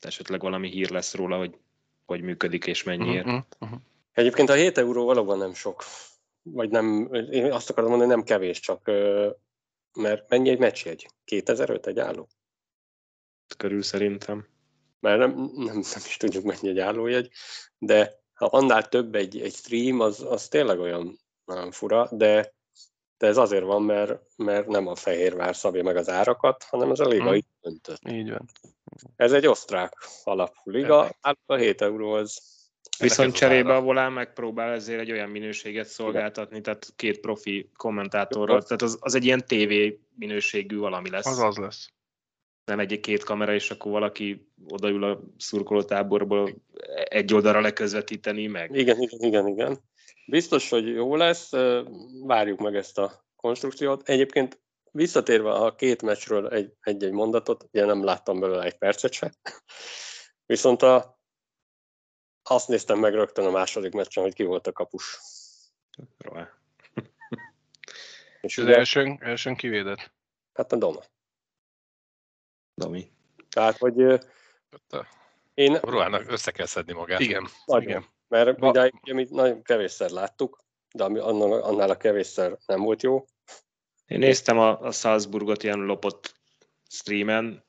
esetleg 0.00 0.40
valami 0.40 0.68
hír 0.68 0.90
lesz 0.90 1.14
róla, 1.14 1.36
hogy 1.36 1.58
hogy 2.06 2.22
működik 2.22 2.66
és 2.66 2.82
mennyiért. 2.82 3.26
Uh-huh. 3.26 3.42
Uh-huh. 3.58 3.78
Egyébként 4.12 4.48
a 4.48 4.54
7 4.54 4.78
euró 4.78 5.04
valóban 5.04 5.38
nem 5.38 5.54
sok. 5.54 5.84
Vagy 6.42 6.70
nem, 6.70 7.08
én 7.30 7.52
azt 7.52 7.70
akarom 7.70 7.90
mondani, 7.90 8.10
nem 8.10 8.22
kevés, 8.22 8.60
csak 8.60 8.90
mert 9.92 10.28
mennyi 10.28 10.48
egy 10.48 10.58
meccsjegy? 10.58 11.08
2005 11.24 11.86
egy 11.86 11.98
álló? 11.98 12.28
Körül 13.56 13.82
szerintem. 13.82 14.46
Mert 15.00 15.18
nem, 15.18 15.30
nem, 15.54 15.66
nem 15.66 16.02
is 16.06 16.16
tudjuk 16.16 16.44
mennyi 16.44 16.68
egy 16.68 16.78
állójegy, 16.78 17.30
de 17.78 18.24
ha 18.34 18.46
annál 18.46 18.88
több 18.88 19.14
egy, 19.14 19.40
egy 19.40 19.54
stream, 19.54 20.00
az, 20.00 20.22
az 20.22 20.48
tényleg 20.48 20.78
olyan 20.78 21.18
nagyon 21.46 21.70
fura, 21.70 22.08
de, 22.12 22.54
de 23.18 23.26
ez 23.26 23.36
azért 23.36 23.64
van, 23.64 23.82
mert, 23.82 24.22
mert 24.36 24.66
nem 24.66 24.86
a 24.86 24.94
Fehérvár 24.94 25.56
szabja 25.56 25.82
meg 25.82 25.96
az 25.96 26.08
árakat, 26.08 26.62
hanem 26.62 26.90
az 26.90 27.00
a 27.00 27.06
liga 27.06 27.24
hmm. 27.24 27.34
így 27.34 27.46
döntött. 27.60 28.08
Így 28.08 28.30
van. 28.30 28.48
Ez 29.16 29.32
egy 29.32 29.46
osztrák 29.46 29.92
alapú 30.24 30.70
liga, 30.70 31.10
hát 31.20 31.38
a 31.46 31.54
7 31.54 31.82
euró 31.82 32.12
az 32.12 32.54
Viszont 32.98 33.34
cserébe 33.34 33.74
a 33.74 33.80
Volán 33.80 34.12
megpróbál 34.12 34.72
ezért 34.72 35.00
egy 35.00 35.10
olyan 35.10 35.28
minőséget 35.28 35.86
szolgáltatni, 35.86 36.60
tehát 36.60 36.92
két 36.96 37.20
profi 37.20 37.70
kommentátorral, 37.76 38.62
tehát 38.62 38.82
az, 38.82 38.98
az 39.00 39.14
egy 39.14 39.24
ilyen 39.24 39.44
TV 39.46 39.72
minőségű 40.18 40.76
valami 40.76 41.10
lesz. 41.10 41.26
Az 41.26 41.38
az 41.38 41.56
lesz. 41.56 41.88
Nem 42.64 42.78
egy 42.78 43.00
két 43.00 43.24
kamera, 43.24 43.54
és 43.54 43.70
akkor 43.70 43.92
valaki 43.92 44.50
odaül 44.68 45.04
a 45.04 45.20
szurkolótáborból 45.38 46.54
egy 47.04 47.34
oldalra 47.34 47.60
leközvetíteni 47.60 48.46
meg. 48.46 48.74
Igen, 48.74 49.00
igen, 49.00 49.20
igen, 49.20 49.46
igen. 49.46 49.78
Biztos, 50.26 50.70
hogy 50.70 50.88
jó 50.88 51.16
lesz, 51.16 51.50
várjuk 52.22 52.58
meg 52.58 52.76
ezt 52.76 52.98
a 52.98 53.24
konstrukciót. 53.36 54.08
Egyébként 54.08 54.60
visszatérve 54.90 55.52
a 55.52 55.74
két 55.74 56.02
meccsről 56.02 56.48
egy, 56.48 56.72
egy-egy 56.80 57.12
mondatot, 57.12 57.62
ugye 57.62 57.84
nem 57.84 58.04
láttam 58.04 58.40
belőle 58.40 58.62
egy 58.62 58.78
percet 58.78 59.12
se, 59.12 59.32
viszont 60.46 60.82
a, 60.82 61.20
azt 62.42 62.68
néztem 62.68 62.98
meg 62.98 63.14
rögtön 63.14 63.46
a 63.46 63.50
második 63.50 63.92
meccsen, 63.92 64.22
hogy 64.22 64.34
ki 64.34 64.44
volt 64.44 64.66
a 64.66 64.72
kapus. 64.72 65.18
És 68.40 68.58
az 68.58 68.66
elsőn, 68.66 69.18
elsőn 69.20 69.56
kivédett? 69.56 70.12
Hát 70.52 70.72
a 70.72 70.76
Doma. 70.76 71.00
Domi. 72.74 73.10
Tehát, 73.48 73.78
hogy 73.78 74.20
én... 75.54 75.76
Ruhának 75.76 76.30
össze 76.30 76.50
kell 76.50 76.66
szedni 76.66 76.92
magát. 76.92 77.20
Igen. 77.20 77.46
Nagyon. 77.66 77.88
Igen. 77.88 78.04
Mert 78.28 78.58
ba... 78.58 78.68
idáig 78.68 78.92
mi 79.12 79.26
nagyon 79.30 79.62
kevésszer 79.62 80.10
láttuk, 80.10 80.64
de 80.94 81.04
annál 81.04 81.90
a 81.90 81.96
kevésszer 81.96 82.58
nem 82.66 82.80
volt 82.80 83.02
jó. 83.02 83.24
Én 84.06 84.18
néztem 84.18 84.58
a, 84.58 84.80
a 84.80 84.90
Salzburgot 84.90 85.62
ilyen 85.62 85.78
lopott 85.78 86.34
streamen, 86.88 87.64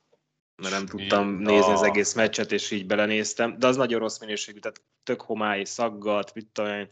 mert 0.56 0.74
nem 0.74 0.86
tudtam 0.86 1.42
ja. 1.42 1.50
nézni 1.50 1.72
az 1.72 1.82
egész 1.82 2.14
meccset, 2.14 2.52
és 2.52 2.72
így 2.72 2.86
belenéztem, 2.86 3.60
de 3.60 3.68
az 3.68 3.76
nagyon 3.76 4.00
rossz 4.00 4.20
minőségű, 4.20 4.60
tehát 4.60 4.82
tök 5.04 5.22
homály, 5.22 5.64
szaggat, 5.64 6.34
mit 6.34 6.48
tudom 6.52 6.74
én. 6.74 6.92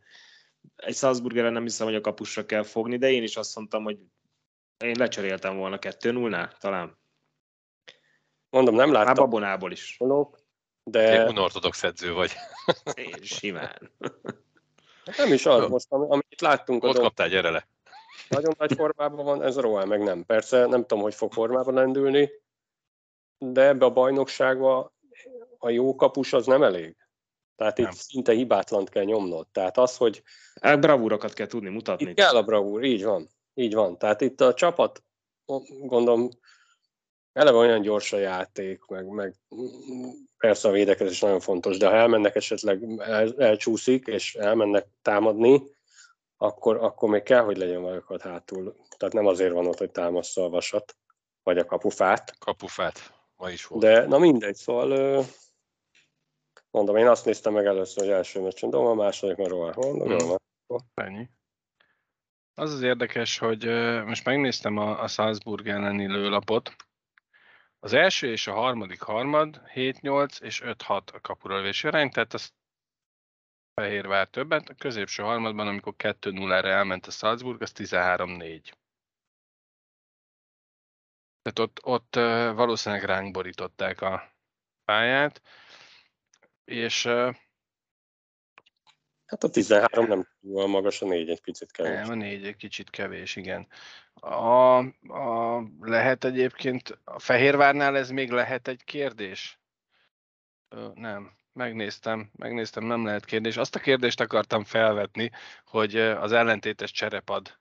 Egy 0.76 0.96
Salzburgerre 0.96 1.50
nem 1.50 1.64
hiszem, 1.64 1.86
hogy 1.86 1.96
a 1.96 2.02
kapusra 2.02 2.46
kell 2.46 2.64
fogni, 2.64 2.98
de 2.98 3.12
én 3.12 3.24
is 3.24 3.36
azt 3.36 3.56
mondtam, 3.56 3.84
hogy 3.84 3.98
én 4.84 4.96
lecseréltem 4.98 5.58
volna 5.58 5.78
2-0-nál, 5.82 6.58
talán. 6.58 6.98
Mondom, 8.50 8.76
nem 8.76 8.92
láttam. 8.92 9.08
Hát 9.08 9.16
babonából 9.16 9.72
is. 9.72 9.98
De... 10.88 11.14
Én 11.14 11.28
unortodox 11.28 11.84
edző 11.84 12.14
vagy. 12.14 12.32
Én 12.94 13.22
simán. 13.22 13.92
Nem 15.18 15.34
is 15.34 15.46
az, 15.46 15.70
most 15.70 15.88
amit 15.90 16.42
láttunk. 16.42 16.84
Ott 16.84 16.98
kaptál, 16.98 17.30
gyere 17.30 17.50
le. 17.50 17.68
Nagyon 18.30 18.54
nagy 18.58 18.74
formában 18.74 19.26
van, 19.26 19.44
ez 19.44 19.58
a 19.58 19.62
Royal 19.62 19.86
meg 19.86 20.04
nem. 20.04 20.26
Persze 20.26 20.66
nem 20.66 20.82
tudom, 20.82 21.04
hogy 21.04 21.16
fog 21.16 21.34
formában 21.34 21.74
lendülni, 21.74 22.30
de 23.38 23.62
ebbe 23.62 23.86
a 23.86 23.92
bajnokságba 23.92 24.94
a 25.58 25.70
jó 25.70 25.96
kapus 25.96 26.34
az 26.34 26.46
nem 26.46 26.64
elég. 26.64 26.96
Tehát 27.56 27.78
nem. 27.78 27.90
itt 27.92 27.98
szinte 27.98 28.32
hibátlant 28.32 28.90
kell 28.90 29.04
nyomnod. 29.04 29.48
Tehát 29.48 29.78
az, 29.78 29.98
hogy... 29.98 30.24
Hát 30.62 30.80
bravúrokat 30.80 31.34
kell 31.34 31.48
tudni 31.48 31.70
mutatni. 31.70 32.10
Itt 32.10 32.16
kell 32.16 32.36
a 32.36 32.44
bravúr, 32.44 32.84
így 32.84 33.04
van. 33.04 33.30
Így 33.54 33.74
van. 33.74 33.98
Tehát 33.98 34.22
itt 34.22 34.42
a 34.42 34.54
csapat, 34.54 35.04
gondolom, 35.80 36.30
eleve 37.34 37.58
olyan 37.58 37.82
gyors 37.82 38.14
a 38.14 38.18
játék, 38.18 38.86
meg, 38.86 39.06
meg 39.08 39.36
persze 40.46 40.68
a 40.68 40.72
védekezés 40.72 41.20
nagyon 41.20 41.40
fontos, 41.40 41.78
de 41.78 41.88
ha 41.88 41.96
elmennek 41.96 42.36
esetleg, 42.36 43.00
el, 43.00 43.34
elcsúszik, 43.38 44.08
és 44.08 44.36
elmennek 44.36 44.88
támadni, 45.02 45.62
akkor, 46.38 46.78
akkor 46.78 47.10
még 47.10 47.24
kell, 47.24 47.42
hogy 47.44 47.58
legyen 47.58 47.82
vajokat 47.82 48.22
hátul. 48.22 48.76
Tehát 48.98 49.14
nem 49.14 49.26
azért 49.26 49.54
van 49.54 49.68
ott, 49.68 49.78
hogy 49.78 49.92
támaszza 49.92 50.44
a 50.44 50.50
vasat, 50.50 50.96
vagy 51.44 51.58
a 51.58 51.66
kapufát. 51.66 52.38
Kapufát. 52.40 53.14
Ma 53.36 53.50
is 53.50 53.66
volt. 53.66 53.84
De 53.84 54.06
na 54.08 54.18
mindegy, 54.18 54.56
szóval 54.56 55.24
mondom, 56.72 56.96
én 56.96 57.08
azt 57.08 57.26
néztem 57.26 57.54
meg 57.54 57.66
először, 57.66 58.04
hogy 58.04 58.14
első 58.14 58.42
meccsen 58.42 58.70
Doma, 58.70 58.90
a 58.90 58.94
második 58.94 59.38
meg 59.38 59.48
Rovar. 59.48 59.76
Mondom, 59.76 60.38
Hmm. 60.68 60.78
Ennyi. 60.94 61.30
Az 62.54 62.74
az 62.74 62.82
érdekes, 62.82 63.38
hogy 63.38 63.66
most 64.06 64.26
megnéztem 64.26 64.78
a, 64.78 65.02
a 65.02 65.08
Salzburg 65.08 65.68
elleni 65.68 66.08
lőlapot. 66.08 66.76
Az 67.80 67.94
első 67.94 68.32
és 68.32 68.48
a 68.48 68.54
harmadik 68.54 69.02
harmad 69.02 69.62
7-8 69.74 70.42
és 70.42 70.62
5-6 70.64 71.14
a 71.14 71.20
kapura 71.22 71.56
lövési 71.56 71.88
arány, 71.88 72.10
tehát 72.10 72.34
az 72.34 72.54
Fehérvár 73.74 74.28
többet. 74.28 74.70
A 74.70 74.74
középső 74.74 75.24
harmadban, 75.24 75.68
amikor 75.68 75.94
2-0-ra 75.98 76.66
elment 76.66 77.06
a 77.06 77.12
Salzburg, 77.12 77.62
az 77.62 77.72
13-4. 77.76 78.72
Tehát 81.42 81.60
ott, 81.60 81.84
ott 81.84 82.16
valószínűleg 82.56 83.04
ránk 83.04 83.32
borították 83.32 84.02
a 84.02 84.34
pályát, 84.86 85.42
és 86.64 87.10
Hát 89.26 89.44
a 89.44 89.50
13 89.50 90.08
nem 90.08 90.28
túl 90.42 90.68
magas, 90.68 91.02
a 91.02 91.06
4 91.06 91.30
egy 91.30 91.42
picit 91.42 91.72
kevés. 91.72 91.94
Nem, 91.94 92.10
a 92.10 92.14
négy 92.14 92.46
egy 92.46 92.56
kicsit 92.56 92.90
kevés, 92.90 93.36
igen. 93.36 93.68
A, 94.14 94.78
a, 95.08 95.64
lehet 95.82 96.24
egyébként, 96.24 97.00
a 97.04 97.20
Fehérvárnál 97.20 97.98
ez 97.98 98.10
még 98.10 98.32
lehet 98.32 98.68
egy 98.68 98.84
kérdés? 98.84 99.60
Ö, 100.70 100.88
nem, 100.94 101.32
megnéztem, 101.54 102.30
megnéztem, 102.36 102.84
nem 102.84 103.06
lehet 103.06 103.26
kérdés. 103.26 103.58
Azt 103.58 103.76
a 103.76 103.80
kérdést 103.80 104.20
akartam 104.20 104.64
felvetni, 104.64 105.32
hogy 105.66 105.96
az 105.98 106.32
ellentétes 106.32 106.92
cserepad 106.92 107.58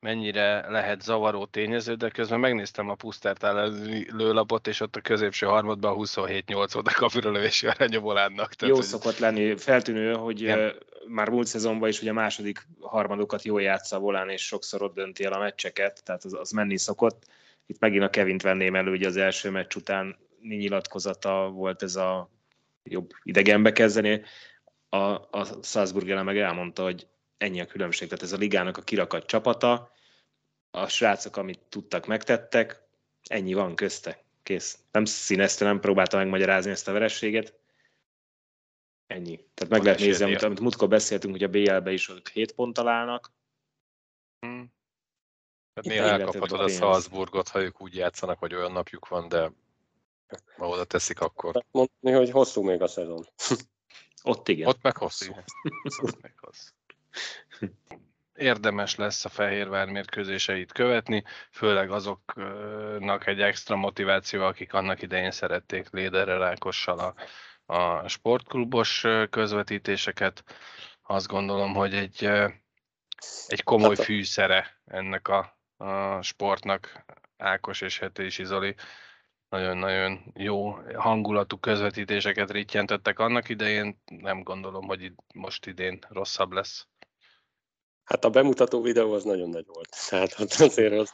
mennyire 0.00 0.70
lehet 0.70 1.02
zavaró 1.02 1.44
tényező, 1.46 1.94
de 1.94 2.08
közben 2.08 2.40
megnéztem 2.40 2.88
a 2.88 2.94
Pusztert 2.94 3.42
elleni 3.42 4.06
lőlapot, 4.10 4.66
és 4.66 4.80
ott 4.80 4.96
a 4.96 5.00
középső 5.00 5.46
harmadban 5.46 5.96
27-8 5.98 6.70
volt 6.72 6.88
a 6.88 6.92
kapiralövési 6.94 7.66
aránya 7.66 8.00
Volánnak. 8.00 8.52
Jó 8.60 8.74
hogy- 8.74 8.84
szokott 8.84 9.18
lenni, 9.18 9.56
feltűnő, 9.56 10.12
hogy 10.12 10.40
Igen. 10.40 10.58
Igen. 10.58 10.74
már 11.08 11.28
múlt 11.28 11.46
szezonban 11.46 11.88
is 11.88 12.00
ugye 12.00 12.10
a 12.10 12.14
második 12.14 12.66
harmadokat 12.80 13.42
jól 13.42 13.62
játsza 13.62 13.96
a 13.96 14.00
volán, 14.00 14.28
és 14.28 14.46
sokszor 14.46 14.82
ott 14.82 14.94
dönti 14.94 15.24
el 15.24 15.32
a 15.32 15.38
meccseket, 15.38 16.04
tehát 16.04 16.24
az, 16.24 16.34
az 16.34 16.50
menni 16.50 16.76
szokott. 16.76 17.22
Itt 17.66 17.80
megint 17.80 18.02
a 18.02 18.10
Kevint 18.10 18.42
venném 18.42 18.74
elő, 18.74 18.90
ugye 18.90 19.06
az 19.06 19.16
első 19.16 19.50
meccs 19.50 19.76
után 19.76 20.16
nyilatkozata 20.42 21.50
volt 21.50 21.82
ez 21.82 21.96
a 21.96 22.30
jobb 22.84 23.10
idegenbe 23.22 23.72
kezdeni. 23.72 24.22
A, 24.88 24.98
a 25.12 25.46
Salzburg 25.62 26.10
ellen 26.10 26.24
meg 26.24 26.38
elmondta, 26.38 26.82
hogy 26.82 27.06
ennyi 27.38 27.60
a 27.60 27.66
különbség, 27.66 28.08
tehát 28.08 28.24
ez 28.24 28.32
a 28.32 28.36
ligának 28.36 28.76
a 28.76 28.82
kirakat 28.82 29.26
csapata, 29.26 29.92
a 30.70 30.88
srácok, 30.88 31.36
amit 31.36 31.60
tudtak, 31.68 32.06
megtettek, 32.06 32.82
ennyi 33.22 33.54
van 33.54 33.74
közte, 33.74 34.24
kész. 34.42 34.78
Nem 34.90 35.04
színezte, 35.04 35.64
nem 35.64 35.80
próbálta 35.80 36.16
megmagyarázni 36.16 36.70
ezt 36.70 36.88
a 36.88 36.92
verességet, 36.92 37.58
Ennyi. 39.08 39.36
Tehát 39.54 39.72
meg 39.72 39.82
lehet 39.82 39.98
nézni, 39.98 40.24
amit, 40.24 40.42
amit 40.42 40.60
múltkor 40.60 40.88
beszéltünk, 40.88 41.32
hogy 41.32 41.42
a 41.42 41.48
BL-be 41.48 41.92
is 41.92 42.08
ők 42.08 42.28
7 42.28 42.52
ponttal 42.52 42.88
állnak. 42.88 43.32
Mm. 44.46 44.62
Hát 45.74 45.84
Itt 45.84 45.90
néha 45.90 46.06
elkaphatod 46.06 46.60
a. 46.60 46.68
Salzburgot, 46.68 47.48
ha 47.48 47.60
ők 47.60 47.80
úgy 47.82 47.94
játszanak, 47.94 48.38
hogy 48.38 48.54
olyan 48.54 48.72
napjuk 48.72 49.08
van, 49.08 49.28
de 49.28 49.52
ha 50.56 50.68
oda 50.68 50.84
teszik, 50.84 51.20
akkor 51.20 51.52
Tehát 51.52 51.68
mondani, 51.70 52.24
hogy 52.24 52.30
hosszú 52.30 52.62
még 52.62 52.82
a 52.82 52.86
szezon. 52.86 53.26
Ott 54.22 54.48
igen. 54.48 54.68
ott 54.68 54.82
meg 54.82 54.96
hosszú. 54.96 55.34
Ott 56.02 56.20
meg 56.20 56.34
az. 56.40 56.74
Érdemes 58.34 58.94
lesz 58.94 59.24
a 59.24 59.28
Fehérvár 59.28 59.88
mérkőzéseit 59.88 60.72
követni, 60.72 61.24
főleg 61.50 61.90
azoknak 61.90 63.26
egy 63.26 63.40
extra 63.40 63.76
motiváció, 63.76 64.42
akik 64.42 64.72
annak 64.72 65.02
idején 65.02 65.30
szerették 65.30 65.90
Léderre 65.90 66.36
Rákossal 66.36 66.98
a, 66.98 67.14
a 67.74 68.08
sportklubos 68.08 69.04
közvetítéseket. 69.30 70.44
Azt 71.02 71.26
gondolom, 71.26 71.74
hogy 71.74 71.94
egy, 71.94 72.24
egy 73.46 73.62
komoly 73.64 73.88
Hát 73.88 73.98
a- 73.98 74.02
fűszere 74.02 74.80
ennek 74.84 75.28
a, 75.28 75.58
a 75.76 76.22
sportnak 76.22 77.04
Ákos 77.36 77.80
és 77.80 77.98
Hete 77.98 78.24
is 78.24 78.38
Izoli 78.38 78.74
nagyon-nagyon 79.48 80.32
jó 80.34 80.70
hangulatú 80.94 81.58
közvetítéseket 81.58 82.50
rittyentettek 82.50 83.18
annak 83.18 83.48
idején. 83.48 84.02
Nem 84.06 84.42
gondolom, 84.42 84.86
hogy 84.86 85.02
itt 85.02 85.18
most 85.34 85.66
idén 85.66 85.98
rosszabb 86.08 86.52
lesz. 86.52 86.86
Hát 88.08 88.24
a 88.24 88.30
bemutató 88.30 88.82
videó 88.82 89.12
az 89.12 89.24
nagyon 89.24 89.48
nagy 89.48 89.66
volt. 89.66 89.96
Tehát 90.08 90.40
ott 90.40 90.52
azért 90.52 90.92
az, 90.92 91.12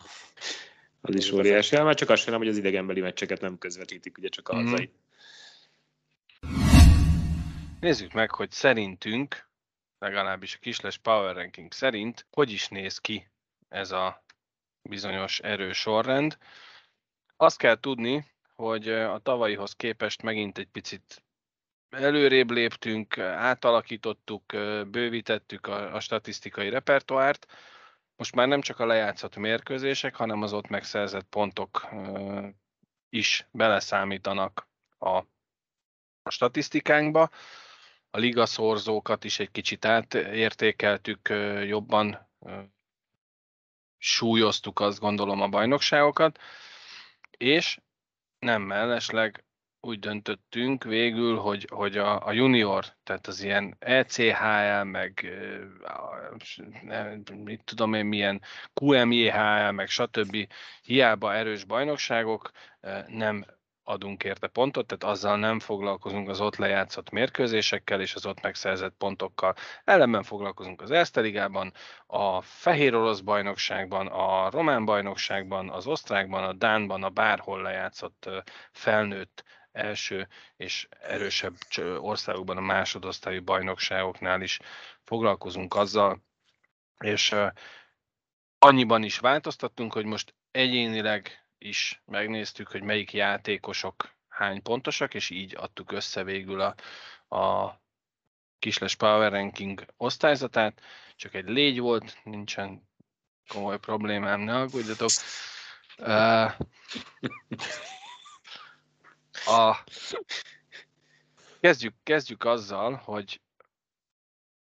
Az 1.01 1.15
is 1.15 1.31
óriási. 1.33 1.77
Hát 1.77 1.85
Már 1.85 1.95
csak 1.95 2.11
azt 2.11 2.23
sem, 2.23 2.35
hogy 2.37 2.49
az 2.49 2.57
idegenbeli 2.57 3.01
meccseket 3.01 3.41
nem 3.41 3.59
közvetítik, 3.59 4.19
ugye 4.19 4.29
csak 4.29 4.49
a 4.49 4.55
Mhm. 4.55 4.65
hazai. 4.65 4.91
Nézzük 7.81 8.13
meg, 8.13 8.31
hogy 8.31 8.51
szerintünk, 8.51 9.49
legalábbis 9.99 10.55
a 10.55 10.59
Kisles 10.61 10.99
Power 10.99 11.35
Ranking 11.35 11.73
szerint, 11.73 12.27
hogy 12.31 12.51
is 12.51 12.69
néz 12.69 12.99
ki 12.99 13.29
ez 13.69 13.91
a 13.91 14.25
bizonyos 14.83 15.39
erős 15.41 15.79
sorrend. 15.79 16.39
Azt 17.37 17.59
kell 17.59 17.81
tudni, 17.81 18.27
hogy 18.55 18.89
a 18.89 19.19
tavalyihoz 19.19 19.73
képest 19.73 20.23
megint 20.23 20.59
egy 20.59 20.69
picit 20.73 21.23
előrébb 21.95 22.51
léptünk, 22.51 23.19
átalakítottuk, 23.19 24.45
bővítettük 24.87 25.67
a, 25.67 25.95
a 25.95 26.01
statisztikai 26.01 26.69
repertoárt. 26.69 27.47
Most 28.17 28.35
már 28.35 28.49
nem 28.49 28.61
csak 28.61 28.81
a 28.81 28.87
lejátszott 28.87 29.37
mérkőzések, 29.37 30.15
hanem 30.15 30.43
az 30.43 30.53
ott 30.53 30.69
megszerzett 30.69 31.27
pontok 31.29 31.89
is 33.09 33.47
beleszámítanak 33.51 34.69
a, 34.99 35.17
a 36.23 36.31
statisztikánkba. 36.31 37.31
A 38.11 38.19
ligaszorzókat 38.19 39.25
is 39.25 39.39
egy 39.39 39.51
kicsit 39.51 39.85
átértékeltük, 39.85 41.29
jobban 41.67 42.29
súlyoztuk 43.99 44.81
azt 44.81 44.99
gondolom 44.99 45.41
a 45.41 45.49
bajnokságokat, 45.49 46.39
és 47.31 47.79
nem 48.39 48.63
mellesleg 48.63 49.44
úgy 49.85 49.99
döntöttünk 49.99 50.85
végül, 50.85 51.37
hogy, 51.37 51.69
hogy 51.71 51.99
a, 51.99 52.27
a 52.27 52.33
junior, 52.33 52.85
tehát 53.05 53.27
az 53.27 53.43
ilyen 53.43 53.77
ECHL, 53.79 54.83
meg 54.83 55.29
nem, 56.83 57.23
mit 57.45 57.65
tudom 57.65 57.95
én, 57.95 58.07
milyen 58.07 58.41
QMJHL, 58.75 59.71
meg 59.71 59.89
stb. 59.89 60.37
hiába 60.83 61.35
erős 61.35 61.65
bajnokságok, 61.65 62.51
nem 63.07 63.45
adunk 63.85 64.25
érte 64.25 64.47
pontot, 64.47 64.87
tehát 64.87 65.15
azzal 65.17 65.39
nem 65.39 65.61
foglalkozunk 65.61 66.29
az 66.29 66.41
ott 66.41 66.57
lejátszott 66.57 67.11
mérkőzésekkel 67.11 68.01
és 68.01 68.15
az 68.15 68.27
ott 68.27 68.41
megszerzett 68.41 68.95
pontokkal. 68.99 69.55
Ellenben 69.85 70.23
foglalkozunk 70.23 70.83
az 70.83 70.91
Erste 70.91 71.21
Ligában, 71.21 71.73
a 72.07 72.41
Fehér 72.41 72.95
Orosz 72.95 73.21
bajnokságban, 73.21 74.07
a 74.07 74.51
Román 74.51 74.85
bajnokságban, 74.85 75.71
az 75.71 75.87
Osztrákban, 75.87 76.45
a 76.45 76.53
Dánban, 76.53 77.03
a 77.03 77.09
bárhol 77.09 77.63
lejátszott 77.63 78.31
felnőtt 78.73 79.45
első 79.75 80.29
és 80.57 80.89
erősebb 81.01 81.55
országokban 81.99 82.57
a 82.57 82.61
másodosztályú 82.61 83.43
bajnokságoknál 83.43 84.43
is 84.43 84.59
foglalkozunk 85.03 85.75
azzal, 85.75 86.23
és 86.99 87.35
annyiban 88.59 89.03
is 89.03 89.19
változtattunk, 89.19 89.93
hogy 89.93 90.05
most 90.05 90.35
egyénileg 90.51 91.47
is 91.59 92.03
megnéztük, 92.05 92.69
hogy 92.69 92.83
melyik 92.83 93.13
játékosok 93.13 94.15
hány 94.29 94.63
pontosak, 94.63 95.15
és 95.15 95.31
így 95.31 95.57
adtuk 95.57 95.93
össze 95.93 96.25
végül 96.25 96.61
a, 96.61 96.75
a 97.37 97.81
Kisles 98.59 98.95
Power 98.95 99.33
Ranking 99.33 99.85
osztályzatát. 99.97 100.81
Csak 101.17 101.35
egy 101.35 101.49
légy 101.49 101.81
volt, 101.81 102.19
nincsen 102.25 102.89
komoly 103.49 103.79
problémám, 103.79 104.41
ne 104.41 104.57
aggódjatok. 104.57 105.11
Uh, 105.99 106.53
a, 109.47 109.85
kezdjük, 111.61 111.95
kezdjük 112.03 112.45
azzal, 112.45 112.95
hogy 112.95 113.41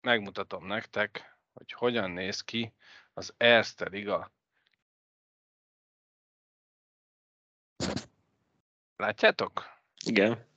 megmutatom 0.02 0.66
nektek, 0.66 1.38
hogy 1.54 1.72
hogyan 1.72 2.12
néz 2.12 2.42
ki 2.42 2.74
az 3.14 3.34
Erste 3.38 3.90
Liga. 3.90 4.32
Látjátok? 8.96 9.80
Igen. 10.06 10.48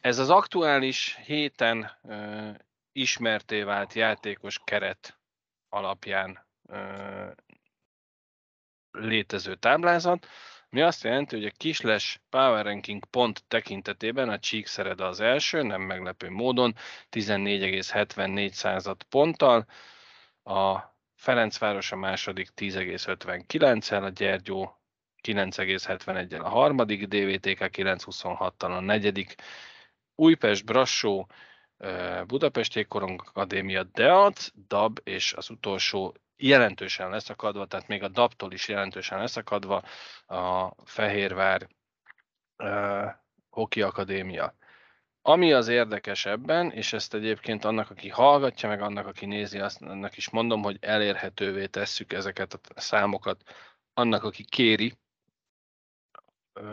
Ez 0.00 0.18
az 0.18 0.30
aktuális 0.30 1.16
héten 1.24 1.98
ö, 2.02 2.50
ismerté 2.92 3.62
vált 3.62 3.92
játékos 3.92 4.60
keret 4.64 5.18
alapján 5.68 6.46
ö, 6.66 7.30
létező 8.90 9.54
táblázat, 9.54 10.26
mi 10.70 10.80
azt 10.80 11.04
jelenti, 11.04 11.36
hogy 11.36 11.44
a 11.44 11.56
kisles 11.56 12.20
Power 12.30 12.64
Ranking 12.64 13.04
pont 13.04 13.44
tekintetében 13.48 14.28
a 14.28 14.38
Csíkszereda 14.38 15.06
az 15.06 15.20
első, 15.20 15.62
nem 15.62 15.80
meglepő 15.80 16.30
módon, 16.30 16.74
14,74 17.10 18.50
század 18.50 19.02
ponttal, 19.02 19.66
a 20.44 20.78
Ferencváros 21.14 21.92
a 21.92 21.96
második 21.96 22.48
10,59-el, 22.56 24.02
a 24.02 24.08
Gyergyó 24.08 24.80
9,71-el 25.22 26.42
a 26.42 26.48
harmadik, 26.48 27.06
DVTK 27.06 27.58
9,26-tal 27.58 28.76
a 28.76 28.80
negyedik, 28.80 29.34
Újpest, 30.14 30.64
Brassó, 30.64 31.28
Budapest 32.26 32.74
Jégkorong 32.74 33.22
Akadémia, 33.26 33.82
DEAC, 33.82 34.48
DAB 34.68 35.00
és 35.04 35.32
az 35.32 35.50
utolsó 35.50 36.14
jelentősen 36.38 37.10
leszakadva, 37.10 37.66
tehát 37.66 37.88
még 37.88 38.02
a 38.02 38.08
DAB-tól 38.08 38.52
is 38.52 38.68
jelentősen 38.68 39.18
leszakadva 39.18 39.82
a 40.26 40.72
Fehérvár 40.84 41.68
uh, 42.56 43.10
Hoki 43.50 43.82
Akadémia. 43.82 44.54
Ami 45.22 45.52
az 45.52 45.68
érdekes 45.68 46.26
ebben, 46.26 46.70
és 46.70 46.92
ezt 46.92 47.14
egyébként 47.14 47.64
annak, 47.64 47.90
aki 47.90 48.08
hallgatja, 48.08 48.68
meg 48.68 48.82
annak, 48.82 49.06
aki 49.06 49.26
nézi, 49.26 49.58
azt, 49.58 49.82
annak 49.82 50.16
is 50.16 50.30
mondom, 50.30 50.62
hogy 50.62 50.76
elérhetővé 50.80 51.66
tesszük 51.66 52.12
ezeket 52.12 52.52
a 52.74 52.80
számokat 52.80 53.42
annak, 53.94 54.22
aki 54.22 54.44
kéri, 54.44 54.98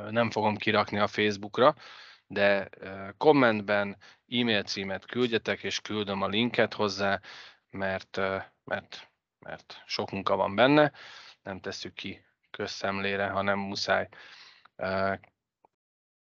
nem 0.09 0.31
fogom 0.31 0.55
kirakni 0.55 0.99
a 0.99 1.07
Facebookra, 1.07 1.75
de 2.27 2.69
kommentben 3.17 3.97
e-mail 4.27 4.63
címet 4.63 5.05
küldjetek, 5.05 5.63
és 5.63 5.81
küldöm 5.81 6.21
a 6.21 6.27
linket 6.27 6.73
hozzá, 6.73 7.21
mert, 7.69 8.19
mert, 8.63 9.11
mert 9.45 9.83
sok 9.85 10.11
munka 10.11 10.35
van 10.35 10.55
benne, 10.55 10.91
nem 11.43 11.59
tesszük 11.59 11.93
ki 11.93 12.25
közszemlére, 12.51 13.27
hanem 13.27 13.59
muszáj. 13.59 14.07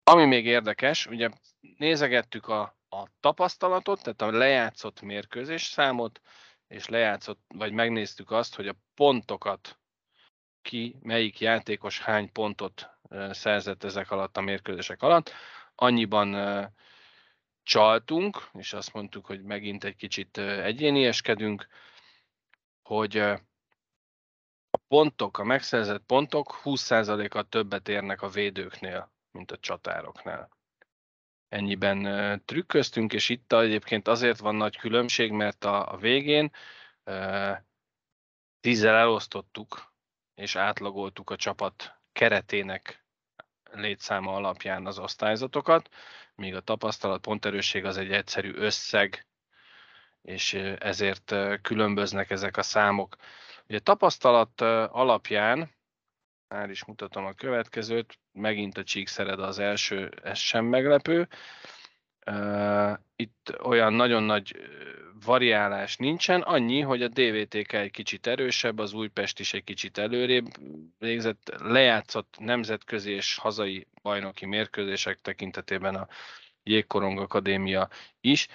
Ami 0.03 0.25
még 0.25 0.45
érdekes, 0.45 1.05
ugye 1.05 1.29
nézegettük 1.77 2.47
a, 2.47 2.61
a 2.89 3.07
tapasztalatot, 3.19 4.01
tehát 4.03 4.21
a 4.21 4.37
lejátszott 4.37 5.01
mérkőzés 5.01 5.63
számot, 5.63 6.21
és 6.67 6.87
lejátszott, 6.87 7.39
vagy 7.47 7.71
megnéztük 7.71 8.31
azt, 8.31 8.55
hogy 8.55 8.67
a 8.67 8.75
pontokat 8.95 9.79
ki, 10.61 10.95
melyik 11.01 11.39
játékos 11.39 11.99
hány 11.99 12.31
pontot 12.31 12.89
szerzett 13.29 13.83
ezek 13.83 14.11
alatt 14.11 14.37
a 14.37 14.41
mérkőzések 14.41 15.01
alatt. 15.01 15.31
Annyiban 15.75 16.35
csaltunk, 17.63 18.49
és 18.53 18.73
azt 18.73 18.93
mondtuk, 18.93 19.25
hogy 19.25 19.43
megint 19.43 19.83
egy 19.83 19.95
kicsit 19.95 20.37
egyénieskedünk, 20.37 21.67
hogy 22.83 23.17
a 23.17 24.77
pontok, 24.87 25.37
a 25.37 25.43
megszerzett 25.43 26.03
pontok 26.05 26.61
20%-a 26.63 27.41
többet 27.41 27.87
érnek 27.87 28.21
a 28.21 28.29
védőknél, 28.29 29.11
mint 29.31 29.51
a 29.51 29.57
csatároknál. 29.57 30.49
Ennyiben 31.47 32.41
trükköztünk, 32.45 33.13
és 33.13 33.29
itt 33.29 33.53
egyébként 33.53 34.07
azért 34.07 34.39
van 34.39 34.55
nagy 34.55 34.77
különbség, 34.77 35.31
mert 35.31 35.63
a, 35.63 35.93
a 35.93 35.97
végén 35.97 36.51
tízzel 38.59 38.95
elosztottuk, 38.95 39.93
és 40.35 40.55
átlagoltuk 40.55 41.29
a 41.29 41.35
csapat 41.35 42.01
keretének 42.11 43.05
létszáma 43.71 44.33
alapján 44.33 44.85
az 44.85 44.99
osztályzatokat, 44.99 45.89
míg 46.35 46.55
a 46.55 46.61
tapasztalat 46.61 47.21
ponterősség 47.21 47.85
az 47.85 47.97
egy 47.97 48.11
egyszerű 48.11 48.53
összeg, 48.53 49.27
és 50.23 50.53
ezért 50.79 51.35
különböznek 51.61 52.29
ezek 52.29 52.57
a 52.57 52.61
számok. 52.61 53.15
Ugye 53.67 53.79
tapasztalat 53.79 54.61
alapján, 54.91 55.71
már 56.47 56.69
is 56.69 56.85
mutatom 56.85 57.25
a 57.25 57.33
következőt, 57.33 58.19
megint 58.31 58.77
a 58.77 58.83
Csíkszered 58.83 59.39
az 59.39 59.59
első, 59.59 60.11
ez 60.23 60.37
sem 60.37 60.65
meglepő. 60.65 61.27
Itt 63.15 63.55
olyan 63.63 63.93
nagyon 63.93 64.23
nagy 64.23 64.55
variálás 65.25 65.97
nincsen, 65.97 66.41
annyi, 66.41 66.81
hogy 66.81 67.01
a 67.01 67.07
DVTK 67.07 67.73
egy 67.73 67.91
kicsit 67.91 68.27
erősebb, 68.27 68.79
az 68.79 68.93
Újpest 68.93 69.39
is 69.39 69.53
egy 69.53 69.63
kicsit 69.63 69.97
előrébb 69.97 70.45
végzett, 70.97 71.55
lejátszott 71.57 72.35
nemzetközi 72.39 73.11
és 73.11 73.37
hazai 73.37 73.87
bajnoki 74.01 74.45
mérkőzések 74.45 75.21
tekintetében 75.21 75.95
a 75.95 76.07
Jégkorong 76.63 77.19
Akadémia 77.19 77.89
is. 78.21 78.47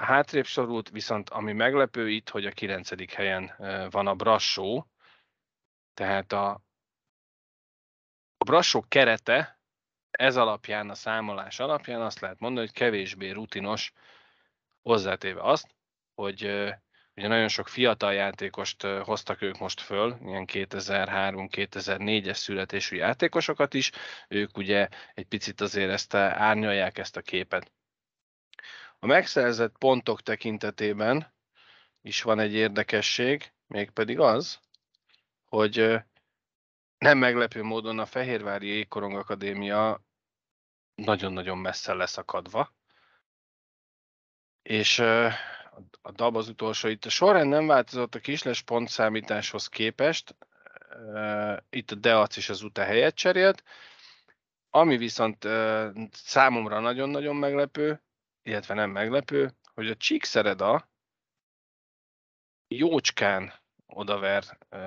Hátrébb 0.00 0.46
sorult, 0.46 0.90
viszont 0.90 1.30
ami 1.30 1.52
meglepő 1.52 2.10
itt, 2.10 2.28
hogy 2.28 2.46
a 2.46 2.50
kilencedik 2.50 3.12
helyen 3.12 3.54
van 3.90 4.06
a 4.06 4.14
Brassó, 4.14 4.86
tehát 5.94 6.32
a, 6.32 6.50
a 8.36 8.44
Brassó 8.44 8.84
kerete 8.88 9.60
ez 10.10 10.36
alapján, 10.36 10.90
a 10.90 10.94
számolás 10.94 11.60
alapján 11.60 12.00
azt 12.00 12.20
lehet 12.20 12.38
mondani, 12.38 12.66
hogy 12.66 12.74
kevésbé 12.74 13.30
rutinos, 13.30 13.92
hozzátéve 14.82 15.42
azt, 15.42 15.74
hogy 16.14 16.42
ugye 17.16 17.28
nagyon 17.28 17.48
sok 17.48 17.68
fiatal 17.68 18.12
játékost 18.12 18.82
hoztak 18.82 19.42
ők 19.42 19.58
most 19.58 19.80
föl, 19.80 20.16
ilyen 20.24 20.44
2003-2004-es 20.52 22.34
születésű 22.36 22.96
játékosokat 22.96 23.74
is, 23.74 23.90
ők 24.28 24.56
ugye 24.56 24.88
egy 25.14 25.26
picit 25.26 25.60
azért 25.60 25.90
ezt 25.90 26.14
árnyalják 26.14 26.98
ezt 26.98 27.16
a 27.16 27.22
képet. 27.22 27.72
A 28.98 29.06
megszerzett 29.06 29.78
pontok 29.78 30.22
tekintetében 30.22 31.34
is 32.02 32.22
van 32.22 32.38
egy 32.38 32.52
érdekesség, 32.52 33.52
mégpedig 33.66 34.18
az, 34.18 34.60
hogy 35.44 35.96
nem 36.98 37.18
meglepő 37.18 37.62
módon 37.62 37.98
a 37.98 38.06
Fehérvári 38.06 38.66
Ékorong 38.66 39.16
Akadémia 39.16 40.00
nagyon-nagyon 40.94 41.58
messze 41.58 41.94
leszakadva, 41.94 42.74
és 44.62 44.98
a 46.00 46.12
DAB 46.12 46.36
az 46.36 46.48
utolsó. 46.48 46.88
Itt 46.88 47.04
a 47.04 47.10
sorrend 47.10 47.48
nem 47.48 47.66
változott 47.66 48.14
a 48.14 48.18
kisles 48.20 48.62
pontszámításhoz 48.62 49.68
képest, 49.68 50.36
itt 51.70 51.90
a 51.90 51.94
DEAC 51.94 52.36
is 52.36 52.48
az 52.48 52.62
UTA 52.62 52.82
helyet 52.82 53.14
cserélt, 53.14 53.62
ami 54.70 54.96
viszont 54.96 55.44
számomra 56.12 56.80
nagyon-nagyon 56.80 57.36
meglepő, 57.36 58.02
illetve 58.48 58.74
nem 58.74 58.90
meglepő, 58.90 59.50
hogy 59.74 59.88
a 59.90 59.96
Csíkszereda 59.96 60.90
jócskán 62.68 63.52
odaver 63.86 64.42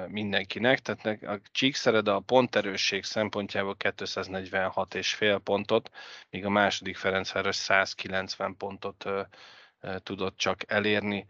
mindenkinek, 0.08 0.80
tehát 0.80 1.24
a 1.24 1.40
Csíkszereda 1.52 2.16
a 2.16 2.20
ponterősség 2.20 3.04
szempontjából 3.04 3.76
246 3.76 4.96
és 4.96 5.14
fél 5.14 5.40
pontot, 5.40 5.92
míg 6.30 6.46
a 6.46 6.50
második 6.50 6.98
Ferencváros 6.98 7.56
190 7.56 8.58
pontot 8.58 9.06
tudott 10.04 10.38
csak 10.38 10.72
elérni, 10.72 11.26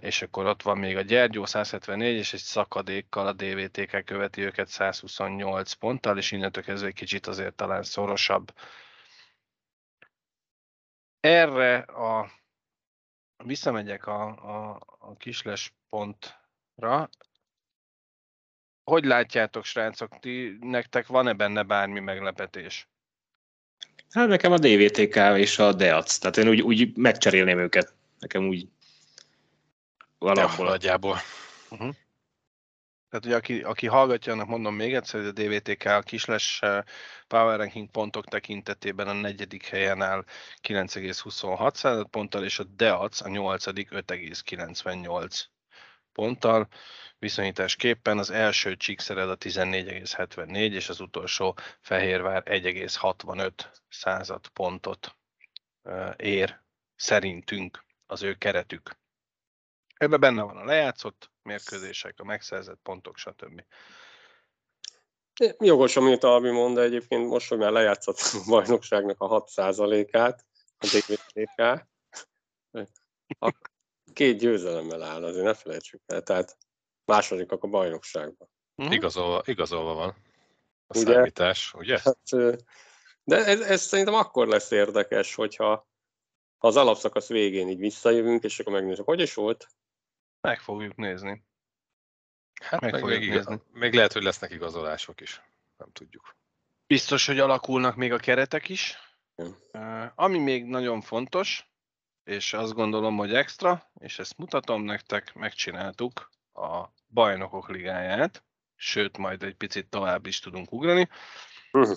és 0.00 0.22
akkor 0.22 0.46
ott 0.46 0.62
van 0.62 0.78
még 0.78 0.96
a 0.96 1.00
Gyergyó 1.00 1.44
174, 1.44 2.16
és 2.16 2.32
egy 2.32 2.40
szakadékkal 2.40 3.26
a 3.26 3.32
DVTK 3.32 4.04
követi 4.04 4.42
őket 4.42 4.68
128 4.68 5.72
ponttal, 5.72 6.18
és 6.18 6.30
innentől 6.30 6.62
kezdve 6.62 6.88
egy 6.88 6.94
kicsit 6.94 7.26
azért 7.26 7.54
talán 7.54 7.82
szorosabb. 7.82 8.52
Erre 11.24 11.76
a 11.78 12.30
visszamegyek 13.44 14.06
a, 14.06 14.26
a, 14.26 14.80
a 14.98 15.16
kisles 15.16 15.74
pontra. 15.88 17.08
Hogy 18.84 19.04
látjátok, 19.04 19.64
srácok, 19.64 20.18
ti, 20.18 20.56
nektek 20.60 21.06
van-e 21.06 21.32
benne 21.32 21.62
bármi 21.62 22.00
meglepetés? 22.00 22.88
Hát 24.10 24.28
nekem 24.28 24.52
a 24.52 24.58
DVTK 24.58 25.16
és 25.36 25.58
a 25.58 25.72
DEAC, 25.72 26.18
tehát 26.18 26.36
én 26.36 26.48
úgy, 26.48 26.60
úgy 26.60 26.96
megcserélném 26.96 27.58
őket. 27.58 27.94
Nekem 28.18 28.46
úgy 28.46 28.68
alapból. 30.18 30.66
Nagyjából. 30.66 31.16
Uh-huh. 31.70 31.94
Tehát 33.14 33.28
ugye 33.28 33.36
aki, 33.36 33.62
aki 33.62 33.86
hallgatja, 33.86 34.32
annak 34.32 34.46
mondom 34.46 34.74
még 34.74 34.94
egyszer, 34.94 35.20
hogy 35.20 35.28
a 35.28 35.32
DVTK 35.32 35.84
a 35.84 36.00
kisles 36.00 36.62
eh, 36.62 36.82
Power 37.26 37.58
Ranking 37.58 37.90
pontok 37.90 38.24
tekintetében 38.24 39.08
a 39.08 39.12
negyedik 39.12 39.66
helyen 39.66 40.02
áll 40.02 40.24
9,26 40.62 42.06
ponttal, 42.10 42.44
és 42.44 42.58
a 42.58 42.64
DEAC 42.64 43.20
a 43.20 43.28
nyolcadik 43.28 43.88
5,98 43.90 45.44
ponttal. 46.12 46.68
Viszonyításképpen 47.18 48.18
az 48.18 48.30
első 48.30 48.76
Csíkszered 48.76 49.30
a 49.30 49.36
14,74 49.36 50.72
és 50.72 50.88
az 50.88 51.00
utolsó 51.00 51.56
Fehérvár 51.80 52.42
1,65 52.46 53.50
század 53.88 54.48
pontot 54.48 55.16
ér 56.16 56.60
szerintünk 56.96 57.84
az 58.06 58.22
ő 58.22 58.34
keretük. 58.34 58.96
Ebben 59.96 60.20
benne 60.20 60.42
van 60.42 60.56
a 60.56 60.64
lejátszott 60.64 61.32
mérkőzések, 61.44 62.14
a 62.20 62.24
megszerzett 62.24 62.80
pontok, 62.82 63.16
stb. 63.16 63.64
Jogos, 65.58 65.96
amit 65.96 66.24
Albi 66.24 66.50
mond, 66.50 66.74
de 66.74 66.82
egyébként 66.82 67.28
most, 67.28 67.48
hogy 67.48 67.58
már 67.58 67.72
lejátszott 67.72 68.18
a 68.18 68.44
bajnokságnak 68.48 69.20
a 69.20 69.44
6%-át, 69.44 70.44
a 70.78 70.86
DVTK, 70.86 71.86
két 74.12 74.38
győzelemmel 74.38 75.02
áll, 75.02 75.24
azért 75.24 75.44
ne 75.44 75.54
felejtsük 75.54 76.00
el. 76.06 76.22
Tehát 76.22 76.56
másodikak 77.04 77.62
a 77.62 77.66
bajnokságban. 77.66 78.48
Uh-huh. 78.74 78.94
Igazolva, 78.94 79.42
igazolva 79.44 79.94
van 79.94 80.16
a 80.86 80.98
ugye? 80.98 81.12
számítás, 81.12 81.74
ugye? 81.74 81.98
Hát, 82.02 82.18
de 83.24 83.44
ez, 83.44 83.60
ez 83.60 83.82
szerintem 83.82 84.14
akkor 84.14 84.48
lesz 84.48 84.70
érdekes, 84.70 85.34
hogyha 85.34 85.92
ha 86.58 86.70
az 86.70 86.76
alapszakasz 86.76 87.28
végén 87.28 87.68
így 87.68 87.78
visszajövünk, 87.78 88.44
és 88.44 88.60
akkor 88.60 88.72
megnézzük, 88.72 89.04
hogy 89.04 89.20
is 89.20 89.34
volt, 89.34 89.68
Meg 90.44 90.60
fogjuk 90.60 90.96
nézni. 90.96 91.44
Hát 92.62 92.80
Meg 92.80 92.92
meg, 92.92 93.00
fogjuk 93.00 93.20
még, 93.20 93.30
nézni. 93.30 93.60
még 93.72 93.94
lehet, 93.94 94.12
hogy 94.12 94.22
lesznek 94.22 94.50
igazolások 94.50 95.20
is. 95.20 95.42
Nem 95.76 95.92
tudjuk. 95.92 96.36
Biztos, 96.86 97.26
hogy 97.26 97.38
alakulnak 97.38 97.96
még 97.96 98.12
a 98.12 98.18
keretek 98.18 98.68
is. 98.68 98.96
Uh, 99.34 100.04
Ami 100.14 100.38
még 100.38 100.64
nagyon 100.64 101.00
fontos, 101.00 101.68
és 102.24 102.52
azt 102.52 102.72
gondolom, 102.72 103.16
hogy 103.16 103.34
extra, 103.34 103.90
és 104.00 104.18
ezt 104.18 104.38
mutatom 104.38 104.82
nektek, 104.82 105.34
megcsináltuk 105.34 106.30
a 106.52 106.84
bajnokok 107.08 107.68
ligáját, 107.68 108.44
sőt, 108.76 109.18
majd 109.18 109.42
egy 109.42 109.54
picit 109.54 109.88
tovább 109.88 110.26
is 110.26 110.38
tudunk 110.38 110.72
ugrani. 110.72 111.08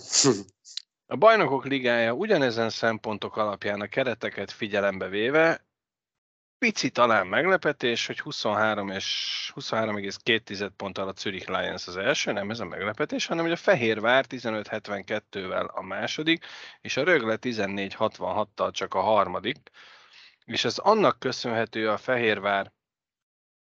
A 1.10 1.16
bajnokok 1.16 1.66
ligája 1.66 2.14
ugyanezen 2.14 2.70
szempontok 2.70 3.38
alapján 3.38 3.82
a 3.82 3.88
kereteket 3.88 4.52
figyelembe 4.52 5.08
véve 5.08 5.67
pici 6.60 6.90
talán 6.90 7.28
meglepetés, 7.28 8.06
hogy 8.06 8.20
23 8.20 8.90
és 8.90 9.52
23,2 9.56 10.70
ponttal 10.76 11.08
a 11.08 11.14
Zürich 11.18 11.50
Lions 11.50 11.88
az 11.88 11.98
első, 11.98 12.32
nem 12.32 12.50
ez 12.50 12.60
a 12.60 12.66
meglepetés, 12.66 13.26
hanem 13.26 13.44
hogy 13.44 13.54
a 13.54 13.56
Fehérvár 13.56 14.26
15-72-vel 14.30 15.74
a 15.74 15.82
második, 15.82 16.46
és 16.82 16.98
a 16.98 17.04
Rögle 17.04 17.38
14-66-tal 17.42 18.72
csak 18.72 18.94
a 18.94 19.02
harmadik. 19.02 19.58
És 20.46 20.66
ez 20.66 20.78
annak 20.78 21.20
köszönhető 21.20 21.90
a 21.90 21.98
Fehérvár 21.98 22.72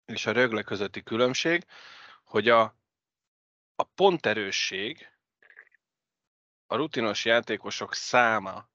és 0.04 0.26
a 0.26 0.32
Rögle 0.32 0.62
közötti 0.62 1.02
különbség, 1.02 1.64
hogy 2.24 2.48
a, 2.48 2.62
a 3.74 3.82
ponterősség, 3.82 5.08
a 6.66 6.76
rutinos 6.76 7.24
játékosok 7.24 7.94
száma 7.94 8.68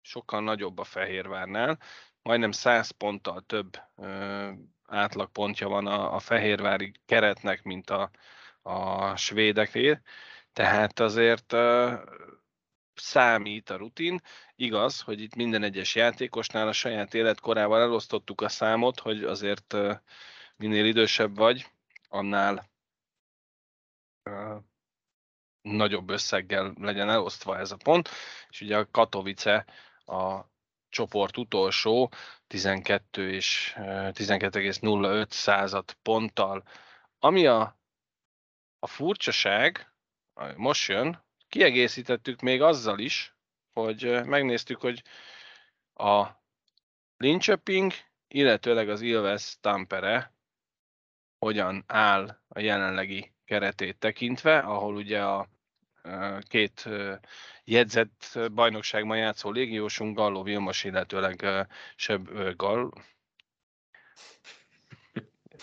sokkal 0.00 0.40
nagyobb 0.42 0.78
a 0.78 0.84
Fehérvárnál, 0.84 1.78
majdnem 2.26 2.52
100 2.52 2.90
ponttal 2.90 3.40
több 3.40 3.76
ö, 3.96 4.50
átlagpontja 4.86 5.68
van 5.68 5.86
a, 5.86 6.14
a 6.14 6.18
fehérvári 6.18 6.92
keretnek, 7.04 7.62
mint 7.62 7.90
a, 7.90 8.10
a 8.62 9.16
svédeké, 9.16 10.00
tehát 10.52 11.00
azért 11.00 11.52
ö, 11.52 11.94
számít 12.94 13.70
a 13.70 13.76
rutin. 13.76 14.20
Igaz, 14.56 15.00
hogy 15.00 15.20
itt 15.20 15.34
minden 15.34 15.62
egyes 15.62 15.94
játékosnál 15.94 16.68
a 16.68 16.72
saját 16.72 17.14
életkorával 17.14 17.80
elosztottuk 17.80 18.40
a 18.40 18.48
számot, 18.48 19.00
hogy 19.00 19.24
azért 19.24 19.72
ö, 19.72 19.92
minél 20.56 20.84
idősebb 20.84 21.36
vagy, 21.36 21.66
annál 22.08 22.70
ö, 24.22 24.56
nagyobb 25.62 26.10
összeggel 26.10 26.74
legyen 26.80 27.10
elosztva 27.10 27.58
ez 27.58 27.70
a 27.70 27.76
pont, 27.76 28.08
és 28.48 28.60
ugye 28.60 28.76
a 28.78 28.90
Katowice 28.90 29.64
a 30.06 30.54
csoport 30.88 31.36
utolsó 31.36 32.12
12 32.46 33.32
és 33.32 33.74
ö, 33.76 33.82
12,05 34.12 35.30
század 35.30 35.92
ponttal. 36.02 36.62
Ami 37.18 37.46
a, 37.46 37.78
a 38.78 38.86
furcsaság, 38.86 39.92
most 40.56 40.88
jön, 40.88 41.24
kiegészítettük 41.48 42.40
még 42.40 42.62
azzal 42.62 42.98
is, 42.98 43.34
hogy 43.72 44.24
megnéztük, 44.24 44.80
hogy 44.80 45.02
a 45.94 46.26
Linköping, 47.16 47.92
illetőleg 48.28 48.88
az 48.88 49.00
Ilves 49.00 49.56
Tampere 49.60 50.34
hogyan 51.38 51.84
áll 51.86 52.40
a 52.48 52.60
jelenlegi 52.60 53.32
keretét 53.44 53.98
tekintve, 53.98 54.58
ahol 54.58 54.94
ugye 54.94 55.24
a 55.24 55.48
két 56.40 56.88
jegyzett 57.64 58.38
bajnokságban 58.52 59.16
játszó 59.16 59.50
légiósunk, 59.50 60.16
Galló 60.16 60.42
Vilmos, 60.42 60.84
illetőleg 60.84 61.46
Seb, 61.96 62.28
Gall... 62.56 62.90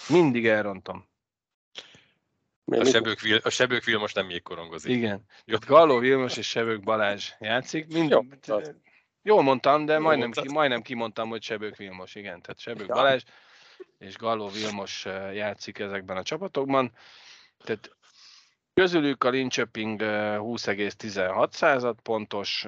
Mindig 0.09 0.47
elrontom. 0.47 1.05
Még 2.65 2.79
A 2.79 2.85
sebők, 2.85 3.19
a 3.43 3.49
sebők 3.49 3.83
Vilmos 3.83 4.13
nem 4.13 4.29
jégkorongozik. 4.29 4.91
Igen. 4.91 5.25
Jó. 5.45 5.57
Galló 5.67 5.97
Vilmos 5.99 6.37
és 6.37 6.49
Sebők 6.49 6.83
Balázs 6.83 7.31
játszik. 7.39 7.87
Mind... 7.93 8.09
Jó, 8.09 8.21
tehát- 8.41 8.75
Jól 9.25 9.41
mondtam, 9.41 9.85
de 9.85 9.93
Jól 9.93 10.01
majdnem, 10.01 10.25
mondtad. 10.25 10.45
ki, 10.47 10.53
majdnem 10.53 10.81
kimondtam, 10.81 11.29
hogy 11.29 11.41
Sebők 11.43 11.75
Vilmos, 11.75 12.15
igen. 12.15 12.41
Tehát 12.41 12.59
Sebők 12.59 12.87
Ja. 12.87 12.93
Balázs 12.93 13.23
és 13.99 14.15
Galló 14.17 14.47
Vilmos 14.49 15.05
játszik 15.33 15.79
ezekben 15.79 16.17
a 16.17 16.23
csapatokban. 16.23 16.91
Tehát 17.57 17.95
közülük 18.73 19.23
a 19.23 19.29
Linköping 19.29 20.01
eh, 20.01 20.37
20,16 20.39 21.51
század 21.51 21.99
pontos, 22.01 22.65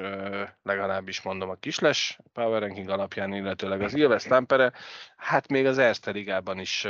legalábbis 0.63 1.21
mondom 1.21 1.49
a 1.49 1.55
kisles 1.55 2.19
Power 2.33 2.61
Ranking 2.61 2.89
alapján, 2.89 3.33
illetőleg 3.33 3.81
az 3.81 3.93
Ilves 3.93 4.23
Tampere, 4.23 4.73
hát 5.17 5.47
még 5.47 5.65
az 5.65 5.77
Erste 5.77 6.11
Ligában 6.11 6.59
is 6.59 6.87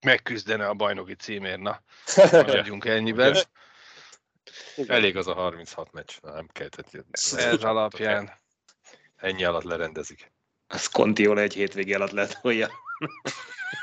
megküzdene 0.00 0.68
a 0.68 0.74
bajnoki 0.74 1.14
címért, 1.14 1.60
na, 1.60 1.82
maradjunk 2.30 2.84
ennyiben. 2.96 3.36
Elég 4.86 5.16
az 5.16 5.26
a 5.26 5.34
36 5.34 5.92
meccs, 5.92 6.10
Na, 6.20 6.32
nem 6.32 6.46
kell. 6.52 6.68
Tehát, 6.68 7.06
Ez 7.32 7.64
alapján. 7.64 8.32
Ennyi 9.16 9.44
alatt 9.44 9.62
lerendezik. 9.62 10.32
Az 10.72 10.86
Contiola 10.86 11.40
egy 11.40 11.54
hétvége 11.54 11.96
alatt 11.96 12.10
letolja. 12.10 12.68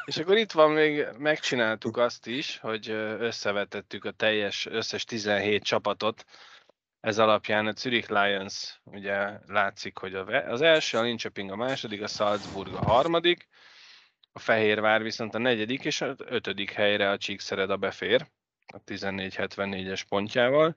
És 0.05 0.17
akkor 0.17 0.37
itt 0.37 0.51
van 0.51 0.71
még, 0.71 1.07
megcsináltuk 1.17 1.97
azt 1.97 2.27
is, 2.27 2.57
hogy 2.57 2.89
összevetettük 3.19 4.05
a 4.05 4.11
teljes, 4.11 4.65
összes 4.65 5.03
17 5.03 5.63
csapatot. 5.63 6.25
Ez 6.99 7.19
alapján 7.19 7.67
a 7.67 7.71
Zurich 7.71 8.09
Lions, 8.09 8.79
ugye 8.83 9.39
látszik, 9.45 9.97
hogy 9.97 10.15
a 10.15 10.25
az 10.25 10.61
első, 10.61 10.97
a 10.97 11.01
Linköping 11.01 11.51
a 11.51 11.55
második, 11.55 12.01
a 12.01 12.07
Salzburg 12.07 12.73
a 12.73 12.85
harmadik, 12.85 13.47
a 14.31 14.39
Fehérvár 14.39 15.03
viszont 15.03 15.35
a 15.35 15.37
negyedik, 15.39 15.85
és 15.85 16.01
az 16.01 16.15
ötödik 16.17 16.71
helyre 16.71 17.09
a 17.09 17.17
Csíkszereda 17.17 17.77
befér, 17.77 18.27
a 18.73 18.83
1474-es 18.83 20.01
pontjával. 20.09 20.75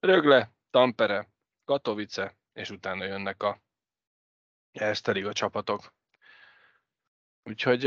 Rögle, 0.00 0.52
Tampere, 0.70 1.28
Katowice, 1.64 2.36
és 2.52 2.70
utána 2.70 3.04
jönnek 3.04 3.42
a 3.42 3.60
Erste 4.72 5.12
Liga 5.12 5.32
csapatok. 5.32 5.92
Úgyhogy 7.44 7.86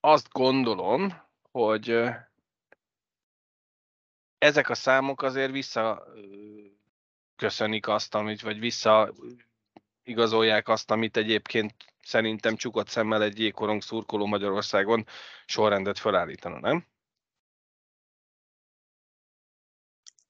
azt 0.00 0.28
gondolom, 0.32 1.22
hogy 1.50 2.02
ezek 4.38 4.68
a 4.68 4.74
számok 4.74 5.22
azért 5.22 5.52
vissza 5.52 6.06
köszönik 7.36 7.88
azt, 7.88 8.14
amit, 8.14 8.40
vagy 8.40 8.58
vissza 8.58 9.14
igazolják 10.02 10.68
azt, 10.68 10.90
amit 10.90 11.16
egyébként 11.16 11.74
szerintem 12.02 12.56
csukott 12.56 12.88
szemmel 12.88 13.22
egy 13.22 13.38
jégkorong 13.38 13.82
szurkoló 13.82 14.26
Magyarországon 14.26 15.06
sorrendet 15.46 15.98
felállítana, 15.98 16.58
nem? 16.58 16.86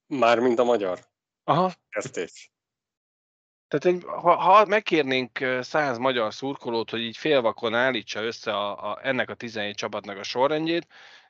Mármint 0.07 0.59
a 0.59 0.65
magyar 0.65 0.99
Aha. 1.45 1.73
kezdés. 1.89 2.53
Tehát 3.71 3.97
egy, 3.97 4.05
ha, 4.07 4.35
ha 4.35 4.65
megkérnénk 4.67 5.39
száz 5.61 5.99
magyar 5.99 6.35
szurkolót, 6.35 6.91
hogy 6.91 7.01
így 7.01 7.17
félvakon 7.17 7.75
állítsa 7.75 8.23
össze 8.23 8.53
a, 8.53 8.91
a, 8.91 8.99
ennek 9.03 9.31
a 9.31 9.35
17 9.35 9.77
csapatnak 9.77 10.19
a 10.19 10.23
sorrendjét, 10.23 10.87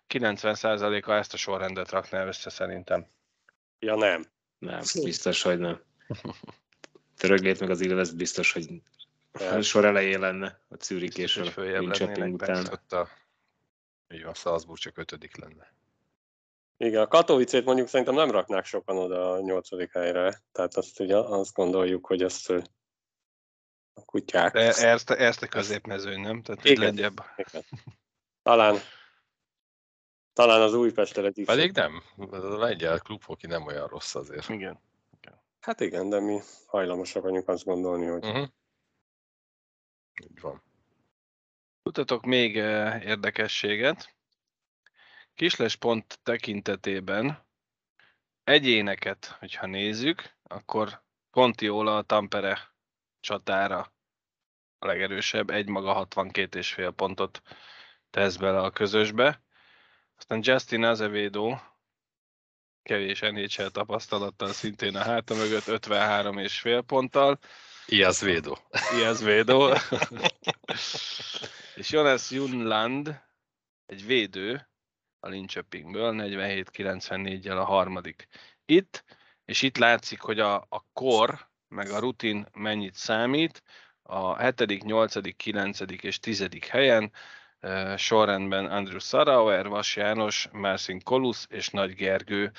90%-a 0.09 1.13
ezt 1.13 1.35
a 1.35 1.37
sorrendet 1.37 1.91
rakná 1.91 2.27
össze 2.27 2.51
szerintem. 2.51 3.07
Ja 3.79 3.97
nem. 3.97 4.25
Nem, 4.59 4.81
biztos, 5.03 5.43
hogy 5.43 5.59
nem. 5.59 5.81
Töröglét 7.19 7.61
meg 7.61 7.71
az 7.71 7.81
Ilves 7.81 8.11
biztos, 8.11 8.53
hogy 8.53 8.67
a 9.33 9.61
sor 9.61 9.85
elején 9.85 10.21
lenne 10.21 10.61
a 10.69 10.75
Zürich 10.81 11.19
és 11.19 11.37
a 11.37 11.61
Linköping 11.61 12.35
után. 12.35 12.67
Ott 12.73 12.93
a, 12.93 13.09
így 14.15 14.25
van, 14.25 14.35
Salzburg 14.35 14.79
csak 14.79 14.99
ötödik 14.99 15.37
lenne. 15.37 15.73
Igen, 16.85 17.03
a 17.03 17.07
Katowicét 17.07 17.65
mondjuk 17.65 17.89
szerintem 17.89 18.15
nem 18.15 18.31
raknák 18.31 18.65
sokan 18.65 18.97
oda 18.97 19.33
a 19.33 19.41
nyolcadik 19.41 19.93
helyre. 19.93 20.43
Tehát 20.53 20.75
azt 20.75 21.01
ugye 21.01 21.17
azt 21.17 21.55
gondoljuk, 21.55 22.07
hogy 22.07 22.23
ezt 22.23 22.51
a 22.51 24.05
kutyák. 24.05 24.53
De 24.53 24.61
ezt, 24.61 25.11
ezt 25.11 25.43
a 25.43 25.51
nem? 26.21 26.43
Tehát 26.43 26.65
egy 26.65 26.71
Igen. 26.71 26.85
legyebb. 26.85 27.25
Igen. 27.37 27.65
Talán, 28.43 28.77
talán 30.33 30.61
az 30.61 30.75
Újpestel 30.75 31.27
egyik. 31.27 31.47
Pedig 31.47 31.73
nem, 31.73 32.03
ez 32.31 32.43
a 32.43 32.59
lengyel 32.59 32.99
klubhoki 32.99 33.47
nem 33.47 33.67
olyan 33.67 33.87
rossz 33.87 34.15
azért. 34.15 34.49
Igen. 34.49 34.81
Hát 35.61 35.81
igen, 35.81 36.09
de 36.09 36.21
mi 36.21 36.41
hajlamosak 36.67 37.23
vagyunk 37.23 37.49
azt 37.49 37.65
gondolni, 37.65 38.07
hogy 38.07 38.25
Uh-huh. 38.25 38.49
Így 40.23 40.41
van. 40.41 40.63
Mutatok 41.83 42.25
még 42.25 42.55
érdekességet. 43.05 44.15
Kisles 45.41 45.77
pont 45.77 46.19
tekintetében 46.23 47.47
egyéneket, 48.45 49.37
hogyha 49.39 49.67
nézzük, 49.67 50.37
akkor 50.43 51.03
Contiola 51.31 51.97
a 51.97 52.03
Tampere 52.03 52.75
csatára 53.21 53.93
a 54.79 54.87
legerősebb, 54.87 55.51
egy 55.51 55.69
maga 55.69 56.09
62,5 56.09 56.93
pontot 56.97 57.43
tesz 58.11 58.37
bele 58.37 58.61
a 58.61 58.71
közösbe. 58.71 59.43
Aztán 60.17 60.41
Justin 60.43 60.85
Azevedo 60.85 61.57
kevés 62.83 63.21
NHL 63.21 63.67
tapasztalattal 63.67 64.53
szintén 64.53 64.97
a 64.97 65.03
háta 65.03 65.35
mögött 65.35 65.65
53,5 65.65 66.83
ponttal. 66.87 67.39
Iaz 67.87 68.21
Védó. 68.21 68.59
Iaz 68.99 69.23
Védó. 69.23 69.69
És 71.77 71.91
Jonas 71.91 72.31
Junland, 72.31 73.21
egy 73.87 74.07
védő 74.07 74.70
a 75.21 75.29
Linköpingből, 75.29 76.15
47-94-jel 76.17 77.59
a 77.59 77.65
harmadik 77.65 78.27
itt, 78.65 79.05
és 79.45 79.63
itt 79.63 79.79
látszik, 79.79 80.21
hogy 80.21 80.41
a, 80.41 80.55
a 80.55 80.85
kor, 80.93 81.49
meg 81.69 81.91
a 81.91 81.99
rutin 81.99 82.47
mennyit 82.53 82.95
számít, 82.95 83.63
a 84.03 84.43
7., 84.43 84.85
8., 84.85 85.37
9. 85.37 85.81
és 86.01 86.19
10. 86.19 86.49
helyen 86.69 87.13
uh, 87.61 87.97
sorrendben 87.97 88.67
Andrew 88.67 88.99
Sarauer, 88.99 89.69
Vas 89.69 89.97
János, 89.97 90.49
Marcin 90.53 91.01
Kolusz 91.03 91.47
és 91.51 91.69
Nagy 91.69 91.95
Gergő 91.95 92.53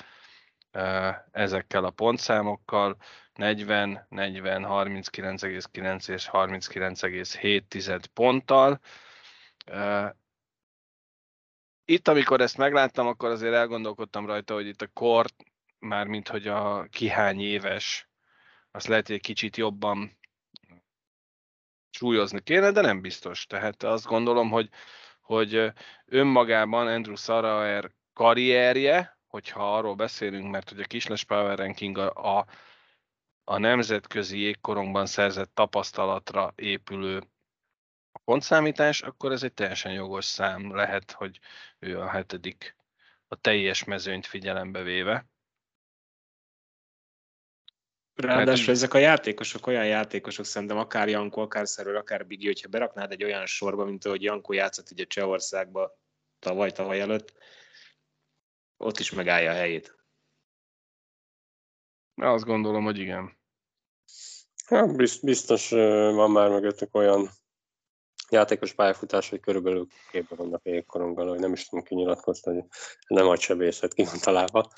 uh, 0.72 1.14
ezekkel 1.30 1.84
a 1.84 1.90
pontszámokkal 1.90 2.96
40, 3.34 4.06
40, 4.08 4.64
39,9 4.68 6.08
és 6.08 6.28
39,7 6.32 8.04
ponttal. 8.12 8.80
Itt, 11.92 12.08
amikor 12.08 12.40
ezt 12.40 12.56
megláttam, 12.56 13.06
akkor 13.06 13.30
azért 13.30 13.54
elgondolkodtam 13.54 14.26
rajta, 14.26 14.54
hogy 14.54 14.66
itt 14.66 14.82
a 14.82 14.90
kort, 14.92 15.34
már 15.78 16.06
mint 16.06 16.28
hogy 16.28 16.46
a 16.46 16.86
kihány 16.90 17.40
éves, 17.40 18.08
azt 18.70 18.86
lehet, 18.86 19.06
hogy 19.06 19.16
egy 19.16 19.22
kicsit 19.22 19.56
jobban 19.56 20.18
súlyozni 21.90 22.42
kéne, 22.42 22.70
de 22.70 22.80
nem 22.80 23.00
biztos. 23.00 23.46
Tehát 23.46 23.82
azt 23.82 24.06
gondolom, 24.06 24.50
hogy, 24.50 24.68
hogy 25.20 25.72
önmagában 26.06 26.86
Andrew 26.86 27.16
Sarauer 27.16 27.90
karrierje, 28.12 29.18
hogyha 29.26 29.76
arról 29.76 29.94
beszélünk, 29.94 30.50
mert 30.50 30.68
hogy 30.68 30.80
a 30.80 30.84
Kisles 30.84 31.24
Power 31.24 31.58
Ranking 31.58 31.98
a, 31.98 32.38
a, 32.38 32.46
a 33.44 33.58
nemzetközi 33.58 34.38
jégkorongban 34.38 35.06
szerzett 35.06 35.54
tapasztalatra 35.54 36.52
épülő 36.54 37.22
pontszámítás, 38.32 39.02
akkor 39.02 39.32
ez 39.32 39.42
egy 39.42 39.52
teljesen 39.52 39.92
jogos 39.92 40.24
szám 40.24 40.74
lehet, 40.74 41.10
hogy 41.10 41.40
ő 41.78 42.00
a 42.00 42.08
hetedik 42.08 42.76
a 43.28 43.36
teljes 43.36 43.84
mezőnyt 43.84 44.26
figyelembe 44.26 44.82
véve. 44.82 45.26
Ráadásul 48.14 48.72
ezek 48.72 48.94
a 48.94 48.98
játékosok 48.98 49.66
olyan 49.66 49.86
játékosok, 49.86 50.44
szerintem 50.44 50.78
akár 50.78 51.08
Janko, 51.08 51.40
akár 51.40 51.68
Szerőr, 51.68 51.96
akár 51.96 52.26
Bigi, 52.26 52.46
hogyha 52.46 52.68
beraknád 52.68 53.12
egy 53.12 53.24
olyan 53.24 53.46
sorba, 53.46 53.84
mint 53.84 54.04
ahogy 54.04 54.22
Janko 54.22 54.52
játszott 54.52 54.90
ugye 54.90 55.04
Csehországba 55.04 55.98
tavaly, 56.38 56.70
tavaly 56.70 57.00
előtt, 57.00 57.34
ott 58.76 58.98
is 58.98 59.10
megállja 59.10 59.50
a 59.50 59.54
helyét. 59.54 59.96
Azt 62.14 62.44
gondolom, 62.44 62.84
hogy 62.84 62.98
igen. 62.98 63.38
Ja, 64.68 64.86
biztos 65.22 65.70
van 65.70 66.30
már 66.30 66.48
mögöttük 66.48 66.94
olyan 66.94 67.30
játékos 68.32 68.72
pályafutás, 68.72 69.28
hogy 69.28 69.40
körülbelül 69.40 69.86
képben 70.10 70.38
vannak 70.38 70.60
égkoronggal, 70.64 71.28
hogy 71.28 71.38
nem 71.38 71.52
is 71.52 71.68
tudom 71.68 71.84
kinyilatkozni, 71.84 72.52
hogy 72.52 72.64
nem 73.06 73.28
a 73.28 73.36
sebészet 73.36 73.94
ki 73.94 74.04
van 74.04 74.18
találva. 74.20 74.70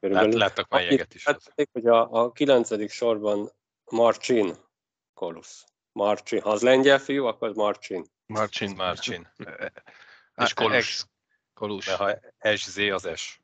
Lát, 0.00 0.34
láttak 0.34 0.68
már 0.68 0.82
jeget 0.82 1.14
is. 1.14 1.26
Látték, 1.26 1.68
hogy 1.72 1.86
a, 1.86 2.12
a 2.12 2.32
kilencedik 2.32 2.90
sorban 2.90 3.50
Marcin 3.90 4.54
Kolusz. 5.14 5.64
Marcin. 5.92 6.40
Ha 6.40 6.50
az 6.50 6.62
lengyel 6.62 6.98
fiú, 6.98 7.24
akkor 7.24 7.48
az 7.48 7.54
Marcin. 7.54 8.04
Marcin. 8.26 8.74
Marcin. 8.76 9.28
És 10.44 10.54
Kolus. 10.54 11.04
Kolus. 11.54 11.86
De 11.86 11.96
ha 11.96 12.18
SZ 12.56 12.76
az 12.76 13.08
S. 13.14 13.40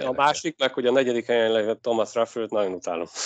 A 0.00 0.12
másik 0.12 0.58
meg, 0.58 0.72
hogy 0.72 0.86
a 0.86 0.92
negyedik 0.92 1.26
helyen 1.26 1.52
lejött 1.52 1.82
Thomas 1.82 2.14
Raffelt, 2.14 2.50
nagyon 2.50 2.72
utálom. 2.72 3.06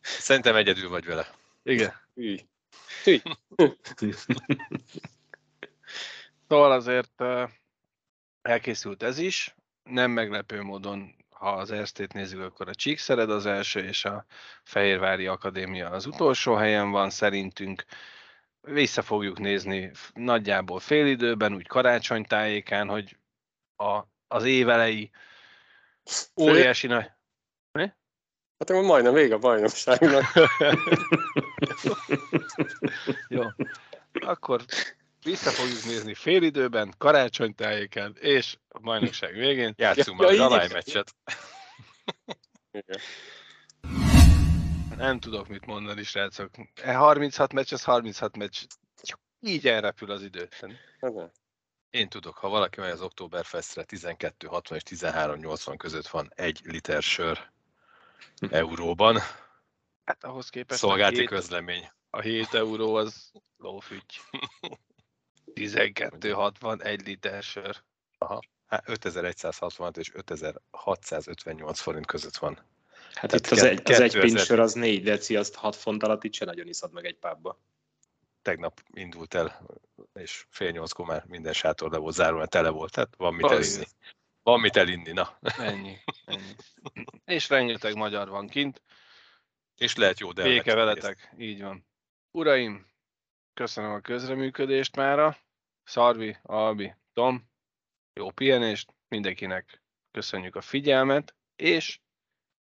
Szerintem 0.00 0.56
egyedül 0.56 0.88
vagy 0.88 1.04
vele. 1.04 1.30
Igen. 1.62 1.92
Hű. 2.14 2.36
Hű. 3.04 3.18
szóval 6.48 6.72
azért 6.72 7.22
elkészült 8.42 9.02
ez 9.02 9.18
is. 9.18 9.54
Nem 9.82 10.10
meglepő 10.10 10.62
módon, 10.62 11.14
ha 11.30 11.52
az 11.52 11.70
Erztét 11.70 12.12
nézzük, 12.12 12.40
akkor 12.40 12.68
a 12.68 12.74
Csíkszered 12.74 13.30
az 13.30 13.46
első, 13.46 13.80
és 13.80 14.04
a 14.04 14.26
Fehérvári 14.62 15.26
Akadémia 15.26 15.90
az 15.90 16.06
utolsó 16.06 16.54
helyen 16.54 16.90
van 16.90 17.10
szerintünk. 17.10 17.84
Vissza 18.60 19.02
fogjuk 19.02 19.38
nézni 19.38 19.90
nagyjából 20.14 20.80
félidőben, 20.80 21.54
úgy 21.54 21.66
karácsony 21.66 22.24
tájékán, 22.24 22.88
hogy 22.88 23.16
a, 23.76 24.00
az 24.28 24.44
évelei 24.44 25.10
óriási 26.40 26.86
nagy... 26.86 27.10
Hát 28.58 28.70
akkor 28.70 28.82
majdnem 28.82 29.12
vége 29.12 29.34
a 29.34 29.38
bajnokságnak. 29.38 30.24
Jó. 33.28 33.42
Akkor 34.12 34.64
vissza 35.22 35.50
fogjuk 35.50 35.84
nézni 35.84 36.14
félidőben, 36.14 36.94
karácsony 36.98 37.54
tájékán, 37.54 38.16
és 38.20 38.56
a 38.68 38.78
bajnokság 38.78 39.34
végén. 39.34 39.74
Játszunk 39.76 40.20
ja, 40.20 40.26
már 40.26 40.34
ja, 40.34 40.46
a 40.46 40.68
meccset. 40.72 41.14
Nem 44.96 45.20
tudok 45.20 45.48
mit 45.48 45.66
mondani, 45.66 46.02
srácok. 46.02 46.50
E 46.74 46.94
36 46.94 47.52
meccs, 47.52 47.72
az 47.72 47.84
36 47.84 48.36
meccs. 48.36 48.62
Így 49.40 49.66
elrepül 49.68 50.10
az 50.10 50.22
idő. 50.22 50.48
Én 51.90 52.08
tudok, 52.08 52.36
ha 52.36 52.48
valaki 52.48 52.80
megy 52.80 52.90
az 52.90 53.00
Oktoberfestre, 53.00 53.84
12,60 53.88 54.74
és 54.74 54.82
13,80 55.00 55.74
között 55.76 56.06
van 56.06 56.32
egy 56.34 56.60
liter 56.64 57.02
sör 57.02 57.54
euróban. 58.50 59.18
Hát 60.04 60.24
ahhoz 60.24 60.48
képest 60.48 60.80
Szolgálti 60.80 61.16
a 61.16 61.18
hét, 61.18 61.28
közlemény. 61.28 61.90
A 62.10 62.20
7 62.20 62.54
euró 62.54 62.94
az 62.94 63.32
lófügy. 63.56 64.20
12,60 65.54 66.82
egy 66.84 67.06
liter 67.06 67.42
sör. 67.42 67.82
Aha. 68.18 68.40
Hát 68.66 68.88
5160 68.88 69.92
és 69.98 70.14
5658 70.14 71.80
forint 71.80 72.06
között 72.06 72.36
van. 72.36 72.54
Hát 73.12 73.30
Tehát 73.30 73.34
itt 73.34 73.46
az, 73.46 73.62
egy, 73.62 73.92
az 73.92 74.00
egy 74.00 74.18
pincsör 74.18 74.58
az 74.58 74.72
4 74.72 75.02
deci, 75.02 75.36
azt 75.36 75.54
6 75.54 75.76
font 75.76 76.02
alatt 76.02 76.24
itt 76.24 76.34
se 76.34 76.44
nagyon 76.44 76.66
iszad 76.66 76.92
meg 76.92 77.04
egy 77.04 77.16
pábba. 77.16 77.58
Tegnap 78.42 78.82
indult 78.92 79.34
el, 79.34 79.66
és 80.14 80.46
fél 80.48 80.70
nyolckor 80.70 81.06
már 81.06 81.24
minden 81.26 81.52
sátor 81.52 81.90
le 81.90 81.98
volt 81.98 82.14
zárva, 82.14 82.38
mert 82.38 82.50
tele 82.50 82.68
volt, 82.68 82.92
tehát 82.92 83.14
van 83.16 83.34
mit 83.34 83.50
elinni. 83.50 83.84
Van 84.46 84.60
mit 84.60 84.76
elinni, 84.76 85.12
na. 85.12 85.38
Ennyi, 85.58 85.98
ennyi. 86.24 86.54
És 87.36 87.48
rengeteg 87.48 87.94
magyar 87.94 88.28
van 88.28 88.48
kint. 88.48 88.82
És 89.76 89.96
lehet 89.96 90.18
jó 90.20 90.32
delmek. 90.32 90.54
Béke 90.54 90.74
veletek, 90.74 91.32
így 91.38 91.62
van. 91.62 91.86
Uraim, 92.30 92.86
köszönöm 93.54 93.92
a 93.92 94.00
közreműködést 94.00 94.96
mára. 94.96 95.36
Szarvi, 95.84 96.36
Albi, 96.42 96.94
Tom, 97.12 97.50
jó 98.12 98.30
pihenést, 98.30 98.94
mindenkinek 99.08 99.82
köszönjük 100.10 100.56
a 100.56 100.60
figyelmet, 100.60 101.34
és 101.56 102.00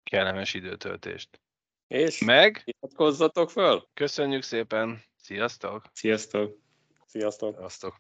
kellemes 0.04 0.54
időtöltést. 0.54 1.42
És 1.88 2.20
meg 2.20 2.62
iratkozzatok 2.66 3.52
föl. 3.52 3.90
Köszönjük 3.94 4.44
szépen. 4.44 5.04
Sziasztok! 5.16 5.86
Sziasztok! 5.94 6.58
Sziasztok! 7.06 7.56
Sziasztok! 7.58 7.98